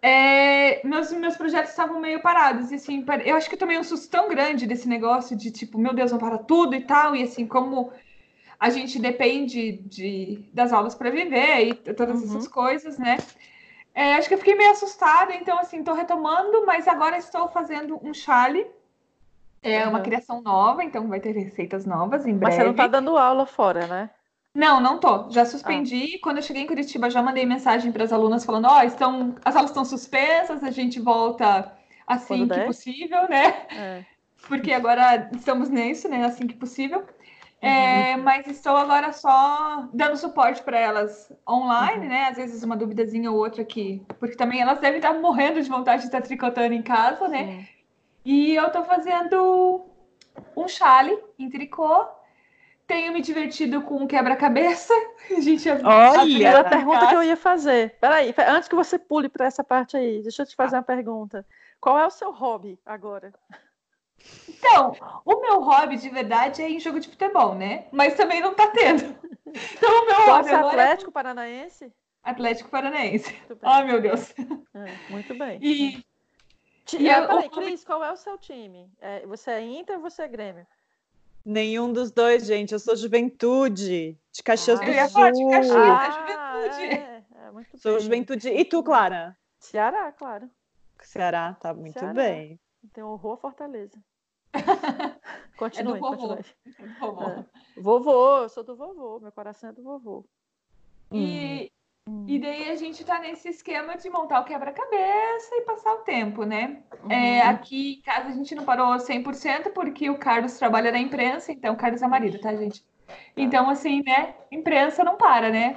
é, 0.00 0.86
meus, 0.86 1.10
meus 1.12 1.36
projetos 1.36 1.70
estavam 1.70 2.00
meio 2.00 2.20
parados, 2.20 2.70
e 2.70 2.76
assim, 2.76 3.04
eu 3.24 3.36
acho 3.36 3.48
que 3.48 3.54
eu 3.54 3.58
tomei 3.58 3.78
um 3.78 3.82
susto 3.82 4.08
tão 4.10 4.28
grande 4.28 4.66
desse 4.66 4.88
negócio 4.88 5.36
de 5.36 5.50
tipo, 5.50 5.78
meu 5.78 5.92
Deus, 5.92 6.10
vão 6.10 6.20
parar 6.20 6.38
tudo 6.38 6.74
e 6.74 6.80
tal, 6.82 7.16
e 7.16 7.22
assim, 7.22 7.46
como 7.46 7.90
a 8.60 8.70
gente 8.70 8.98
depende 8.98 9.72
de, 9.72 10.44
das 10.52 10.72
aulas 10.72 10.94
para 10.94 11.10
viver 11.10 11.68
e 11.68 11.74
todas 11.74 12.20
uhum. 12.20 12.26
essas 12.26 12.48
coisas, 12.48 12.98
né? 12.98 13.18
É, 13.94 14.14
acho 14.14 14.28
que 14.28 14.34
eu 14.34 14.38
fiquei 14.38 14.54
meio 14.54 14.70
assustada, 14.70 15.34
então 15.34 15.58
assim, 15.58 15.80
estou 15.80 15.94
retomando, 15.94 16.64
mas 16.64 16.86
agora 16.86 17.16
estou 17.16 17.48
fazendo 17.48 17.98
um 18.02 18.14
chale. 18.14 18.66
É 19.60 19.82
uhum. 19.82 19.90
uma 19.90 20.00
criação 20.00 20.40
nova, 20.40 20.84
então 20.84 21.08
vai 21.08 21.18
ter 21.18 21.32
receitas 21.32 21.84
novas 21.84 22.24
em 22.24 22.36
breve. 22.36 22.44
Mas 22.44 22.54
você 22.54 22.64
não 22.64 22.70
está 22.70 22.86
dando 22.86 23.16
aula 23.16 23.44
fora, 23.44 23.86
né? 23.88 24.10
Não, 24.54 24.80
não 24.80 24.98
tô. 24.98 25.30
Já 25.30 25.44
suspendi. 25.44 26.14
Ah. 26.16 26.18
Quando 26.22 26.38
eu 26.38 26.42
cheguei 26.42 26.62
em 26.62 26.66
Curitiba, 26.66 27.10
já 27.10 27.22
mandei 27.22 27.46
mensagem 27.46 27.92
para 27.92 28.04
as 28.04 28.12
alunas 28.12 28.44
falando: 28.44 28.66
ó, 28.66 28.78
oh, 28.78 28.82
estão, 28.82 29.34
as 29.44 29.54
aulas 29.54 29.70
estão 29.70 29.84
suspensas, 29.84 30.62
a 30.64 30.70
gente 30.70 31.00
volta 31.00 31.72
assim 32.06 32.38
Quando 32.38 32.52
que 32.52 32.58
der? 32.60 32.66
possível, 32.66 33.28
né? 33.28 33.66
É. 33.70 34.04
Porque 34.48 34.72
agora 34.72 35.30
estamos 35.34 35.68
nisso, 35.68 36.08
né? 36.08 36.24
Assim 36.24 36.46
que 36.46 36.54
possível. 36.54 37.04
É, 37.60 38.14
uhum. 38.14 38.22
mas 38.22 38.46
estou 38.46 38.76
agora 38.76 39.12
só 39.12 39.88
dando 39.92 40.16
suporte 40.16 40.62
para 40.62 40.78
elas 40.78 41.32
online, 41.48 42.04
uhum. 42.04 42.08
né? 42.08 42.28
Às 42.30 42.36
vezes 42.36 42.62
uma 42.62 42.76
duvidazinha 42.76 43.32
ou 43.32 43.36
outra 43.36 43.62
aqui, 43.62 44.00
porque 44.20 44.36
também 44.36 44.60
elas 44.60 44.78
devem 44.78 44.98
estar 44.98 45.12
morrendo 45.14 45.60
de 45.60 45.68
vontade 45.68 46.02
de 46.02 46.08
estar 46.08 46.22
tricotando 46.22 46.72
em 46.72 46.82
casa, 46.82 47.26
né? 47.26 47.42
Uhum. 47.42 47.66
E 48.24 48.54
eu 48.54 48.66
estou 48.66 48.84
fazendo 48.84 49.86
um 50.56 50.68
chale 50.68 51.18
em 51.38 51.50
tricô. 51.50 52.06
Tenho 52.88 53.12
me 53.12 53.20
divertido 53.20 53.82
com 53.82 53.96
um 53.96 54.06
quebra-cabeça. 54.06 54.94
A 55.30 55.40
gente 55.40 55.68
Olha, 55.68 56.60
a 56.60 56.64
pergunta 56.64 57.06
que 57.06 57.14
eu 57.14 57.22
ia 57.22 57.36
fazer. 57.36 57.94
Peraí, 58.00 58.34
antes 58.48 58.66
que 58.66 58.74
você 58.74 58.98
pule 58.98 59.28
para 59.28 59.44
essa 59.44 59.62
parte 59.62 59.94
aí, 59.94 60.22
deixa 60.22 60.42
eu 60.42 60.46
te 60.46 60.56
fazer 60.56 60.76
uma 60.76 60.82
pergunta. 60.82 61.44
Qual 61.78 61.98
é 61.98 62.06
o 62.06 62.10
seu 62.10 62.32
hobby 62.32 62.78
agora? 62.86 63.32
Então, 64.48 64.96
o 65.22 65.40
meu 65.40 65.60
hobby 65.60 65.98
de 65.98 66.08
verdade 66.08 66.62
é 66.62 66.70
em 66.70 66.80
jogo 66.80 66.98
de 66.98 67.08
futebol, 67.08 67.54
né? 67.54 67.86
Mas 67.92 68.14
também 68.14 68.40
não 68.40 68.54
tá 68.54 68.66
tendo. 68.68 69.16
Então, 69.48 70.02
o 70.02 70.06
meu 70.06 70.26
hobby 70.26 70.50
agora 70.50 70.82
é 70.82 70.84
Atlético 70.84 71.10
é... 71.10 71.12
Paranaense? 71.14 71.92
Atlético 72.22 72.68
Paranaense. 72.68 73.34
Ai, 73.62 73.82
oh, 73.82 73.86
meu 73.86 74.00
Deus. 74.02 74.34
É, 74.74 75.10
muito 75.10 75.34
bem. 75.34 75.58
E, 75.62 76.04
e 76.98 77.08
é, 77.08 77.18
eu, 77.18 77.26
peraí, 77.26 77.48
Cris, 77.48 77.82
qual 77.82 78.04
é 78.04 78.12
o 78.12 78.16
seu 78.16 78.36
time? 78.36 78.92
É, 79.00 79.26
você 79.26 79.52
é 79.52 79.62
Inter 79.62 79.96
ou 79.96 80.02
você 80.02 80.22
é 80.22 80.28
Grêmio? 80.28 80.66
Nenhum 81.44 81.92
dos 81.92 82.10
dois, 82.10 82.46
gente. 82.46 82.72
Eu 82.72 82.78
sou 82.78 82.96
Juventude, 82.96 84.18
de 84.32 84.42
Caxias 84.42 84.80
ah, 84.80 84.84
do 84.84 84.90
eu 84.90 84.94
ia 84.94 85.08
Sul. 85.08 85.32
de 85.32 85.50
Caxias, 85.50 85.76
ah, 85.76 86.10
Juventude. 86.10 86.84
É, 86.84 87.24
é, 87.34 87.50
muito 87.50 87.78
sou 87.78 87.92
bem. 87.92 88.00
Juventude. 88.00 88.48
E 88.48 88.64
tu, 88.64 88.82
Clara? 88.82 89.36
Ceará, 89.58 90.12
claro. 90.12 90.50
Ceará, 91.00 91.54
tá 91.54 91.72
muito 91.72 91.98
Ceará. 91.98 92.12
bem. 92.12 92.60
Tem 92.92 93.02
horror 93.02 93.34
a 93.34 93.36
Fortaleza. 93.38 93.98
Continue, 95.56 95.92
é 95.92 95.94
do 95.94 96.00
vovô. 96.00 96.28
continue. 96.28 96.98
vovô. 97.00 97.24
É. 97.24 97.46
vovô, 97.76 98.36
eu 98.42 98.48
sou 98.48 98.62
do 98.62 98.76
vovô, 98.76 99.18
meu 99.20 99.32
coração 99.32 99.70
é 99.70 99.72
do 99.72 99.82
vovô. 99.82 100.24
E, 101.12 101.72
Hum. 102.08 102.24
E 102.26 102.38
daí 102.38 102.70
a 102.70 102.74
gente 102.74 103.02
está 103.02 103.18
nesse 103.18 103.50
esquema 103.50 103.94
de 103.94 104.08
montar 104.08 104.40
o 104.40 104.44
quebra-cabeça 104.44 105.54
e 105.56 105.60
passar 105.60 105.92
o 105.92 105.98
tempo, 105.98 106.42
né? 106.44 106.78
Uhum. 107.04 107.12
É, 107.12 107.42
aqui 107.42 107.98
em 107.98 108.00
casa 108.00 108.28
a 108.30 108.32
gente 108.32 108.54
não 108.54 108.64
parou 108.64 108.96
100% 108.96 109.72
porque 109.74 110.08
o 110.08 110.16
Carlos 110.16 110.56
trabalha 110.56 110.90
na 110.90 110.98
imprensa, 110.98 111.52
então 111.52 111.74
o 111.74 111.76
Carlos 111.76 112.00
é 112.00 112.06
marido, 112.06 112.40
tá, 112.40 112.56
gente? 112.56 112.82
Então, 113.36 113.68
assim, 113.68 114.02
né? 114.02 114.34
Imprensa 114.50 115.04
não 115.04 115.16
para, 115.18 115.50
né? 115.50 115.76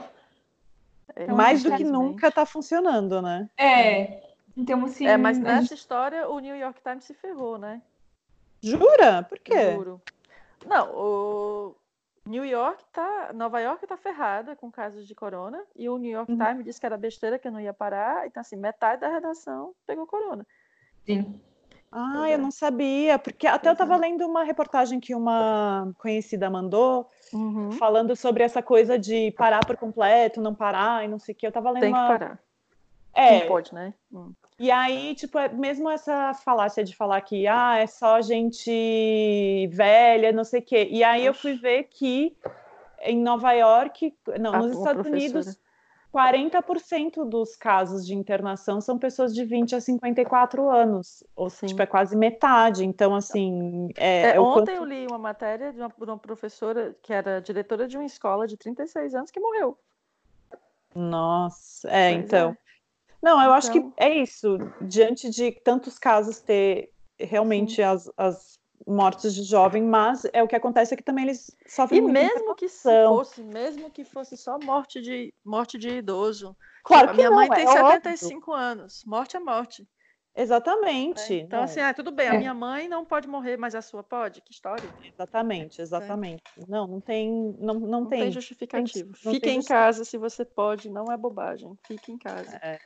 Então, 1.18 1.36
Mais 1.36 1.64
do 1.64 1.76
que 1.76 1.84
nunca 1.84 2.30
está 2.30 2.46
funcionando, 2.46 3.22
né? 3.22 3.50
É. 3.58 4.22
Então, 4.56 4.86
assim. 4.86 5.06
É, 5.06 5.18
mas 5.18 5.38
nessa 5.38 5.62
gente... 5.64 5.74
história 5.74 6.30
o 6.30 6.40
New 6.40 6.56
York 6.56 6.80
Times 6.82 7.04
se 7.04 7.14
ferrou, 7.14 7.58
né? 7.58 7.82
Jura? 8.62 9.24
Por 9.24 9.40
quê? 9.40 9.74
Juro. 9.74 10.02
Não, 10.66 10.92
o 10.94 11.76
New 12.26 12.46
York 12.46 12.84
tá. 12.92 13.32
Nova 13.34 13.60
York 13.60 13.86
tá 13.88 13.98
ferrada 13.98 14.56
com 14.56 14.72
casos 14.72 15.08
de 15.08 15.16
corona. 15.16 15.64
E 15.76 15.90
o 15.90 15.98
New 15.98 16.12
York 16.12 16.32
uhum. 16.32 16.38
Times 16.38 16.66
disse 16.66 16.80
que 16.80 16.86
era 16.86 16.98
besteira, 16.98 17.40
que 17.40 17.50
não 17.50 17.60
ia 17.60 17.74
parar. 17.74 18.28
Então, 18.28 18.42
assim, 18.42 18.56
metade 18.56 19.02
da 19.02 19.10
redação 19.10 19.74
pegou 19.86 20.06
corona. 20.06 20.46
Sim. 21.06 21.42
Ah, 21.92 22.30
eu 22.30 22.36
é. 22.36 22.38
não 22.38 22.52
sabia, 22.52 23.20
porque 23.20 23.46
até 23.46 23.68
eu 23.68 23.74
estava 23.74 23.96
é. 23.96 23.98
lendo 23.98 24.26
uma 24.26 24.44
reportagem 24.44 24.98
que 24.98 25.14
uma 25.14 25.92
conhecida 25.98 26.50
mandou, 26.50 27.10
uhum. 27.34 27.72
falando 27.74 28.16
sobre 28.16 28.44
essa 28.44 28.62
coisa 28.64 28.98
de 28.98 29.32
parar 29.32 29.66
por 29.66 29.76
completo, 29.76 30.40
não 30.40 30.56
parar 30.56 31.04
e 31.04 31.10
não 31.10 31.20
sei 31.20 31.36
o 31.36 31.38
que. 31.38 31.46
Eu 31.46 31.50
estava 31.50 31.70
lendo 31.70 31.82
Tem 31.82 31.90
uma... 31.92 32.02
que 32.04 32.20
parar. 32.20 32.40
É. 33.14 33.42
Não 33.42 33.48
pode, 33.48 33.74
né? 33.74 33.94
Hum. 34.14 34.32
E 34.62 34.70
aí, 34.70 35.16
tipo, 35.16 35.40
é 35.40 35.50
mesmo 35.50 35.90
essa 35.90 36.36
falácia 36.36 36.84
de 36.84 36.96
falar 36.96 37.20
que 37.22 37.48
ah, 37.48 37.80
é 37.80 37.88
só 37.88 38.22
gente 38.22 39.68
velha, 39.72 40.32
não 40.32 40.44
sei 40.44 40.60
o 40.60 40.64
quê. 40.64 40.88
E 40.92 41.04
aí 41.04 41.26
eu 41.26 41.34
fui 41.34 41.56
ver 41.56 41.86
que 41.86 42.38
em 43.02 43.20
Nova 43.20 43.52
York, 43.54 44.16
não, 44.40 44.54
ah, 44.54 44.60
nos 44.60 44.78
Estados. 44.78 45.08
Unidos, 45.08 45.60
40% 46.14 47.28
dos 47.28 47.56
casos 47.56 48.06
de 48.06 48.14
internação 48.14 48.80
são 48.80 49.00
pessoas 49.00 49.34
de 49.34 49.44
20 49.44 49.78
a 49.78 49.82
54 49.82 50.70
anos, 50.70 51.24
ou 51.36 51.50
Sim. 51.50 51.66
tipo, 51.66 51.82
é 51.82 51.88
quase 51.88 52.16
metade. 52.16 52.86
Então, 52.86 53.16
assim. 53.16 53.90
É, 53.98 54.36
é, 54.36 54.40
ontem 54.40 54.76
quanto... 54.76 54.78
eu 54.78 54.86
li 54.86 55.08
uma 55.08 55.18
matéria 55.18 55.74
de 55.74 55.80
uma, 55.80 55.90
de 55.90 56.04
uma, 56.04 56.20
professora 56.20 56.96
que 57.02 57.12
era 57.12 57.42
diretora 57.42 57.88
de 57.88 57.98
uma 57.98 58.06
escola 58.06 58.46
de 58.46 58.56
36 58.58 59.16
anos 59.16 59.32
que 59.32 59.40
morreu. 59.40 59.76
Nossa, 60.94 61.90
é, 61.90 62.12
então. 62.12 62.52
É. 62.52 62.71
Não, 63.22 63.38
eu 63.38 63.42
então... 63.42 63.54
acho 63.54 63.72
que 63.72 63.78
então 63.80 63.94
é 63.98 64.18
isso. 64.18 64.58
Diante 64.82 65.30
de 65.30 65.52
tantos 65.52 66.00
casos 66.00 66.40
ter 66.40 66.92
realmente 67.20 67.82
as, 67.82 68.10
as 68.18 68.60
mortes 68.88 69.34
de 69.34 69.44
jovem, 69.44 69.84
mas 69.84 70.26
é 70.34 70.42
o 70.42 70.48
que 70.48 70.56
acontece 70.56 70.94
é 70.94 70.98
que 70.98 71.04
também 71.04 71.26
eles 71.26 71.56
sofrem 71.68 72.00
E 72.00 72.02
mesmo 72.02 72.56
que 72.56 72.68
fosse, 72.68 73.44
mesmo 73.44 73.90
que 73.90 74.04
fosse 74.04 74.36
só 74.36 74.58
morte 74.60 75.02
de 75.02 75.34
morte 75.44 75.78
de 75.78 75.90
idoso. 75.90 76.56
Claro 76.84 77.10
tipo, 77.10 77.20
que 77.20 77.26
a 77.26 77.30
minha 77.30 77.30
não, 77.30 77.38
mãe 77.38 77.48
é 77.52 77.56
tem 77.56 77.66
é 77.66 78.02
75 78.02 78.52
óbvio. 78.52 78.54
anos. 78.54 79.04
Morte 79.06 79.38
é 79.38 79.40
morte. 79.40 79.88
Exatamente. 80.34 81.34
É, 81.34 81.40
então, 81.40 81.60
não. 81.60 81.66
assim, 81.66 81.82
ah, 81.82 81.94
tudo 81.94 82.10
bem, 82.10 82.30
a 82.30 82.34
minha 82.38 82.54
mãe 82.54 82.88
não 82.88 83.04
pode 83.04 83.28
morrer, 83.28 83.58
mas 83.58 83.76
a 83.76 83.82
sua 83.82 84.02
pode? 84.02 84.42
Que 84.42 84.54
história. 84.54 84.90
Exatamente, 85.04 85.82
exatamente. 85.82 86.44
É. 86.58 86.64
Não, 86.70 86.88
não 86.88 87.02
tem. 87.02 87.30
Não, 87.60 87.74
não, 87.74 87.88
não 87.88 88.06
tem, 88.06 88.22
tem 88.22 88.32
justificativo. 88.32 89.12
Tem, 89.22 89.34
Fique 89.34 89.50
em 89.50 89.62
casa 89.62 90.06
se 90.06 90.18
você 90.18 90.46
pode, 90.46 90.90
não 90.90 91.12
é 91.12 91.18
bobagem. 91.18 91.78
Fique 91.86 92.12
em 92.12 92.18
casa. 92.18 92.56
É. 92.64 92.80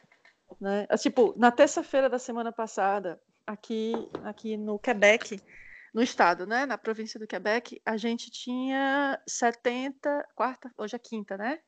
Né? 0.59 0.87
Tipo, 0.97 1.33
na 1.37 1.51
terça-feira 1.51 2.09
da 2.09 2.19
semana 2.19 2.51
passada, 2.51 3.19
aqui, 3.45 3.93
aqui 4.23 4.57
no 4.57 4.79
Quebec, 4.79 5.39
no 5.93 6.01
estado, 6.01 6.45
né? 6.45 6.65
Na 6.65 6.77
província 6.77 7.19
do 7.19 7.27
Quebec, 7.27 7.81
a 7.85 7.95
gente 7.97 8.29
tinha 8.29 9.21
70, 9.27 10.27
quarta, 10.35 10.71
hoje 10.77 10.95
é 10.95 10.99
quinta, 10.99 11.37
né? 11.37 11.59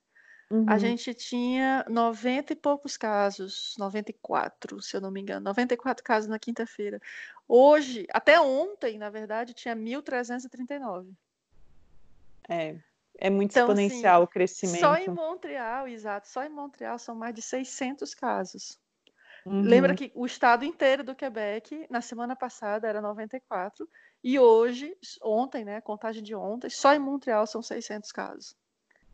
Uhum. 0.49 0.65
A 0.67 0.77
gente 0.77 1.13
tinha 1.13 1.85
90 1.89 2.53
e 2.53 2.55
poucos 2.55 2.95
casos, 2.95 3.75
94, 3.77 4.81
se 4.81 4.95
eu 4.95 5.01
não 5.01 5.11
me 5.11 5.21
engano, 5.21 5.43
94 5.43 6.03
casos 6.03 6.29
na 6.29 6.39
quinta-feira. 6.39 7.01
Hoje, 7.47 8.05
até 8.11 8.39
ontem, 8.39 8.97
na 8.97 9.09
verdade, 9.09 9.53
tinha 9.53 9.75
1.339. 9.75 11.13
É, 12.49 12.77
é 13.17 13.29
muito 13.29 13.51
então, 13.51 13.71
assim, 13.71 13.83
exponencial 13.83 14.21
assim, 14.21 14.23
o 14.23 14.27
crescimento. 14.27 14.79
Só 14.79 14.95
em 14.95 15.09
Montreal, 15.09 15.87
exato, 15.87 16.27
só 16.27 16.43
em 16.43 16.49
Montreal 16.49 16.97
são 16.99 17.15
mais 17.15 17.33
de 17.33 17.41
600 17.41 18.13
casos. 18.13 18.79
Uhum. 19.45 19.61
Lembra 19.61 19.95
que 19.95 20.11
o 20.13 20.25
estado 20.25 20.65
inteiro 20.65 21.03
do 21.03 21.15
Quebec, 21.15 21.87
na 21.89 22.01
semana 22.01 22.35
passada, 22.35 22.87
era 22.87 23.01
94, 23.01 23.87
e 24.23 24.37
hoje, 24.37 24.95
ontem, 25.23 25.63
né, 25.63 25.79
contagem 25.81 26.21
de 26.21 26.35
ontem, 26.35 26.69
só 26.69 26.93
em 26.93 26.99
Montreal 26.99 27.47
são 27.47 27.61
600 27.61 28.11
casos. 28.11 28.55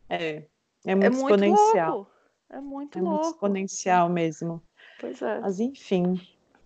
É, 0.08 0.44
é 0.84 0.94
muito 0.94 1.04
é 1.04 1.08
exponencial. 1.08 1.98
Muito 1.98 2.14
é 2.50 2.60
muito 2.60 2.98
é 2.98 3.02
louco. 3.02 3.16
muito 3.16 3.34
exponencial 3.34 4.08
mesmo. 4.08 4.62
Pois 5.00 5.20
é. 5.22 5.40
Mas 5.40 5.60
enfim. 5.60 6.20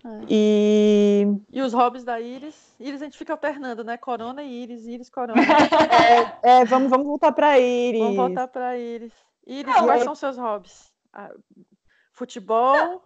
É. 0.04 0.20
E... 0.28 1.26
e 1.50 1.60
os 1.60 1.72
hobbies 1.72 2.04
da 2.04 2.20
Iris? 2.20 2.74
Iris 2.78 3.02
a 3.02 3.04
gente 3.04 3.18
fica 3.18 3.32
alternando, 3.32 3.82
né? 3.82 3.96
Corona 3.96 4.42
e 4.42 4.62
Iris, 4.62 4.86
Iris, 4.86 5.10
Corona. 5.10 5.40
é, 6.42 6.60
é, 6.60 6.64
vamos, 6.64 6.90
vamos 6.90 7.06
voltar 7.06 7.32
para 7.32 7.58
Iris. 7.58 8.00
Vamos 8.00 8.16
voltar 8.16 8.48
para 8.48 8.78
Iris. 8.78 9.12
Iris, 9.46 9.74
Não, 9.74 9.84
quais 9.84 10.04
são 10.04 10.14
seus 10.14 10.36
hobbies? 10.36 10.92
Ah, 11.12 11.30
futebol? 12.12 12.76
Não. 12.76 13.02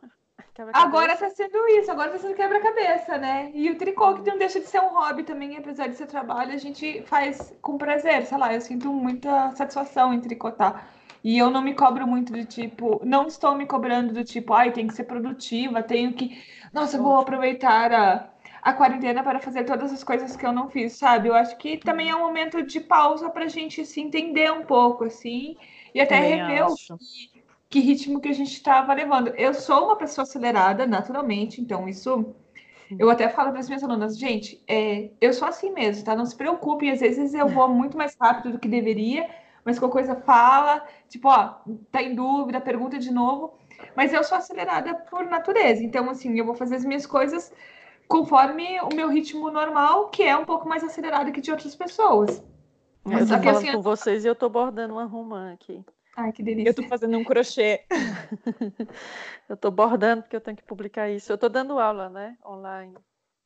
Agora 0.75 1.17
tá 1.17 1.31
sendo 1.31 1.67
isso, 1.69 1.91
agora 1.91 2.11
tá 2.11 2.19
sendo 2.19 2.35
quebra-cabeça, 2.35 3.17
né? 3.17 3.51
E 3.55 3.71
o 3.71 3.79
tricô, 3.79 4.15
que 4.15 4.29
não 4.29 4.37
deixa 4.37 4.61
de 4.61 4.67
ser 4.67 4.81
um 4.81 4.89
hobby 4.89 5.23
também, 5.23 5.57
apesar 5.57 5.87
de 5.87 5.95
ser 5.95 6.07
trabalho, 6.07 6.53
a 6.53 6.59
gente 6.59 7.03
faz 7.07 7.55
com 7.63 7.79
prazer, 7.79 8.27
sei 8.27 8.37
lá, 8.37 8.53
eu 8.53 8.61
sinto 8.61 8.93
muita 8.93 9.51
satisfação 9.53 10.13
em 10.13 10.21
tricotar. 10.21 10.87
E 11.25 11.39
eu 11.39 11.51
não 11.51 11.63
me 11.63 11.75
cobro 11.75 12.07
muito 12.07 12.33
do 12.33 12.45
tipo, 12.45 13.01
não 13.05 13.27
estou 13.27 13.55
me 13.55 13.67
cobrando 13.67 14.13
do 14.13 14.25
tipo, 14.25 14.53
ai, 14.55 14.73
tem 14.73 14.87
que 14.87 14.95
ser 14.95 15.05
produtiva, 15.05 15.83
tenho 15.83 16.13
que. 16.15 16.43
Nossa, 16.73 17.01
vou 17.01 17.17
aproveitar 17.17 17.93
a, 17.93 18.31
a 18.63 18.73
quarentena 18.73 19.23
para 19.23 19.39
fazer 19.41 19.65
todas 19.65 19.93
as 19.93 20.03
coisas 20.05 20.37
que 20.37 20.47
eu 20.47 20.53
não 20.53 20.69
fiz, 20.69 20.95
sabe? 20.95 21.29
Eu 21.29 21.35
acho 21.35 21.57
que 21.59 21.79
também 21.79 22.11
é 22.11 22.17
um 22.17 22.21
momento 22.21 22.63
de 22.63 22.81
pausa 22.81 23.31
para 23.31 23.45
a 23.45 23.49
gente 23.49 23.85
se 23.87 24.01
entender 24.01 24.53
um 24.53 24.65
pouco, 24.65 25.05
assim, 25.05 25.57
e 25.95 26.01
até 26.01 26.17
também 26.17 26.37
rever 26.39 26.65
acho. 26.65 26.95
o 26.95 26.99
que 26.99 27.43
que 27.73 27.81
ritmo 27.81 28.21
que 28.21 28.29
a 28.29 28.35
gente 28.35 28.53
estava 28.53 28.93
levando. 28.93 29.29
Eu 29.29 29.55
sou 29.55 29.87
uma 29.87 29.97
pessoa 29.97 30.25
acelerada, 30.25 30.87
naturalmente, 30.87 31.61
então 31.61 31.89
isso. 31.89 32.35
Eu 32.99 33.09
até 33.09 33.29
falo 33.31 33.51
para 33.51 33.61
as 33.61 33.69
minhas 33.69 33.83
alunas, 33.83 34.19
gente, 34.19 34.63
é, 34.69 35.11
eu 35.21 35.33
sou 35.33 35.49
assim 35.49 35.73
mesmo, 35.73 36.05
tá? 36.05 36.15
Não 36.15 36.27
se 36.27 36.37
preocupem, 36.37 36.91
às 36.91 37.01
vezes 37.01 37.33
eu 37.33 37.49
vou 37.49 37.67
muito 37.69 37.97
mais 37.97 38.15
rápido 38.21 38.53
do 38.53 38.59
que 38.59 38.69
deveria, 38.69 39.27
mas 39.65 39.79
qualquer 39.79 39.93
coisa 39.93 40.15
fala, 40.17 40.85
tipo, 41.09 41.29
ó, 41.29 41.55
tá 41.91 42.03
em 42.03 42.15
dúvida, 42.15 42.61
pergunta 42.61 42.99
de 42.99 43.13
novo. 43.13 43.55
Mas 43.97 44.13
eu 44.13 44.23
sou 44.23 44.39
acelerada 44.39 44.95
por 44.95 45.25
natureza, 45.25 45.83
então, 45.83 46.09
assim, 46.09 46.39
eu 46.39 46.45
vou 46.45 46.55
fazer 46.55 46.77
as 46.77 46.85
minhas 46.85 47.07
coisas 47.07 47.53
conforme 48.09 48.81
o 48.81 48.95
meu 48.95 49.09
ritmo 49.09 49.51
normal, 49.51 50.09
que 50.09 50.23
é 50.23 50.37
um 50.37 50.45
pouco 50.45 50.69
mais 50.69 50.85
acelerado 50.85 51.33
que 51.33 51.41
de 51.41 51.51
outras 51.51 51.75
pessoas. 51.75 52.43
Eu 53.07 53.21
tô 53.21 53.27
falando 53.27 53.49
assim, 53.49 53.73
com 53.73 53.83
vocês 53.83 54.25
e 54.25 54.29
eu 54.29 54.35
tô 54.35 54.49
bordando 54.49 54.95
uma 54.95 55.05
romã 55.05 55.53
aqui. 55.53 55.85
Ai, 56.17 56.31
que 56.31 56.43
delícia. 56.43 56.71
Eu 56.71 56.75
tô 56.75 56.83
fazendo 56.85 57.17
um 57.17 57.25
crochê. 57.25 57.85
eu 59.49 59.57
tô 59.57 59.71
bordando 59.71 60.23
porque 60.23 60.37
eu 60.37 60.41
tenho 60.41 60.57
que 60.57 60.63
publicar 60.63 61.09
isso. 61.09 61.33
Eu 61.33 61.39
tô 61.39 61.49
dando 61.49 61.79
aula, 61.79 62.09
né, 62.09 62.37
online. 62.45 62.95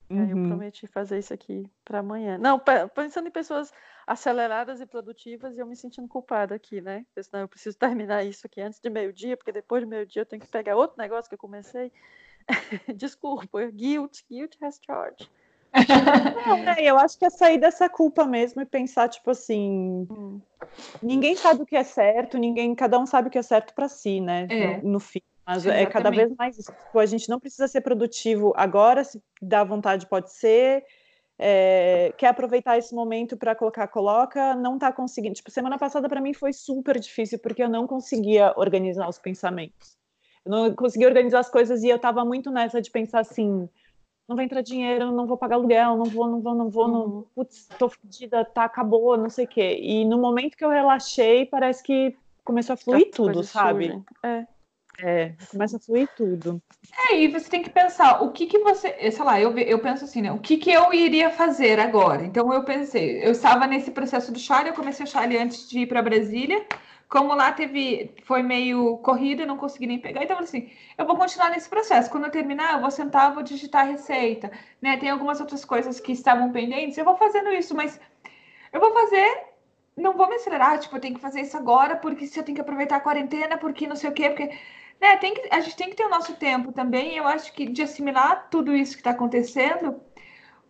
Uhum. 0.08 0.22
Aí 0.22 0.30
eu 0.30 0.36
prometi 0.48 0.86
fazer 0.86 1.18
isso 1.18 1.34
aqui 1.34 1.68
para 1.84 1.98
amanhã. 1.98 2.38
Não, 2.38 2.60
pensando 2.94 3.28
em 3.28 3.32
pessoas 3.32 3.72
aceleradas 4.06 4.80
e 4.80 4.86
produtivas 4.86 5.56
e 5.56 5.60
eu 5.60 5.66
me 5.66 5.74
sentindo 5.74 6.06
culpada 6.06 6.54
aqui, 6.54 6.80
né? 6.80 7.04
Senão 7.20 7.42
eu 7.42 7.48
preciso 7.48 7.76
terminar 7.78 8.24
isso 8.24 8.46
aqui 8.46 8.60
antes 8.60 8.80
de 8.80 8.88
meio-dia, 8.88 9.36
porque 9.36 9.52
depois 9.52 9.82
de 9.82 9.88
meio-dia 9.88 10.22
eu 10.22 10.26
tenho 10.26 10.42
que 10.42 10.48
pegar 10.48 10.76
outro 10.76 10.96
negócio 10.98 11.28
que 11.28 11.34
eu 11.34 11.38
comecei. 11.38 11.92
Desculpa, 12.96 13.64
guilt, 13.70 14.20
guilt 14.30 14.54
has 14.62 14.78
charge. 14.84 15.28
Não, 16.46 16.68
é, 16.68 16.84
eu 16.84 16.96
acho 16.98 17.18
que 17.18 17.24
é 17.24 17.30
sair 17.30 17.58
dessa 17.58 17.88
culpa 17.88 18.24
mesmo 18.24 18.62
e 18.62 18.64
pensar, 18.64 19.08
tipo 19.08 19.30
assim, 19.30 20.06
hum. 20.10 20.40
ninguém 21.02 21.36
sabe 21.36 21.62
o 21.62 21.66
que 21.66 21.76
é 21.76 21.84
certo, 21.84 22.38
ninguém, 22.38 22.74
cada 22.74 22.98
um 22.98 23.04
sabe 23.04 23.28
o 23.28 23.30
que 23.30 23.38
é 23.38 23.42
certo 23.42 23.74
para 23.74 23.88
si, 23.88 24.20
né? 24.20 24.46
É. 24.48 24.76
No, 24.82 24.92
no, 24.92 25.00
fim. 25.00 25.20
Mas 25.46 25.64
Exatamente. 25.64 25.88
é 25.88 25.90
cada 25.90 26.10
vez 26.10 26.34
mais 26.36 26.58
isso. 26.58 26.72
Tipo, 26.72 26.98
a 26.98 27.06
gente 27.06 27.28
não 27.28 27.38
precisa 27.38 27.68
ser 27.68 27.80
produtivo 27.80 28.52
agora, 28.56 29.04
se 29.04 29.22
dá 29.40 29.62
vontade, 29.62 30.06
pode 30.06 30.32
ser. 30.32 30.84
É, 31.38 32.12
quer 32.16 32.28
aproveitar 32.28 32.78
esse 32.78 32.94
momento 32.94 33.36
para 33.36 33.54
colocar, 33.54 33.86
coloca, 33.86 34.56
não 34.56 34.78
tá 34.78 34.90
conseguindo. 34.92 35.34
Tipo, 35.34 35.50
semana 35.50 35.78
passada 35.78 36.08
para 36.08 36.20
mim 36.20 36.34
foi 36.34 36.52
super 36.52 36.98
difícil 36.98 37.38
porque 37.38 37.62
eu 37.62 37.68
não 37.68 37.86
conseguia 37.86 38.52
organizar 38.56 39.08
os 39.08 39.18
pensamentos. 39.18 39.96
Eu 40.44 40.50
não 40.50 40.74
conseguia 40.74 41.06
organizar 41.06 41.40
as 41.40 41.50
coisas 41.50 41.84
e 41.84 41.88
eu 41.88 41.98
tava 41.98 42.24
muito 42.24 42.50
nessa 42.50 42.80
de 42.80 42.90
pensar 42.90 43.20
assim, 43.20 43.68
não 44.28 44.34
vai 44.34 44.46
entrar 44.46 44.62
dinheiro, 44.62 45.12
não 45.12 45.26
vou 45.26 45.36
pagar 45.36 45.56
aluguel, 45.56 45.96
não 45.96 46.06
vou, 46.06 46.26
não 46.26 46.40
vou, 46.40 46.54
não 46.54 46.70
vou, 46.70 46.88
não, 46.88 47.06
uhum. 47.06 47.24
putz, 47.34 47.68
tô 47.78 47.88
fodida, 47.88 48.44
tá, 48.44 48.64
acabou, 48.64 49.16
não 49.16 49.30
sei 49.30 49.44
o 49.44 49.48
quê. 49.48 49.78
E 49.80 50.04
no 50.04 50.18
momento 50.18 50.56
que 50.56 50.64
eu 50.64 50.70
relaxei, 50.70 51.46
parece 51.46 51.82
que 51.82 52.16
começou 52.42 52.74
a 52.74 52.76
fluir 52.76 53.10
tudo, 53.10 53.44
sabe? 53.44 54.02
É. 54.24 54.46
É, 54.98 55.32
começa 55.50 55.76
a 55.76 55.80
fluir 55.80 56.08
tudo. 56.16 56.60
É, 57.10 57.20
e 57.20 57.28
você 57.28 57.48
tem 57.50 57.62
que 57.62 57.70
pensar, 57.70 58.22
o 58.22 58.32
que 58.32 58.46
que 58.46 58.58
você, 58.60 59.10
sei 59.10 59.24
lá, 59.24 59.40
eu, 59.40 59.56
eu 59.58 59.78
penso 59.78 60.04
assim, 60.04 60.22
né, 60.22 60.32
o 60.32 60.38
que 60.38 60.56
que 60.56 60.70
eu 60.70 60.92
iria 60.92 61.30
fazer 61.30 61.78
agora? 61.78 62.24
Então 62.24 62.52
eu 62.52 62.64
pensei, 62.64 63.22
eu 63.22 63.32
estava 63.32 63.66
nesse 63.66 63.90
processo 63.90 64.32
do 64.32 64.38
Charlie, 64.38 64.70
eu 64.70 64.74
comecei 64.74 65.04
o 65.04 65.08
Charlie 65.08 65.38
antes 65.38 65.68
de 65.68 65.80
ir 65.80 65.86
para 65.86 66.02
Brasília, 66.02 66.64
como 67.08 67.34
lá 67.34 67.52
teve, 67.52 68.14
foi 68.24 68.42
meio 68.42 68.98
corrida, 68.98 69.46
não 69.46 69.56
consegui 69.56 69.86
nem 69.86 69.98
pegar, 69.98 70.24
então 70.24 70.38
assim, 70.38 70.70
eu 70.98 71.06
vou 71.06 71.16
continuar 71.16 71.50
nesse 71.50 71.68
processo. 71.68 72.10
Quando 72.10 72.24
eu 72.24 72.30
terminar, 72.30 72.74
eu 72.74 72.80
vou 72.80 72.90
sentar, 72.90 73.32
vou 73.32 73.42
digitar 73.42 73.82
a 73.82 73.90
receita, 73.90 74.50
né? 74.82 74.96
Tem 74.96 75.10
algumas 75.10 75.40
outras 75.40 75.64
coisas 75.64 76.00
que 76.00 76.12
estavam 76.12 76.50
pendentes, 76.50 76.98
eu 76.98 77.04
vou 77.04 77.16
fazendo 77.16 77.52
isso, 77.52 77.74
mas 77.76 78.00
eu 78.72 78.80
vou 78.80 78.92
fazer, 78.92 79.44
não 79.96 80.14
vou 80.14 80.28
me 80.28 80.34
acelerar, 80.34 80.78
tipo, 80.80 80.96
eu 80.96 81.00
tenho 81.00 81.14
que 81.14 81.20
fazer 81.20 81.42
isso 81.42 81.56
agora, 81.56 81.96
porque 81.96 82.26
se 82.26 82.38
eu 82.40 82.44
tenho 82.44 82.56
que 82.56 82.62
aproveitar 82.62 82.96
a 82.96 83.00
quarentena, 83.00 83.56
porque 83.56 83.86
não 83.86 83.96
sei 83.96 84.10
o 84.10 84.12
quê, 84.12 84.30
porque 84.30 84.50
né, 85.00 85.16
tem 85.16 85.34
que, 85.34 85.48
a 85.50 85.60
gente 85.60 85.76
tem 85.76 85.90
que 85.90 85.96
ter 85.96 86.04
o 86.04 86.10
nosso 86.10 86.34
tempo 86.34 86.72
também. 86.72 87.16
Eu 87.16 87.26
acho 87.26 87.52
que 87.52 87.66
de 87.66 87.82
assimilar 87.82 88.48
tudo 88.50 88.74
isso 88.74 88.92
que 88.92 89.00
está 89.00 89.10
acontecendo, 89.10 90.00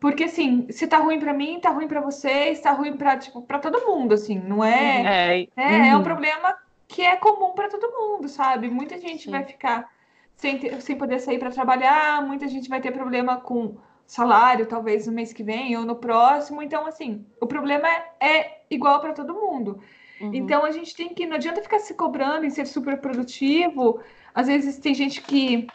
porque 0.00 0.24
assim, 0.24 0.66
se 0.70 0.86
tá 0.86 0.98
ruim 0.98 1.18
para 1.18 1.32
mim, 1.32 1.60
tá 1.60 1.70
ruim 1.70 1.88
para 1.88 2.00
vocês, 2.00 2.60
tá 2.60 2.72
ruim 2.72 2.96
para 2.96 3.16
tipo 3.16 3.42
para 3.42 3.58
todo 3.58 3.86
mundo, 3.86 4.14
assim, 4.14 4.38
não 4.38 4.62
é? 4.64 5.36
É, 5.36 5.48
é, 5.56 5.66
uhum. 5.66 5.84
é 5.84 5.96
um 5.96 6.02
problema 6.02 6.56
que 6.88 7.02
é 7.02 7.16
comum 7.16 7.52
para 7.52 7.68
todo 7.68 7.90
mundo, 7.90 8.28
sabe? 8.28 8.68
Muita 8.68 8.98
gente 8.98 9.24
Sim. 9.24 9.30
vai 9.30 9.44
ficar 9.44 9.88
sem, 10.36 10.58
ter, 10.58 10.80
sem 10.82 10.96
poder 10.96 11.18
sair 11.20 11.38
para 11.38 11.50
trabalhar, 11.50 12.22
muita 12.22 12.46
gente 12.46 12.68
vai 12.68 12.80
ter 12.80 12.92
problema 12.92 13.38
com 13.40 13.76
salário, 14.06 14.66
talvez 14.66 15.06
no 15.06 15.12
mês 15.12 15.32
que 15.32 15.42
vem 15.42 15.76
ou 15.76 15.84
no 15.84 15.96
próximo. 15.96 16.62
Então, 16.62 16.86
assim, 16.86 17.26
o 17.40 17.46
problema 17.46 17.88
é, 17.88 18.04
é 18.20 18.64
igual 18.70 19.00
para 19.00 19.12
todo 19.12 19.34
mundo. 19.34 19.80
Uhum. 20.20 20.34
Então, 20.34 20.64
a 20.64 20.70
gente 20.70 20.94
tem 20.94 21.14
que, 21.14 21.26
não 21.26 21.36
adianta 21.36 21.62
ficar 21.62 21.78
se 21.78 21.94
cobrando 21.94 22.46
em 22.46 22.50
ser 22.50 22.66
super 22.66 22.98
produtivo. 23.00 24.00
Às 24.34 24.46
vezes 24.46 24.78
tem 24.78 24.94
gente 24.94 25.20
que 25.20 25.66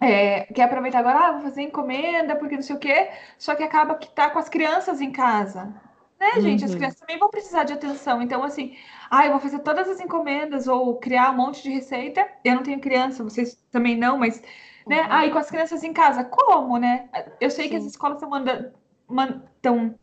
é, 0.00 0.42
quer 0.52 0.64
aproveitar 0.64 0.98
agora, 0.98 1.18
ah, 1.18 1.32
vou 1.32 1.42
fazer 1.42 1.62
encomenda, 1.62 2.36
porque 2.36 2.56
não 2.56 2.62
sei 2.62 2.76
o 2.76 2.78
quê, 2.78 3.10
só 3.38 3.54
que 3.54 3.62
acaba 3.62 3.94
que 3.94 4.08
tá 4.10 4.30
com 4.30 4.38
as 4.38 4.48
crianças 4.48 5.00
em 5.00 5.10
casa. 5.10 5.74
Né, 6.18 6.40
gente? 6.40 6.64
As 6.64 6.70
uhum. 6.70 6.78
crianças 6.78 6.98
também 6.98 7.18
vão 7.18 7.28
precisar 7.28 7.64
de 7.64 7.74
atenção. 7.74 8.22
Então, 8.22 8.42
assim, 8.42 8.74
ah, 9.10 9.26
eu 9.26 9.32
vou 9.32 9.40
fazer 9.40 9.58
todas 9.58 9.86
as 9.86 10.00
encomendas 10.00 10.66
ou 10.66 10.96
criar 10.96 11.30
um 11.30 11.36
monte 11.36 11.62
de 11.62 11.68
receita. 11.68 12.26
Eu 12.42 12.54
não 12.54 12.62
tenho 12.62 12.80
criança, 12.80 13.22
vocês 13.22 13.62
também 13.70 13.98
não, 13.98 14.16
mas, 14.16 14.42
né? 14.86 15.02
Uhum. 15.02 15.08
Ah, 15.10 15.26
e 15.26 15.30
com 15.30 15.38
as 15.38 15.50
crianças 15.50 15.84
em 15.84 15.92
casa, 15.92 16.24
como, 16.24 16.78
né? 16.78 17.08
Eu 17.38 17.50
sei 17.50 17.64
Sim. 17.64 17.70
que 17.70 17.76
as 17.76 17.84
escolas 17.84 18.16
estão 18.22 19.94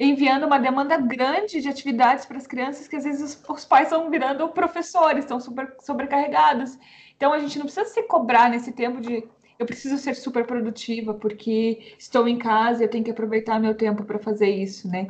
enviando 0.00 0.46
uma 0.46 0.58
demanda 0.58 0.96
grande 0.96 1.60
de 1.60 1.68
atividades 1.68 2.24
para 2.24 2.38
as 2.38 2.46
crianças 2.46 2.88
que 2.88 2.96
às 2.96 3.04
vezes 3.04 3.20
os, 3.20 3.50
os 3.50 3.64
pais 3.66 3.84
estão 3.84 4.08
virando 4.08 4.48
professores, 4.48 5.24
estão 5.24 5.38
super 5.38 5.76
sobrecarregados. 5.80 6.78
Então 7.14 7.34
a 7.34 7.38
gente 7.38 7.58
não 7.58 7.66
precisa 7.66 7.84
se 7.84 8.02
cobrar 8.04 8.48
nesse 8.48 8.72
tempo 8.72 8.98
de 8.98 9.28
eu 9.58 9.66
preciso 9.66 9.98
ser 9.98 10.14
super 10.14 10.46
produtiva 10.46 11.12
porque 11.12 11.94
estou 11.98 12.26
em 12.26 12.38
casa 12.38 12.80
e 12.80 12.86
eu 12.86 12.90
tenho 12.90 13.04
que 13.04 13.10
aproveitar 13.10 13.60
meu 13.60 13.74
tempo 13.74 14.04
para 14.04 14.18
fazer 14.18 14.48
isso, 14.48 14.88
né? 14.88 15.08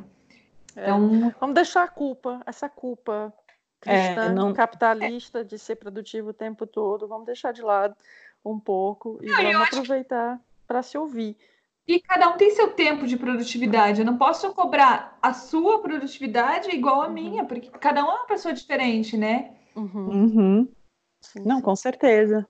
É. 0.74 0.82
Então, 0.82 1.28
é. 1.28 1.34
vamos 1.38 1.54
deixar 1.54 1.84
a 1.84 1.88
culpa, 1.88 2.42
essa 2.44 2.68
culpa 2.68 3.32
cristã, 3.80 4.24
é, 4.24 4.28
não... 4.30 4.52
capitalista 4.52 5.44
de 5.44 5.56
ser 5.56 5.76
produtivo 5.76 6.30
o 6.30 6.34
tempo 6.34 6.66
todo, 6.66 7.06
vamos 7.06 7.26
deixar 7.26 7.52
de 7.52 7.62
lado 7.62 7.94
um 8.44 8.58
pouco 8.58 9.20
e 9.22 9.26
não, 9.26 9.36
vamos 9.36 9.68
aproveitar 9.68 10.38
que... 10.38 10.42
para 10.66 10.82
se 10.82 10.98
ouvir. 10.98 11.36
E 11.86 12.00
cada 12.00 12.28
um 12.28 12.36
tem 12.36 12.50
seu 12.50 12.72
tempo 12.72 13.06
de 13.06 13.16
produtividade. 13.16 14.00
Eu 14.00 14.06
não 14.06 14.16
posso 14.16 14.52
cobrar 14.54 15.18
a 15.20 15.32
sua 15.32 15.80
produtividade 15.80 16.70
igual 16.70 17.02
a 17.02 17.06
uhum. 17.06 17.12
minha, 17.12 17.44
porque 17.44 17.68
cada 17.70 18.04
um 18.04 18.08
é 18.10 18.14
uma 18.14 18.26
pessoa 18.26 18.54
diferente, 18.54 19.16
né? 19.16 19.52
Uhum. 19.74 20.08
Uhum. 20.08 20.68
Sim, 21.20 21.42
Não, 21.44 21.56
sim. 21.56 21.62
com 21.62 21.76
certeza. 21.76 22.46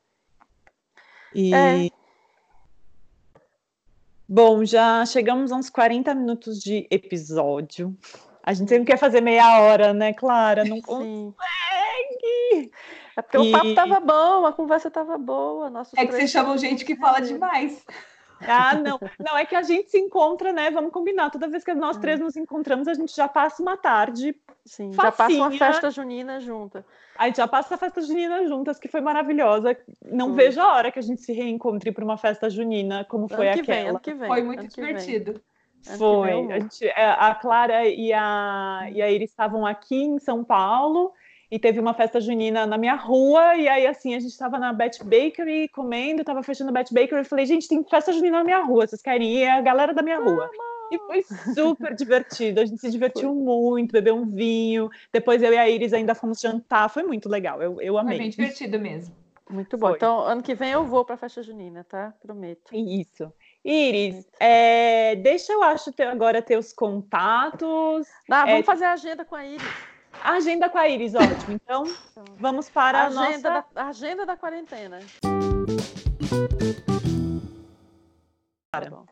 E. 1.34 1.54
É. 1.54 1.88
Bom, 4.28 4.64
já 4.64 5.04
chegamos 5.06 5.50
a 5.50 5.56
uns 5.56 5.68
40 5.68 6.14
minutos 6.14 6.60
de 6.60 6.86
episódio. 6.90 7.96
A 8.44 8.52
gente 8.52 8.68
sempre 8.68 8.84
quer 8.86 8.96
fazer 8.96 9.20
meia 9.20 9.60
hora, 9.60 9.92
né, 9.92 10.12
Clara? 10.12 10.64
Não 10.64 10.80
consegue! 10.80 11.34
É 13.16 13.22
porque 13.22 13.38
e... 13.38 13.48
o 13.48 13.52
papo 13.52 13.74
tava 13.74 14.00
bom, 14.00 14.46
a 14.46 14.52
conversa 14.52 14.90
tava 14.90 15.18
boa. 15.18 15.68
Nossos 15.68 15.94
é 15.98 16.06
que 16.06 16.12
vocês 16.12 16.30
chamam 16.30 16.56
gente 16.56 16.84
que 16.84 16.96
fala 16.96 17.20
demais. 17.20 17.84
Ah, 18.40 18.74
não. 18.74 18.98
Não, 19.18 19.36
é 19.36 19.44
que 19.44 19.54
a 19.54 19.62
gente 19.62 19.90
se 19.90 19.98
encontra, 19.98 20.52
né? 20.52 20.70
Vamos 20.70 20.92
combinar. 20.92 21.30
Toda 21.30 21.48
vez 21.48 21.62
que 21.62 21.74
nós 21.74 21.96
três 21.98 22.18
nos 22.18 22.36
encontramos, 22.36 22.88
a 22.88 22.94
gente 22.94 23.14
já 23.14 23.28
passa 23.28 23.62
uma 23.62 23.76
tarde. 23.76 24.34
Sim, 24.64 24.92
facinha. 24.92 25.02
já 25.02 25.12
passa 25.12 25.34
uma 25.34 25.50
festa 25.50 25.90
junina 25.90 26.40
junta. 26.40 26.84
A 27.16 27.26
gente 27.26 27.36
já 27.36 27.48
passa 27.48 27.74
a 27.74 27.78
festa 27.78 28.00
junina 28.00 28.46
juntas, 28.46 28.78
que 28.78 28.88
foi 28.88 29.00
maravilhosa. 29.00 29.76
Não 30.04 30.32
vejo 30.32 30.60
a 30.60 30.72
hora 30.74 30.90
que 30.90 30.98
a 30.98 31.02
gente 31.02 31.20
se 31.20 31.32
reencontre 31.32 31.92
para 31.92 32.04
uma 32.04 32.16
festa 32.16 32.48
junina, 32.48 33.04
como 33.04 33.28
foi 33.28 33.48
ano 33.48 33.60
aquela. 33.60 33.78
Vem, 33.78 33.88
ano 33.88 34.00
que 34.00 34.14
vem, 34.14 34.28
foi 34.28 34.42
muito 34.42 34.66
divertido. 34.66 35.40
Foi. 35.96 36.52
A, 36.52 36.60
gente, 36.60 36.86
é, 36.86 37.10
a 37.10 37.34
Clara 37.34 37.86
e 37.86 38.12
a, 38.12 38.88
e 38.92 39.00
a 39.00 39.10
Iris 39.10 39.30
estavam 39.30 39.64
aqui 39.66 40.02
em 40.02 40.18
São 40.18 40.44
Paulo 40.44 41.12
e 41.50 41.58
teve 41.58 41.80
uma 41.80 41.92
festa 41.92 42.20
junina 42.20 42.64
na 42.66 42.78
minha 42.78 42.94
rua, 42.94 43.56
e 43.56 43.68
aí 43.68 43.86
assim, 43.86 44.14
a 44.14 44.20
gente 44.20 44.30
estava 44.30 44.58
na 44.58 44.72
Bet 44.72 45.02
Bakery 45.02 45.68
comendo, 45.68 46.20
estava 46.20 46.42
fechando 46.42 46.70
a 46.70 46.72
Bet 46.72 46.94
Bakery, 46.94 47.22
e 47.22 47.24
falei, 47.24 47.46
gente, 47.46 47.66
tem 47.66 47.82
festa 47.84 48.12
junina 48.12 48.38
na 48.38 48.44
minha 48.44 48.62
rua, 48.62 48.86
vocês 48.86 49.02
querem 49.02 49.38
ir? 49.38 49.42
É 49.42 49.52
a 49.52 49.60
galera 49.60 49.92
da 49.92 50.02
minha 50.02 50.18
rua. 50.18 50.48
E 50.92 50.98
foi 50.98 51.22
super 51.54 51.94
divertido, 51.94 52.60
a 52.60 52.64
gente 52.64 52.80
se 52.80 52.90
divertiu 52.90 53.34
muito, 53.34 53.92
bebeu 53.92 54.16
um 54.16 54.26
vinho, 54.26 54.90
depois 55.12 55.42
eu 55.42 55.52
e 55.52 55.58
a 55.58 55.68
Iris 55.68 55.92
ainda 55.92 56.14
fomos 56.14 56.40
jantar, 56.40 56.88
foi 56.88 57.02
muito 57.02 57.28
legal, 57.28 57.62
eu, 57.62 57.80
eu 57.80 57.98
amei. 57.98 58.16
Foi 58.16 58.24
bem 58.24 58.30
divertido 58.30 58.78
mesmo. 58.78 59.14
Muito 59.48 59.76
bom. 59.76 59.88
Foi. 59.88 59.96
Então, 59.96 60.20
ano 60.20 60.42
que 60.42 60.54
vem 60.54 60.70
eu 60.70 60.84
vou 60.84 61.04
para 61.04 61.16
a 61.16 61.18
festa 61.18 61.42
junina, 61.42 61.84
tá? 61.84 62.14
Prometo. 62.22 62.72
Isso. 62.72 63.32
Iris, 63.64 64.26
é, 64.38 65.16
deixa 65.16 65.52
eu 65.52 65.62
acho 65.62 65.92
ter, 65.92 66.06
agora 66.06 66.40
teus 66.40 66.72
contatos. 66.72 68.06
Ah, 68.30 68.46
vamos 68.46 68.60
é, 68.60 68.62
fazer 68.62 68.84
a 68.84 68.92
agenda 68.92 69.24
com 69.24 69.34
a 69.34 69.44
Iris. 69.44 69.89
A 70.22 70.32
agenda 70.34 70.68
com 70.68 70.78
a 70.78 70.88
Iris, 70.88 71.14
ótimo. 71.14 71.52
Então, 71.52 71.84
vamos 72.36 72.68
para 72.68 72.98
a, 72.98 73.06
agenda 73.06 73.50
nossa... 73.50 73.68
Da, 73.72 73.86
agenda 73.86 74.26
da 74.26 74.36
quarentena. 74.36 75.00
Tá 78.70 79.04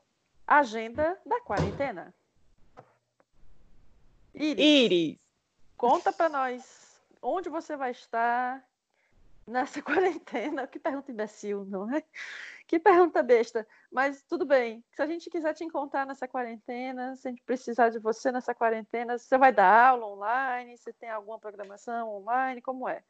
agenda 0.47 1.19
da 1.25 1.41
quarentena. 1.41 2.15
Iris, 4.35 4.65
Iris. 4.65 5.19
conta 5.77 6.13
para 6.13 6.29
nós 6.29 7.01
onde 7.21 7.49
você 7.49 7.77
vai 7.77 7.91
estar 7.91 8.63
nessa 9.47 9.81
quarentena. 9.83 10.67
Que 10.67 10.79
pergunta 10.79 11.11
imbecil, 11.11 11.65
não 11.65 11.93
é? 11.93 12.05
Que 12.69 12.79
pergunta 12.79 13.23
besta. 13.23 13.67
Mas 13.91 14.23
tudo 14.29 14.45
bem. 14.45 14.85
Se 14.93 15.01
a 15.01 15.07
gente 15.07 15.31
quiser 15.31 15.55
te 15.55 15.65
encontrar 15.65 16.07
nessa 16.07 16.29
quarentena, 16.29 17.17
se 17.17 17.27
a 17.27 17.31
gente 17.31 17.43
precisar 17.43 17.89
de 17.89 17.99
você 17.99 18.31
nessa 18.31 18.55
quarentena, 18.55 19.17
você 19.17 19.39
vai 19.39 19.51
dar 19.51 19.89
aula 19.89 20.07
online? 20.07 20.77
Você 20.77 20.93
tem 20.93 21.09
alguma 21.09 21.39
programação 21.39 22.17
online? 22.17 22.61
Como 22.61 22.87
é? 22.87 23.01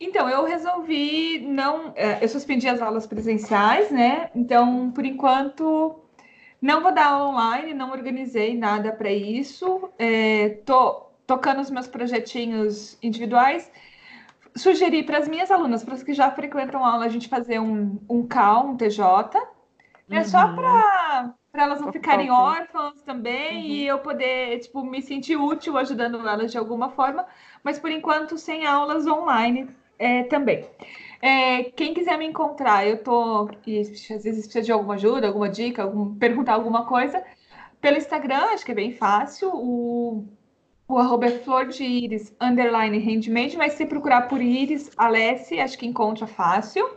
Então, 0.00 0.28
eu 0.28 0.44
resolvi 0.46 1.38
não. 1.38 1.92
É, 1.94 2.24
eu 2.24 2.28
suspendi 2.30 2.66
as 2.66 2.80
aulas 2.80 3.06
presenciais, 3.06 3.90
né? 3.90 4.30
Então, 4.34 4.90
por 4.90 5.04
enquanto, 5.04 6.00
não 6.60 6.82
vou 6.82 6.92
dar 6.92 7.08
aula 7.08 7.28
online, 7.28 7.74
não 7.74 7.92
organizei 7.92 8.56
nada 8.56 8.90
para 8.90 9.12
isso. 9.12 9.90
É, 9.98 10.48
tô 10.64 11.06
tocando 11.26 11.60
os 11.60 11.70
meus 11.70 11.86
projetinhos 11.86 12.96
individuais 13.02 13.70
sugeri 14.56 15.02
para 15.02 15.18
as 15.18 15.28
minhas 15.28 15.50
alunas, 15.50 15.84
para 15.84 15.94
as 15.94 16.02
que 16.02 16.14
já 16.14 16.30
frequentam 16.30 16.84
aula, 16.84 17.04
a 17.04 17.08
gente 17.08 17.28
fazer 17.28 17.60
um, 17.60 17.98
um 18.08 18.26
CAL, 18.26 18.68
um 18.68 18.76
TJ, 18.76 19.02
né? 20.08 20.18
Uhum. 20.18 20.24
Só 20.24 20.52
para 20.52 21.34
elas 21.54 21.80
não 21.80 21.92
ficarem 21.92 22.30
órfãs 22.30 23.00
também 23.02 23.56
uhum. 23.56 23.64
e 23.64 23.86
eu 23.86 23.98
poder, 23.98 24.58
tipo, 24.60 24.84
me 24.84 25.00
sentir 25.02 25.36
útil 25.36 25.76
ajudando 25.78 26.26
elas 26.26 26.52
de 26.52 26.58
alguma 26.58 26.90
forma, 26.90 27.26
mas 27.62 27.78
por 27.78 27.90
enquanto 27.90 28.36
sem 28.36 28.66
aulas 28.66 29.06
online 29.06 29.68
é, 29.98 30.24
também. 30.24 30.68
É, 31.20 31.64
quem 31.64 31.94
quiser 31.94 32.18
me 32.18 32.26
encontrar, 32.26 32.86
eu 32.86 33.02
tô. 33.02 33.48
E 33.66 33.80
às 33.80 33.88
vezes 34.22 34.44
precisa 34.44 34.62
de 34.62 34.72
alguma 34.72 34.94
ajuda, 34.94 35.26
alguma 35.26 35.48
dica, 35.48 35.82
algum, 35.82 36.14
perguntar 36.14 36.54
alguma 36.54 36.84
coisa. 36.84 37.24
Pelo 37.80 37.96
Instagram, 37.96 38.44
acho 38.52 38.64
que 38.64 38.72
é 38.72 38.74
bem 38.74 38.92
fácil. 38.92 39.50
O 39.54 40.26
o 40.88 40.98
arroba 40.98 41.26
é 41.26 41.38
flor 41.38 41.66
de 41.66 41.84
íris, 41.84 42.34
underline 42.40 42.98
handmade, 42.98 43.56
mas 43.56 43.72
se 43.72 43.86
procurar 43.86 44.28
por 44.28 44.40
íris, 44.40 44.90
Alessi, 44.96 45.58
acho 45.58 45.76
que 45.76 45.86
encontra 45.86 46.26
fácil. 46.26 46.88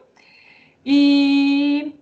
E 0.85 1.99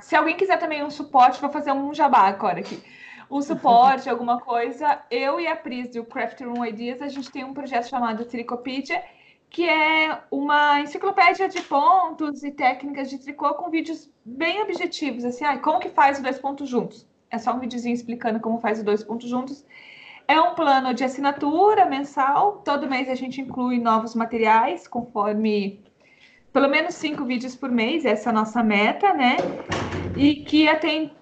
se 0.00 0.14
alguém 0.14 0.36
quiser 0.36 0.58
também 0.58 0.84
um 0.84 0.90
suporte, 0.90 1.40
vou 1.40 1.50
fazer 1.50 1.72
um 1.72 1.92
jabá 1.92 2.20
agora 2.28 2.60
aqui. 2.60 2.80
Um 3.30 3.42
suporte, 3.42 4.08
alguma 4.10 4.40
coisa, 4.40 5.02
eu 5.10 5.40
e 5.40 5.46
a 5.46 5.56
Pris 5.56 5.88
do 5.88 6.04
Craft 6.04 6.40
Room 6.40 6.64
Ideas, 6.64 7.02
a 7.02 7.08
gente 7.08 7.30
tem 7.30 7.42
um 7.42 7.52
projeto 7.52 7.88
chamado 7.88 8.24
Tricopedia, 8.24 9.02
que 9.50 9.68
é 9.68 10.20
uma 10.30 10.80
enciclopédia 10.80 11.48
de 11.48 11.60
pontos 11.62 12.44
e 12.44 12.52
técnicas 12.52 13.10
de 13.10 13.18
tricô 13.18 13.54
com 13.54 13.70
vídeos 13.70 14.10
bem 14.24 14.62
objetivos, 14.62 15.24
assim, 15.24 15.44
ah, 15.44 15.58
como 15.58 15.80
que 15.80 15.88
faz 15.88 16.18
os 16.18 16.22
dois 16.22 16.38
pontos 16.38 16.68
juntos. 16.68 17.06
É 17.30 17.38
só 17.38 17.52
um 17.52 17.58
videozinho 17.58 17.94
explicando 17.94 18.38
como 18.40 18.58
faz 18.60 18.78
os 18.78 18.84
dois 18.84 19.02
pontos 19.02 19.28
juntos. 19.28 19.64
É 20.26 20.40
um 20.40 20.54
plano 20.54 20.94
de 20.94 21.04
assinatura 21.04 21.84
mensal. 21.86 22.62
Todo 22.64 22.88
mês 22.88 23.08
a 23.08 23.14
gente 23.14 23.40
inclui 23.40 23.78
novos 23.78 24.14
materiais, 24.14 24.88
conforme 24.88 25.84
pelo 26.52 26.68
menos 26.68 26.94
cinco 26.94 27.24
vídeos 27.24 27.56
por 27.56 27.70
mês, 27.70 28.04
essa 28.04 28.28
é 28.28 28.30
a 28.30 28.34
nossa 28.34 28.62
meta, 28.62 29.12
né? 29.12 29.36
e 30.16 30.36
que 30.44 30.66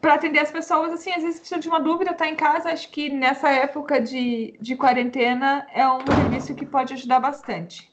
para 0.01 0.15
atender 0.15 0.41
as 0.41 0.51
pessoas, 0.51 0.93
assim, 0.93 1.11
às 1.11 1.23
vezes 1.23 1.41
precisam 1.41 1.59
de 1.59 1.69
uma 1.69 1.81
dúvida, 1.81 2.13
tá 2.15 2.29
em 2.29 2.37
casa, 2.37 2.71
acho 2.71 2.91
que 2.91 3.09
nessa 3.09 3.51
época 3.51 4.01
de, 4.01 4.57
de 4.61 4.77
quarentena 4.77 5.67
é 5.73 5.89
um 5.89 6.01
serviço 6.01 6.55
que 6.55 6.67
pode 6.67 6.93
ajudar 6.95 7.21
bastante. 7.21 7.91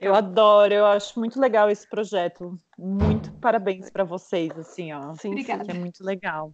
Eu 0.00 0.14
adoro, 0.14 0.72
eu 0.74 0.86
acho 0.86 1.18
muito 1.18 1.40
legal 1.40 1.70
esse 1.70 1.88
projeto. 1.88 2.58
Muito 2.76 3.32
parabéns 3.34 3.88
para 3.90 4.04
vocês, 4.04 4.50
assim, 4.58 4.92
ó. 4.92 5.14
Sim, 5.14 5.30
Obrigada. 5.30 5.70
é 5.70 5.74
muito 5.74 6.02
legal. 6.04 6.52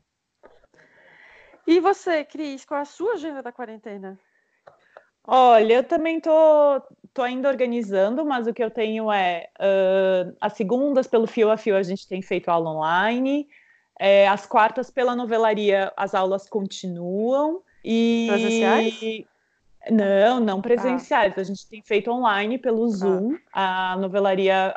E 1.67 1.81
você, 1.81 2.25
Cris, 2.25 2.65
qual 2.65 2.79
é 2.79 2.83
a 2.83 2.87
sua 2.87 3.15
agenda 3.15 3.43
da 3.43 3.53
quarentena? 3.53 4.19
Olha, 5.25 5.75
eu 5.75 5.85
também 5.85 6.21
tô, 6.21 6.83
tô 7.15 7.23
ainda 7.23 7.49
organizando, 7.49 8.25
mas 8.25 8.47
o 8.47 8.53
que 8.53 8.63
eu 8.63 8.71
tenho 8.71 9.11
é 9.13 9.49
uh, 9.61 10.37
as 10.41 10.55
segundas 10.55 11.07
pelo 11.07 11.29
fio 11.29 11.51
a 11.51 11.57
fio 11.57 11.77
a 11.77 11.83
gente 11.83 12.09
tem 12.09 12.21
feito 12.21 12.49
aula 12.49 12.71
online, 12.71 13.47
é, 13.99 14.27
as 14.27 14.47
quartas 14.47 14.91
pela 14.91 15.15
novelaria 15.15 15.93
as 15.97 16.13
aulas 16.13 16.49
continuam 16.49 17.63
e 17.85 18.27
presenciais? 18.29 19.27
Não, 19.91 20.41
não 20.41 20.61
presenciais. 20.61 21.35
Ah. 21.37 21.41
A 21.41 21.45
gente 21.45 21.69
tem 21.69 21.83
feito 21.83 22.11
online 22.11 22.59
pelo 22.59 22.89
tá. 22.89 22.97
Zoom. 22.97 23.37
Ah. 23.53 23.93
A 23.93 23.97
novelaria 23.97 24.75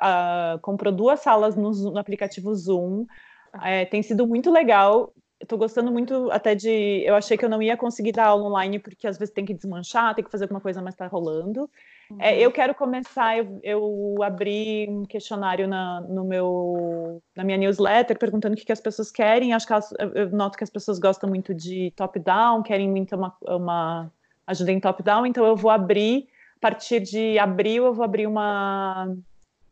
comprou 0.62 0.92
duas 0.92 1.20
salas 1.20 1.56
no, 1.56 1.72
no 1.72 1.98
aplicativo 1.98 2.54
Zoom. 2.56 3.06
Ah. 3.54 3.70
É, 3.70 3.86
tem 3.86 4.02
sido 4.02 4.28
muito 4.28 4.52
legal 4.52 5.14
estou 5.42 5.58
gostando 5.58 5.92
muito 5.92 6.30
até 6.32 6.56
de. 6.56 7.04
Eu 7.06 7.16
achei 7.16 7.38
que 7.38 7.46
eu 7.46 7.50
não 7.50 7.62
ia 7.62 7.78
conseguir 7.78 8.12
dar 8.12 8.28
aula 8.28 8.48
online, 8.48 8.80
porque 8.80 9.08
às 9.08 9.18
vezes 9.18 9.34
tem 9.34 9.46
que 9.46 9.54
desmanchar, 9.54 10.16
tem 10.16 10.24
que 10.24 10.32
fazer 10.32 10.46
alguma 10.46 10.62
coisa, 10.62 10.82
mas 10.82 10.94
está 10.94 11.08
rolando. 11.08 11.70
É, 12.10 12.14
uhum. 12.14 12.22
É, 12.22 12.40
eu 12.40 12.52
quero 12.52 12.74
começar, 12.76 13.38
eu, 13.38 13.60
eu 13.64 14.24
abri 14.24 14.88
um 14.90 15.04
questionário 15.04 15.68
na, 15.68 16.02
no 16.02 16.24
meu, 16.24 17.22
na 17.36 17.44
minha 17.44 17.58
newsletter 17.58 18.18
perguntando 18.18 18.54
o 18.54 18.58
que, 18.58 18.66
que 18.66 18.72
as 18.72 18.82
pessoas 18.82 19.12
querem. 19.12 19.54
Acho 19.54 19.68
que 19.68 19.74
elas, 19.74 19.94
eu 20.14 20.30
noto 20.30 20.58
que 20.58 20.64
as 20.64 20.70
pessoas 20.70 21.00
gostam 21.00 21.30
muito 21.30 21.54
de 21.54 21.92
top-down, 21.96 22.64
querem 22.64 22.90
muito 22.90 23.16
uma, 23.16 23.36
uma 23.42 24.12
ajuda 24.48 24.72
em 24.72 24.80
top-down, 24.80 25.26
então 25.26 25.46
eu 25.46 25.56
vou 25.56 25.72
abrir, 25.72 26.28
a 26.58 26.60
partir 26.62 27.00
de 27.00 27.38
abril, 27.40 27.86
eu 27.86 27.94
vou 27.94 28.06
abrir 28.06 28.28
uma 28.28 29.14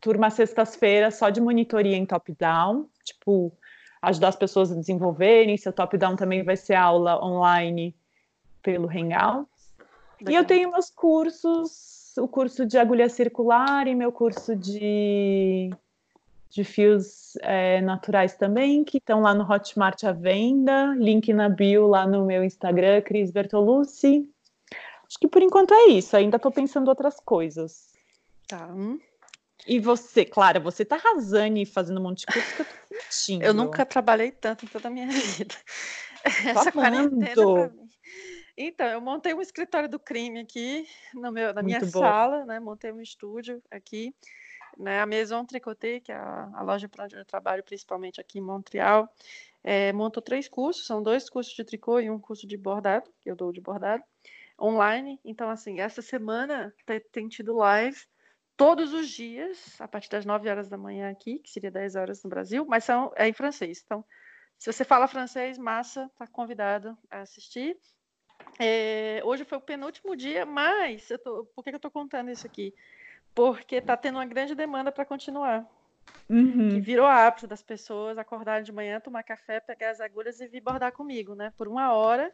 turma 0.00 0.28
sextas-feiras 0.28 1.14
só 1.14 1.30
de 1.30 1.40
monitoria 1.40 1.96
em 1.96 2.04
top-down, 2.04 2.86
tipo 3.04 3.56
ajudar 4.08 4.28
as 4.28 4.36
pessoas 4.36 4.72
a 4.72 4.74
desenvolverem. 4.74 5.56
Seu 5.56 5.72
top-down 5.72 6.16
também 6.16 6.42
vai 6.42 6.56
ser 6.56 6.74
aula 6.74 7.24
online 7.24 7.94
pelo 8.62 8.88
Hangouts. 8.88 9.72
Legal. 10.20 10.30
E 10.30 10.34
eu 10.34 10.44
tenho 10.44 10.70
meus 10.70 10.90
cursos, 10.90 12.16
o 12.16 12.26
curso 12.26 12.64
de 12.64 12.78
agulha 12.78 13.08
circular 13.08 13.86
e 13.86 13.94
meu 13.94 14.10
curso 14.10 14.56
de, 14.56 15.70
de 16.48 16.64
fios 16.64 17.36
é, 17.42 17.80
naturais 17.80 18.36
também, 18.36 18.84
que 18.84 18.98
estão 18.98 19.20
lá 19.20 19.34
no 19.34 19.50
Hotmart 19.50 20.04
à 20.04 20.12
venda. 20.12 20.94
Link 20.96 21.32
na 21.32 21.48
bio 21.48 21.86
lá 21.86 22.06
no 22.06 22.24
meu 22.24 22.42
Instagram, 22.44 23.02
Cris 23.02 23.30
Bertolucci. 23.30 24.28
Acho 25.06 25.18
que 25.20 25.28
por 25.28 25.42
enquanto 25.42 25.74
é 25.74 25.88
isso. 25.88 26.16
Ainda 26.16 26.36
estou 26.36 26.50
pensando 26.50 26.88
outras 26.88 27.20
coisas. 27.20 27.92
Tá. 28.48 28.68
E 29.66 29.80
você, 29.80 30.24
Clara, 30.24 30.60
você 30.60 30.84
tá 30.84 30.96
arrasando 30.96 31.58
e 31.58 31.64
fazendo 31.64 31.98
um 31.98 32.02
monte 32.02 32.20
de 32.20 32.26
coisa 32.26 32.54
que 32.54 32.60
eu 32.60 32.66
tô 32.66 33.02
sentindo. 33.08 33.44
Eu 33.44 33.54
nunca 33.54 33.86
trabalhei 33.86 34.30
tanto 34.30 34.64
em 34.64 34.68
toda 34.68 34.88
a 34.88 34.90
minha 34.90 35.06
vida. 35.08 35.54
Essa 36.24 36.70
quarentena 36.70 37.34
pra 37.34 37.68
mim. 37.68 37.88
Então, 38.56 38.86
eu 38.86 39.00
montei 39.00 39.34
um 39.34 39.40
escritório 39.40 39.88
do 39.88 39.98
crime 39.98 40.40
aqui 40.40 40.86
no 41.12 41.32
meu, 41.32 41.52
na 41.52 41.62
minha 41.62 41.84
sala, 41.84 42.44
né? 42.44 42.60
Montei 42.60 42.92
um 42.92 43.00
estúdio 43.00 43.60
aqui, 43.70 44.14
né? 44.78 45.00
A 45.00 45.06
Maison 45.06 45.44
Tricoté, 45.44 45.98
que 45.98 46.12
é 46.12 46.14
a, 46.14 46.50
a 46.54 46.62
loja 46.62 46.88
para 46.88 47.04
onde 47.04 47.16
eu 47.16 47.24
trabalho, 47.24 47.64
principalmente 47.64 48.20
aqui 48.20 48.38
em 48.38 48.42
Montreal, 48.42 49.12
é, 49.62 49.92
montou 49.92 50.22
três 50.22 50.48
cursos, 50.48 50.86
são 50.86 51.02
dois 51.02 51.28
cursos 51.28 51.52
de 51.54 51.64
tricô 51.64 51.98
e 51.98 52.08
um 52.08 52.18
curso 52.18 52.46
de 52.46 52.56
bordado, 52.56 53.10
que 53.20 53.28
eu 53.28 53.34
dou 53.34 53.52
de 53.52 53.60
bordado, 53.60 54.04
online. 54.60 55.18
Então, 55.24 55.50
assim, 55.50 55.80
essa 55.80 56.00
semana 56.00 56.72
tem, 56.86 57.00
tem 57.10 57.28
tido 57.28 57.56
live 57.56 57.98
todos 58.56 58.92
os 58.92 59.08
dias, 59.08 59.80
a 59.80 59.88
partir 59.88 60.08
das 60.10 60.24
9 60.24 60.48
horas 60.48 60.68
da 60.68 60.78
manhã 60.78 61.10
aqui, 61.10 61.38
que 61.38 61.50
seria 61.50 61.70
10 61.70 61.96
horas 61.96 62.22
no 62.22 62.30
Brasil, 62.30 62.64
mas 62.68 62.84
são, 62.84 63.12
é 63.16 63.28
em 63.28 63.32
francês. 63.32 63.82
Então, 63.84 64.04
se 64.58 64.72
você 64.72 64.84
fala 64.84 65.08
francês, 65.08 65.58
massa, 65.58 66.08
está 66.12 66.26
convidado 66.26 66.96
a 67.10 67.20
assistir. 67.20 67.76
É, 68.58 69.20
hoje 69.24 69.44
foi 69.44 69.58
o 69.58 69.60
penúltimo 69.60 70.16
dia, 70.16 70.46
mas 70.46 71.08
tô, 71.22 71.44
por 71.54 71.64
que 71.64 71.70
eu 71.70 71.76
estou 71.76 71.90
contando 71.90 72.30
isso 72.30 72.46
aqui? 72.46 72.74
Porque 73.34 73.76
está 73.76 73.96
tendo 73.96 74.16
uma 74.16 74.26
grande 74.26 74.54
demanda 74.54 74.92
para 74.92 75.04
continuar. 75.04 75.66
Uhum. 76.28 76.70
Que 76.70 76.80
virou 76.80 77.06
hábito 77.06 77.46
das 77.46 77.62
pessoas 77.62 78.18
acordarem 78.18 78.64
de 78.64 78.72
manhã, 78.72 79.00
tomar 79.00 79.22
café, 79.22 79.60
pegar 79.60 79.90
as 79.90 80.00
agulhas 80.00 80.40
e 80.40 80.46
vir 80.46 80.60
bordar 80.60 80.92
comigo, 80.92 81.34
né? 81.34 81.52
Por 81.56 81.66
uma 81.66 81.92
hora, 81.92 82.32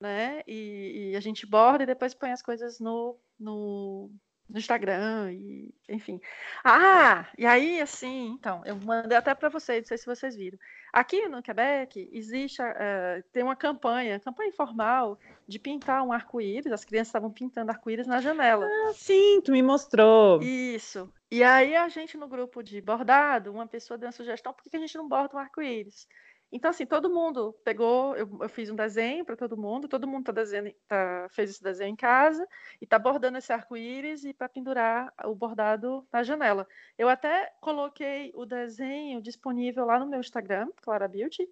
né? 0.00 0.42
E, 0.46 1.10
e 1.12 1.16
a 1.16 1.20
gente 1.20 1.46
borda 1.46 1.82
e 1.82 1.86
depois 1.86 2.14
põe 2.14 2.32
as 2.32 2.42
coisas 2.42 2.80
no, 2.80 3.16
no, 3.38 4.10
no 4.48 4.58
Instagram 4.58 5.32
e 5.32 5.74
enfim. 5.88 6.20
Ah, 6.64 7.26
e 7.36 7.46
aí 7.46 7.80
assim, 7.80 8.28
então, 8.28 8.62
eu 8.64 8.76
mandei 8.76 9.16
até 9.16 9.34
para 9.34 9.48
vocês, 9.48 9.80
não 9.82 9.88
sei 9.88 9.98
se 9.98 10.06
vocês 10.06 10.36
viram. 10.36 10.58
Aqui 10.92 11.28
no 11.28 11.42
Quebec 11.42 12.08
existe 12.12 12.62
uh, 12.62 13.22
tem 13.32 13.42
uma 13.42 13.56
campanha, 13.56 14.20
campanha 14.20 14.50
informal 14.50 15.18
de 15.46 15.58
pintar 15.58 16.02
um 16.04 16.12
arco-íris. 16.12 16.72
As 16.72 16.84
crianças 16.84 17.08
estavam 17.08 17.32
pintando 17.32 17.70
arco-íris 17.70 18.06
na 18.06 18.20
janela. 18.20 18.64
Ah, 18.64 18.92
sim, 18.94 19.40
tu 19.40 19.50
me 19.50 19.62
mostrou. 19.62 20.40
Isso. 20.40 21.12
E 21.30 21.42
aí 21.42 21.74
a 21.74 21.88
gente 21.88 22.16
no 22.16 22.28
grupo 22.28 22.62
de 22.62 22.80
bordado, 22.80 23.50
uma 23.50 23.66
pessoa 23.66 23.98
deu 23.98 24.06
uma 24.06 24.12
sugestão, 24.12 24.52
por 24.52 24.62
que 24.62 24.76
a 24.76 24.80
gente 24.80 24.96
não 24.96 25.08
borda 25.08 25.34
um 25.34 25.40
arco-íris? 25.40 26.06
Então, 26.54 26.70
assim, 26.70 26.86
todo 26.86 27.10
mundo 27.10 27.52
pegou, 27.64 28.16
eu, 28.16 28.28
eu 28.40 28.48
fiz 28.48 28.70
um 28.70 28.76
desenho 28.76 29.24
para 29.24 29.34
todo 29.34 29.56
mundo, 29.56 29.88
todo 29.88 30.06
mundo 30.06 30.26
tá 30.26 30.30
desenhando, 30.30 30.72
tá, 30.86 31.26
fez 31.30 31.50
esse 31.50 31.60
desenho 31.60 31.90
em 31.90 31.96
casa 31.96 32.46
e 32.80 32.84
está 32.84 32.96
bordando 32.96 33.38
esse 33.38 33.52
arco-íris 33.52 34.24
e 34.24 34.32
para 34.32 34.48
pendurar 34.48 35.12
o 35.24 35.34
bordado 35.34 36.06
na 36.12 36.22
janela. 36.22 36.64
Eu 36.96 37.08
até 37.08 37.52
coloquei 37.60 38.30
o 38.36 38.46
desenho 38.46 39.20
disponível 39.20 39.84
lá 39.84 39.98
no 39.98 40.06
meu 40.06 40.20
Instagram, 40.20 40.68
Clara 40.80 41.08
Beauty, 41.08 41.44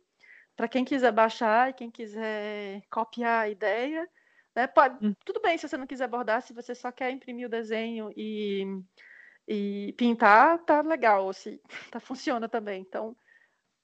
para 0.54 0.68
quem 0.68 0.84
quiser 0.84 1.10
baixar 1.10 1.70
e 1.70 1.72
quem 1.72 1.90
quiser 1.90 2.82
copiar 2.88 3.42
a 3.42 3.48
ideia. 3.48 4.08
Né? 4.54 4.68
Pode, 4.68 5.04
hum. 5.04 5.16
Tudo 5.24 5.40
bem 5.40 5.58
se 5.58 5.68
você 5.68 5.76
não 5.76 5.86
quiser 5.86 6.06
bordar, 6.06 6.42
se 6.42 6.52
você 6.52 6.76
só 6.76 6.92
quer 6.92 7.10
imprimir 7.10 7.48
o 7.48 7.50
desenho 7.50 8.12
e, 8.16 8.64
e 9.48 9.92
pintar, 9.98 10.58
tá 10.58 10.80
legal, 10.80 11.32
se 11.32 11.60
tá 11.90 11.98
funciona 11.98 12.48
também. 12.48 12.82
Então, 12.82 13.16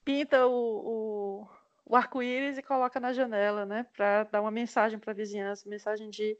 pinta 0.09 0.47
o, 0.47 0.51
o, 0.51 1.47
o 1.85 1.95
arco-íris 1.95 2.57
e 2.57 2.63
coloca 2.63 2.99
na 2.99 3.13
janela, 3.13 3.63
né? 3.63 3.85
Para 3.95 4.23
dar 4.23 4.41
uma 4.41 4.49
mensagem 4.49 4.97
para 4.97 5.11
a 5.11 5.15
vizinhança, 5.15 5.69
mensagem 5.69 6.09
de 6.09 6.35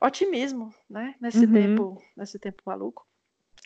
otimismo, 0.00 0.74
né? 0.88 1.14
Nesse 1.20 1.44
uhum. 1.44 1.52
tempo, 1.52 2.02
nesse 2.16 2.38
tempo 2.38 2.62
maluco. 2.64 3.06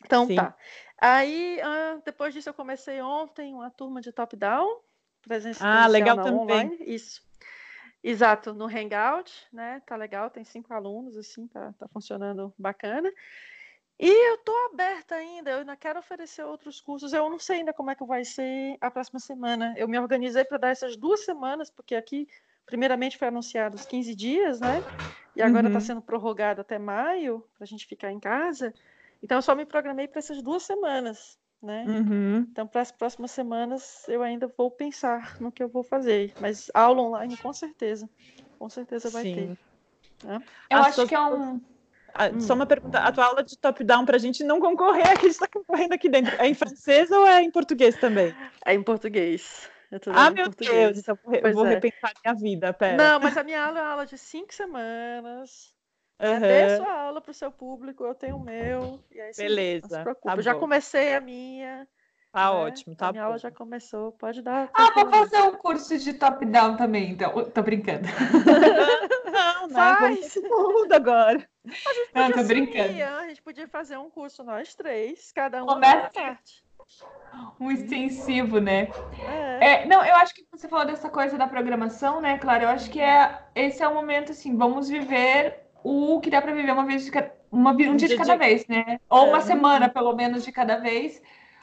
Então 0.05 0.27
Sim. 0.27 0.35
tá. 0.35 0.57
Aí 1.01 1.61
depois 2.05 2.35
disso 2.35 2.49
eu 2.49 2.55
comecei 2.55 3.01
ontem 3.01 3.55
uma 3.55 3.71
turma 3.71 4.01
de 4.01 4.11
top 4.11 4.35
down, 4.35 4.81
presença 5.23 5.65
ah, 5.65 5.87
legal 5.87 6.17
também. 6.17 6.41
online, 6.41 6.77
isso. 6.81 7.23
Exato, 8.03 8.53
no 8.53 8.67
Hangout, 8.67 9.47
né? 9.53 9.81
Tá 9.87 9.95
legal, 9.95 10.31
tem 10.31 10.43
cinco 10.43 10.75
alunos, 10.75 11.17
assim, 11.17 11.47
tá, 11.47 11.73
tá 11.79 11.87
funcionando 11.87 12.53
bacana. 12.59 13.09
E 13.99 14.31
eu 14.31 14.37
estou 14.37 14.55
aberta 14.73 15.17
ainda, 15.17 15.51
eu 15.51 15.59
ainda 15.59 15.77
quero 15.77 15.99
oferecer 15.99 16.45
outros 16.45 16.81
cursos. 16.81 17.13
Eu 17.13 17.29
não 17.29 17.39
sei 17.39 17.59
ainda 17.59 17.73
como 17.73 17.91
é 17.91 17.97
que 17.97 18.05
vai 18.05 18.25
ser 18.25 18.77
a 18.81 18.91
próxima 18.91 19.19
semana. 19.19 19.75
Eu 19.77 19.89
me 19.89 19.99
organizei 19.99 20.45
para 20.45 20.57
dar 20.57 20.69
essas 20.69 20.97
duas 20.97 21.25
semanas, 21.25 21.69
porque 21.69 21.97
aqui, 21.97 22.29
primeiramente, 22.65 23.19
foi 23.19 23.27
anunciado 23.27 23.75
os 23.75 23.85
15 23.85 24.15
dias, 24.15 24.61
né? 24.61 24.85
E 25.35 25.43
agora 25.43 25.67
está 25.67 25.81
uhum. 25.81 25.85
sendo 25.85 26.03
prorrogado 26.03 26.61
até 26.61 26.79
maio, 26.79 27.45
para 27.57 27.65
a 27.65 27.67
gente 27.67 27.87
ficar 27.87 28.13
em 28.13 28.21
casa. 28.21 28.73
Então, 29.21 29.39
eu 29.39 29.43
só 29.43 29.57
me 29.57 29.67
programei 29.67 30.07
para 30.07 30.21
essas 30.21 30.41
duas 30.41 30.63
semanas, 30.63 31.37
né? 31.61 31.85
Uhum. 31.89 32.47
Então, 32.53 32.69
para 32.69 32.83
as 32.83 32.93
próximas 32.93 33.33
semanas, 33.33 34.09
eu 34.09 34.23
ainda 34.23 34.47
vou 34.57 34.71
pensar 34.71 35.41
no 35.41 35.51
que 35.51 35.63
eu 35.63 35.69
vou 35.69 35.83
fazer. 35.83 36.33
Mas 36.41 36.71
aula 36.73 37.03
online, 37.03 37.37
com 37.37 37.53
certeza. 37.53 38.09
Com 38.61 38.69
certeza 38.69 39.11
vai 39.11 39.25
Sim. 39.25 39.35
ter. 39.35 39.59
Né? 40.25 40.43
Eu 40.71 40.79
As 40.79 40.87
acho 40.87 41.09
que 41.09 41.17
é 41.17 41.21
um 41.21 41.61
Hum. 42.33 42.41
Só 42.41 42.55
uma 42.55 42.67
pergunta: 42.67 42.99
a 42.99 43.13
tua 43.13 43.27
aula 43.27 43.43
de 43.43 43.57
top-down 43.57 44.05
para 44.05 44.17
a 44.17 44.21
gente 44.21 44.43
não 44.45 44.61
concorrer, 44.61 45.07
a 45.07 45.15
gente 45.15 45.29
está 45.29 45.47
concorrendo 45.47 45.95
aqui 45.95 46.09
dentro. 46.09 46.35
É 46.41 46.47
em 46.47 46.55
francês 46.55 47.11
ou 47.11 47.27
é 47.27 47.43
em 47.43 47.51
português 47.51 47.97
também? 47.97 48.35
É 48.65 48.75
em 48.75 48.83
português. 48.83 49.71
Ah, 50.09 50.31
meu 50.31 50.45
português. 50.45 50.71
Deus, 50.71 50.99
então 50.99 51.19
eu 51.33 51.53
vou 51.55 51.67
é. 51.67 51.71
repensar 51.71 52.13
minha 52.23 52.35
vida, 52.35 52.73
pera. 52.73 52.97
Não, 52.97 53.21
mas 53.21 53.37
a 53.37 53.43
minha 53.43 53.65
aula 53.65 53.79
é 53.79 53.83
uma 53.83 53.91
aula 53.91 54.07
de 54.07 54.19
cinco 54.19 54.53
semanas. 54.53 55.75
Uhum. 56.21 56.41
Dê 56.41 56.77
sua 56.77 56.93
aula 56.93 57.21
para 57.21 57.31
o 57.31 57.35
seu 57.35 57.51
público, 57.51 58.05
eu 58.05 58.15
tenho 58.15 58.37
o 58.37 58.45
meu. 58.45 59.03
Beleza. 59.37 60.05
Tá 60.05 60.35
eu 60.37 60.43
já 60.43 60.55
comecei 60.55 61.15
a 61.15 61.21
minha. 61.21 61.87
Tá 62.33 62.45
né? 62.45 62.51
ótimo, 62.51 62.95
tá 62.95 63.09
a 63.09 63.13
minha 63.13 63.23
bom. 63.23 63.29
aula 63.29 63.39
já 63.39 63.51
começou, 63.51 64.13
pode 64.13 64.43
dar. 64.43 64.69
Ah, 64.75 64.93
vou 64.95 65.11
fazer 65.11 65.43
um 65.43 65.55
curso 65.55 65.97
de 65.97 66.13
top-down 66.13 66.77
também, 66.77 67.11
então. 67.11 67.51
Tô 67.51 67.63
brincando. 67.63 68.07
não, 69.39 69.69
não, 69.69 69.97
Faz. 69.99 70.35
tudo 70.35 70.93
agora. 70.93 71.49
A 71.67 71.93
gente 71.93 72.13
podia 72.13 72.29
não, 72.29 72.33
tô 72.33 72.45
brincando. 72.45 73.03
a 73.03 73.29
gente 73.29 73.43
podia 73.43 73.69
fazer 73.69 73.97
um 73.99 74.11
curso 74.11 74.43
nós 74.43 74.75
três, 74.75 75.33
cada 75.33 75.63
um 75.63 75.67
Começa, 75.67 76.39
um 77.61 77.71
extensivo, 77.71 78.61
né? 78.61 78.89
É. 79.61 79.83
É, 79.83 79.87
não, 79.87 80.05
eu 80.05 80.17
acho 80.17 80.35
que 80.35 80.47
você 80.51 80.67
falou 80.69 80.87
dessa 80.87 81.09
coisa 81.09 81.37
da 81.37 81.47
programação, 81.47 82.21
né, 82.21 82.39
Claro? 82.39 82.65
Eu 82.65 82.69
acho 82.71 82.91
que 82.91 83.01
é 83.01 83.43
esse 83.55 83.83
é 83.83 83.89
o 83.89 83.95
momento 83.95 84.33
assim, 84.33 84.57
vamos 84.57 84.89
viver 84.89 85.61
o 85.85 86.21
que 86.21 86.31
dá 86.31 86.41
para 86.41 86.53
viver 86.53 86.73
uma 86.73 86.87
vez 86.87 87.05
de 87.05 87.13
uma, 87.51 87.73
um 87.73 87.97
dia 87.97 88.09
de 88.09 88.17
cada 88.17 88.37
vez, 88.37 88.67
né? 88.67 88.99
Ou 89.09 89.29
uma 89.29 89.39
é. 89.39 89.43
semana, 89.43 89.89
pelo 89.89 90.15
menos, 90.15 90.45
de 90.45 90.53
cada 90.53 90.77
vez, 90.77 91.21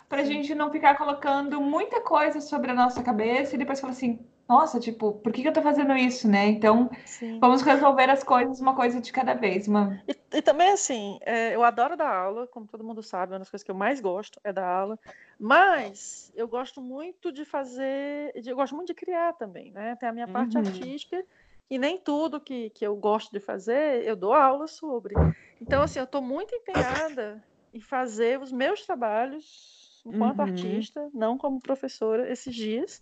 para 0.07 0.21
a 0.21 0.25
gente 0.25 0.53
não 0.53 0.71
ficar 0.71 0.95
colocando 0.97 1.59
muita 1.61 2.01
coisa 2.01 2.41
sobre 2.41 2.71
a 2.71 2.75
nossa 2.75 3.03
cabeça 3.03 3.55
e 3.55 3.57
depois 3.57 3.79
falar 3.79 3.93
assim, 3.93 4.19
nossa, 4.47 4.79
tipo, 4.79 5.13
por 5.13 5.33
que, 5.33 5.41
que 5.41 5.47
eu 5.47 5.53
tô 5.53 5.61
fazendo 5.61 5.95
isso, 5.95 6.27
né? 6.27 6.45
Então, 6.47 6.89
Sim. 7.03 7.39
vamos 7.39 7.63
resolver 7.63 8.09
as 8.09 8.23
coisas 8.23 8.59
uma 8.59 8.75
coisa 8.75 9.01
de 9.01 9.11
cada 9.11 9.33
vez. 9.33 9.67
Uma... 9.67 9.99
E, 10.07 10.37
e 10.37 10.41
também, 10.41 10.69
assim, 10.69 11.17
é, 11.21 11.55
eu 11.55 11.63
adoro 11.63 11.97
dar 11.97 12.15
aula, 12.15 12.45
como 12.47 12.67
todo 12.67 12.83
mundo 12.83 13.01
sabe, 13.01 13.33
uma 13.33 13.39
das 13.39 13.49
coisas 13.49 13.63
que 13.63 13.71
eu 13.71 13.75
mais 13.75 13.99
gosto 13.99 14.39
é 14.43 14.53
dar 14.53 14.67
aula, 14.67 14.99
mas 15.39 16.31
eu 16.35 16.47
gosto 16.47 16.79
muito 16.79 17.31
de 17.31 17.43
fazer, 17.43 18.31
eu 18.35 18.55
gosto 18.55 18.75
muito 18.75 18.89
de 18.89 18.93
criar 18.93 19.33
também, 19.33 19.71
né? 19.71 19.95
Tem 19.99 20.09
a 20.09 20.13
minha 20.13 20.27
parte 20.27 20.57
uhum. 20.57 20.63
artística 20.63 21.25
e 21.67 21.79
nem 21.79 21.97
tudo 21.97 22.39
que, 22.39 22.69
que 22.69 22.85
eu 22.85 22.95
gosto 22.95 23.31
de 23.31 23.39
fazer 23.39 24.03
eu 24.03 24.15
dou 24.15 24.33
aula 24.33 24.67
sobre. 24.67 25.15
Então, 25.59 25.81
assim, 25.81 25.97
eu 25.97 26.05
estou 26.05 26.21
muito 26.21 26.53
empenhada 26.53 27.43
em 27.73 27.79
fazer 27.81 28.39
os 28.39 28.51
meus 28.51 28.85
trabalhos 28.85 30.03
enquanto 30.05 30.39
uhum. 30.39 30.45
artista, 30.45 31.09
não 31.13 31.35
como 31.35 31.59
professora, 31.59 32.31
esses 32.31 32.53
dias. 32.53 33.01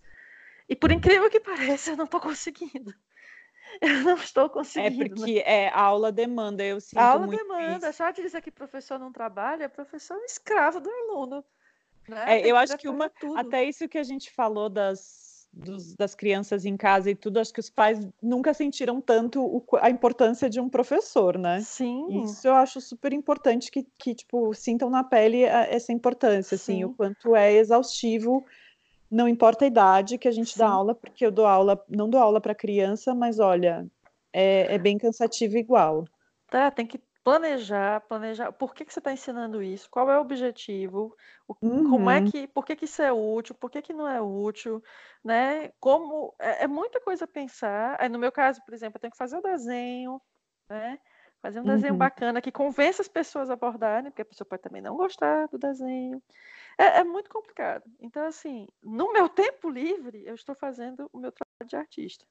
E 0.67 0.75
por 0.75 0.91
incrível 0.91 1.29
que 1.29 1.39
pareça, 1.39 1.91
eu 1.91 1.97
não 1.97 2.05
estou 2.05 2.19
conseguindo. 2.19 2.93
Eu 3.81 4.01
não 4.03 4.15
estou 4.15 4.45
é 4.45 4.49
conseguindo. 4.49 5.03
É 5.03 5.09
porque 5.09 5.43
é, 5.45 5.69
a 5.69 5.81
aula 5.81 6.11
demanda, 6.11 6.63
eu 6.63 6.79
sinto 6.79 6.99
a 6.99 7.05
aula 7.05 7.27
demanda. 7.27 7.91
Só 7.91 8.11
de 8.11 8.21
dizer 8.21 8.41
que 8.41 8.51
professor 8.51 8.99
não 8.99 9.11
trabalha, 9.11 9.69
professor 9.69 10.15
é 10.17 10.25
escravo 10.25 10.79
do 10.79 10.89
aluno. 10.89 11.43
Né? 12.07 12.39
É, 12.39 12.47
eu 12.51 12.55
acho 12.55 12.77
que 12.77 12.87
uma, 12.87 13.09
tudo. 13.09 13.37
até 13.37 13.63
isso 13.63 13.87
que 13.87 13.97
a 13.97 14.03
gente 14.03 14.31
falou 14.31 14.69
das, 14.69 15.47
dos, 15.53 15.95
das 15.95 16.13
crianças 16.13 16.65
em 16.65 16.75
casa 16.75 17.09
e 17.09 17.15
tudo, 17.15 17.39
acho 17.39 17.53
que 17.53 17.59
os 17.59 17.69
pais 17.69 17.99
nunca 18.21 18.53
sentiram 18.53 18.99
tanto 18.99 19.41
o, 19.41 19.65
a 19.79 19.89
importância 19.89 20.49
de 20.49 20.59
um 20.59 20.67
professor, 20.67 21.37
né? 21.37 21.61
Sim. 21.61 22.23
Isso 22.23 22.47
eu 22.47 22.53
acho 22.53 22.81
super 22.81 23.13
importante 23.13 23.71
que, 23.71 23.87
que 23.97 24.13
tipo, 24.13 24.53
sintam 24.53 24.89
na 24.89 25.03
pele 25.03 25.43
essa 25.43 25.93
importância, 25.93 26.57
Sim. 26.57 26.73
assim, 26.73 26.83
o 26.85 26.93
quanto 26.93 27.35
é 27.35 27.53
exaustivo 27.53 28.45
não 29.13 29.27
importa 29.27 29.63
a 29.63 29.67
idade 29.67 30.17
que 30.17 30.27
a 30.27 30.31
gente 30.31 30.53
Sim. 30.53 30.59
dá 30.59 30.67
aula, 30.67 30.95
porque 30.95 31.25
eu 31.25 31.31
dou 31.31 31.45
aula, 31.45 31.81
não 31.87 32.09
dou 32.09 32.19
aula 32.19 32.41
para 32.41 32.55
criança, 32.55 33.13
mas 33.13 33.39
olha, 33.39 33.87
é, 34.33 34.73
é, 34.73 34.77
bem 34.79 34.97
cansativo 34.97 35.55
igual. 35.55 36.05
Tá, 36.49 36.71
tem 36.71 36.87
que 36.87 36.99
planejar, 37.23 38.01
planejar. 38.01 38.51
Por 38.51 38.73
que, 38.73 38.83
que 38.83 38.91
você 38.91 38.99
está 38.99 39.13
ensinando 39.13 39.61
isso? 39.61 39.87
Qual 39.89 40.09
é 40.09 40.17
o 40.17 40.21
objetivo? 40.21 41.15
O, 41.47 41.55
uhum. 41.61 41.89
Como 41.91 42.09
é 42.09 42.19
uhum. 42.19 42.31
que, 42.31 42.47
por 42.47 42.65
que, 42.65 42.75
que 42.75 42.85
isso 42.85 43.01
é 43.03 43.13
útil? 43.13 43.55
Por 43.55 43.69
que, 43.69 43.83
que 43.83 43.93
não 43.93 44.07
é 44.07 44.19
útil? 44.19 44.83
Né? 45.23 45.71
Como 45.79 46.33
é, 46.39 46.63
é 46.63 46.67
muita 46.67 46.99
coisa 46.99 47.25
a 47.25 47.27
pensar. 47.27 47.95
Aí, 47.99 48.09
no 48.09 48.19
meu 48.19 48.31
caso, 48.31 48.61
por 48.65 48.73
exemplo, 48.73 48.97
eu 48.97 49.01
tenho 49.01 49.11
que 49.11 49.17
fazer 49.17 49.37
o 49.37 49.41
desenho, 49.41 50.19
né? 50.67 50.99
Fazer 51.41 51.59
um 51.59 51.65
desenho 51.65 51.93
uhum. 51.93 51.99
bacana 51.99 52.41
que 52.41 52.51
convença 52.51 53.01
as 53.01 53.07
pessoas 53.07 53.49
a 53.49 53.53
abordarem, 53.53 54.09
porque 54.09 54.21
a 54.21 54.25
pessoa 54.25 54.47
pode 54.47 54.61
também 54.61 54.81
não 54.81 54.95
gostar 54.95 55.47
do 55.49 55.57
desenho. 55.57 56.23
É, 56.77 56.99
é, 56.99 57.03
muito 57.03 57.29
complicado. 57.29 57.83
Então, 57.99 58.25
assim, 58.25 58.67
no 58.81 59.11
meu 59.13 59.29
tempo 59.29 59.69
livre, 59.69 60.23
eu 60.25 60.35
estou 60.35 60.55
fazendo 60.55 61.09
o 61.13 61.19
meu 61.19 61.31
trabalho 61.31 61.69
de 61.69 61.75
artista. 61.75 62.25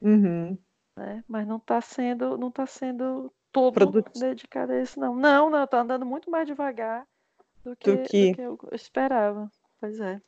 Uhum. 0.00 0.56
Né? 0.96 1.24
Mas 1.26 1.46
não 1.46 1.56
está 1.56 1.80
sendo, 1.80 2.38
não 2.38 2.50
tá 2.50 2.66
sendo 2.66 3.32
todo 3.52 3.74
Produto. 3.74 4.18
dedicado 4.18 4.72
a 4.72 4.80
isso, 4.80 4.98
não. 4.98 5.14
Não, 5.14 5.50
não, 5.50 5.64
está 5.64 5.80
andando 5.80 6.06
muito 6.06 6.30
mais 6.30 6.46
devagar 6.46 7.06
do 7.64 7.76
que, 7.76 7.92
do 7.92 8.02
que... 8.08 8.30
Do 8.30 8.36
que 8.36 8.42
eu 8.42 8.58
esperava. 8.72 9.50
Pois 9.80 9.98
é. 9.98 10.20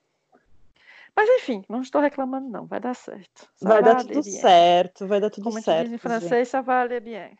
Mas 1.14 1.28
enfim, 1.28 1.62
não 1.68 1.82
estou 1.82 2.00
reclamando, 2.00 2.48
não. 2.48 2.66
Vai 2.66 2.80
dar 2.80 2.94
certo. 2.94 3.48
Ça 3.56 3.68
vai 3.68 3.82
dar 3.82 3.96
tudo 3.96 4.22
bien. 4.22 4.40
certo, 4.40 5.06
vai 5.06 5.20
dar 5.20 5.30
tudo 5.30 5.44
Como 5.44 5.60
certo. 5.60 5.84
Como 5.84 5.94
em 5.94 5.98
francês, 5.98 6.48
ça 6.48 6.62
va 6.62 6.80
aller 6.80 7.00
bien. 7.00 7.36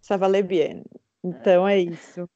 Ça 0.00 0.16
va 0.18 0.26
aller 0.26 0.42
bien. 0.42 0.84
Então 1.24 1.66
é, 1.66 1.76
é 1.76 1.80
isso. 1.80 2.28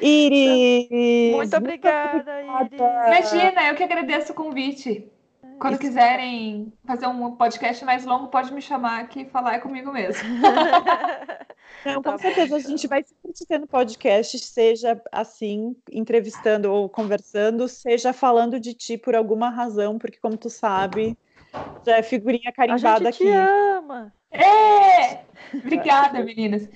Iris! 0.00 1.36
Muito 1.36 1.56
obrigada, 1.56 2.42
Iris! 2.42 2.80
Imagina, 3.06 3.68
eu 3.68 3.74
que 3.74 3.82
agradeço 3.82 4.32
o 4.32 4.34
convite. 4.34 5.10
Quando 5.58 5.74
Isso. 5.74 5.82
quiserem 5.82 6.72
fazer 6.84 7.06
um 7.06 7.36
podcast 7.36 7.84
mais 7.84 8.04
longo, 8.04 8.26
pode 8.26 8.52
me 8.52 8.60
chamar 8.60 9.00
aqui 9.02 9.20
e 9.20 9.30
falar 9.30 9.60
comigo 9.60 9.92
mesmo. 9.92 10.28
Não, 11.86 11.94
com 11.94 12.02
tá 12.02 12.18
certeza, 12.18 12.56
a 12.56 12.58
gente 12.58 12.86
vai 12.86 13.04
sempre 13.04 13.46
tendo 13.46 13.66
podcast, 13.66 14.38
seja 14.40 15.00
assim, 15.10 15.76
entrevistando 15.90 16.72
ou 16.72 16.88
conversando, 16.88 17.68
seja 17.68 18.12
falando 18.12 18.58
de 18.58 18.74
ti 18.74 18.98
por 18.98 19.14
alguma 19.14 19.50
razão, 19.50 19.98
porque 19.98 20.18
como 20.18 20.36
tu 20.36 20.50
sabe, 20.50 21.16
já 21.86 21.98
é 21.98 22.02
figurinha 22.02 22.52
carimbada 22.52 23.08
a 23.08 23.12
gente 23.12 23.24
aqui. 23.24 23.24
Te 23.24 23.30
ama. 23.30 24.12
É! 24.30 25.24
Obrigada, 25.54 26.22
meninas. 26.24 26.68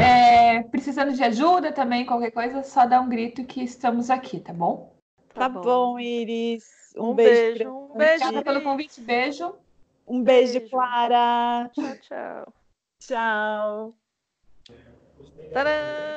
É, 0.00 0.62
precisando 0.64 1.12
de 1.12 1.22
ajuda 1.22 1.72
também, 1.72 2.06
qualquer 2.06 2.30
coisa, 2.30 2.62
só 2.62 2.86
dá 2.86 3.00
um 3.00 3.08
grito 3.08 3.44
que 3.44 3.62
estamos 3.62 4.08
aqui, 4.10 4.40
tá 4.40 4.52
bom? 4.52 4.94
Tá, 5.34 5.40
tá 5.40 5.48
bom. 5.48 5.62
bom, 5.62 5.98
Iris. 5.98 6.64
Um, 6.96 7.10
um 7.10 7.14
beijo. 7.14 7.58
beijo 7.58 7.70
um 7.70 7.96
beijo. 7.96 8.24
Obrigada 8.24 8.42
pelo 8.42 8.62
convite. 8.62 9.00
Beijo. 9.00 9.54
Um 10.06 10.22
beijo, 10.22 10.54
beijo. 10.54 10.70
Clara. 10.70 11.70
Tchau, 11.72 11.96
tchau. 12.00 12.52
Tchau. 13.00 13.94
Tadã! 15.52 16.10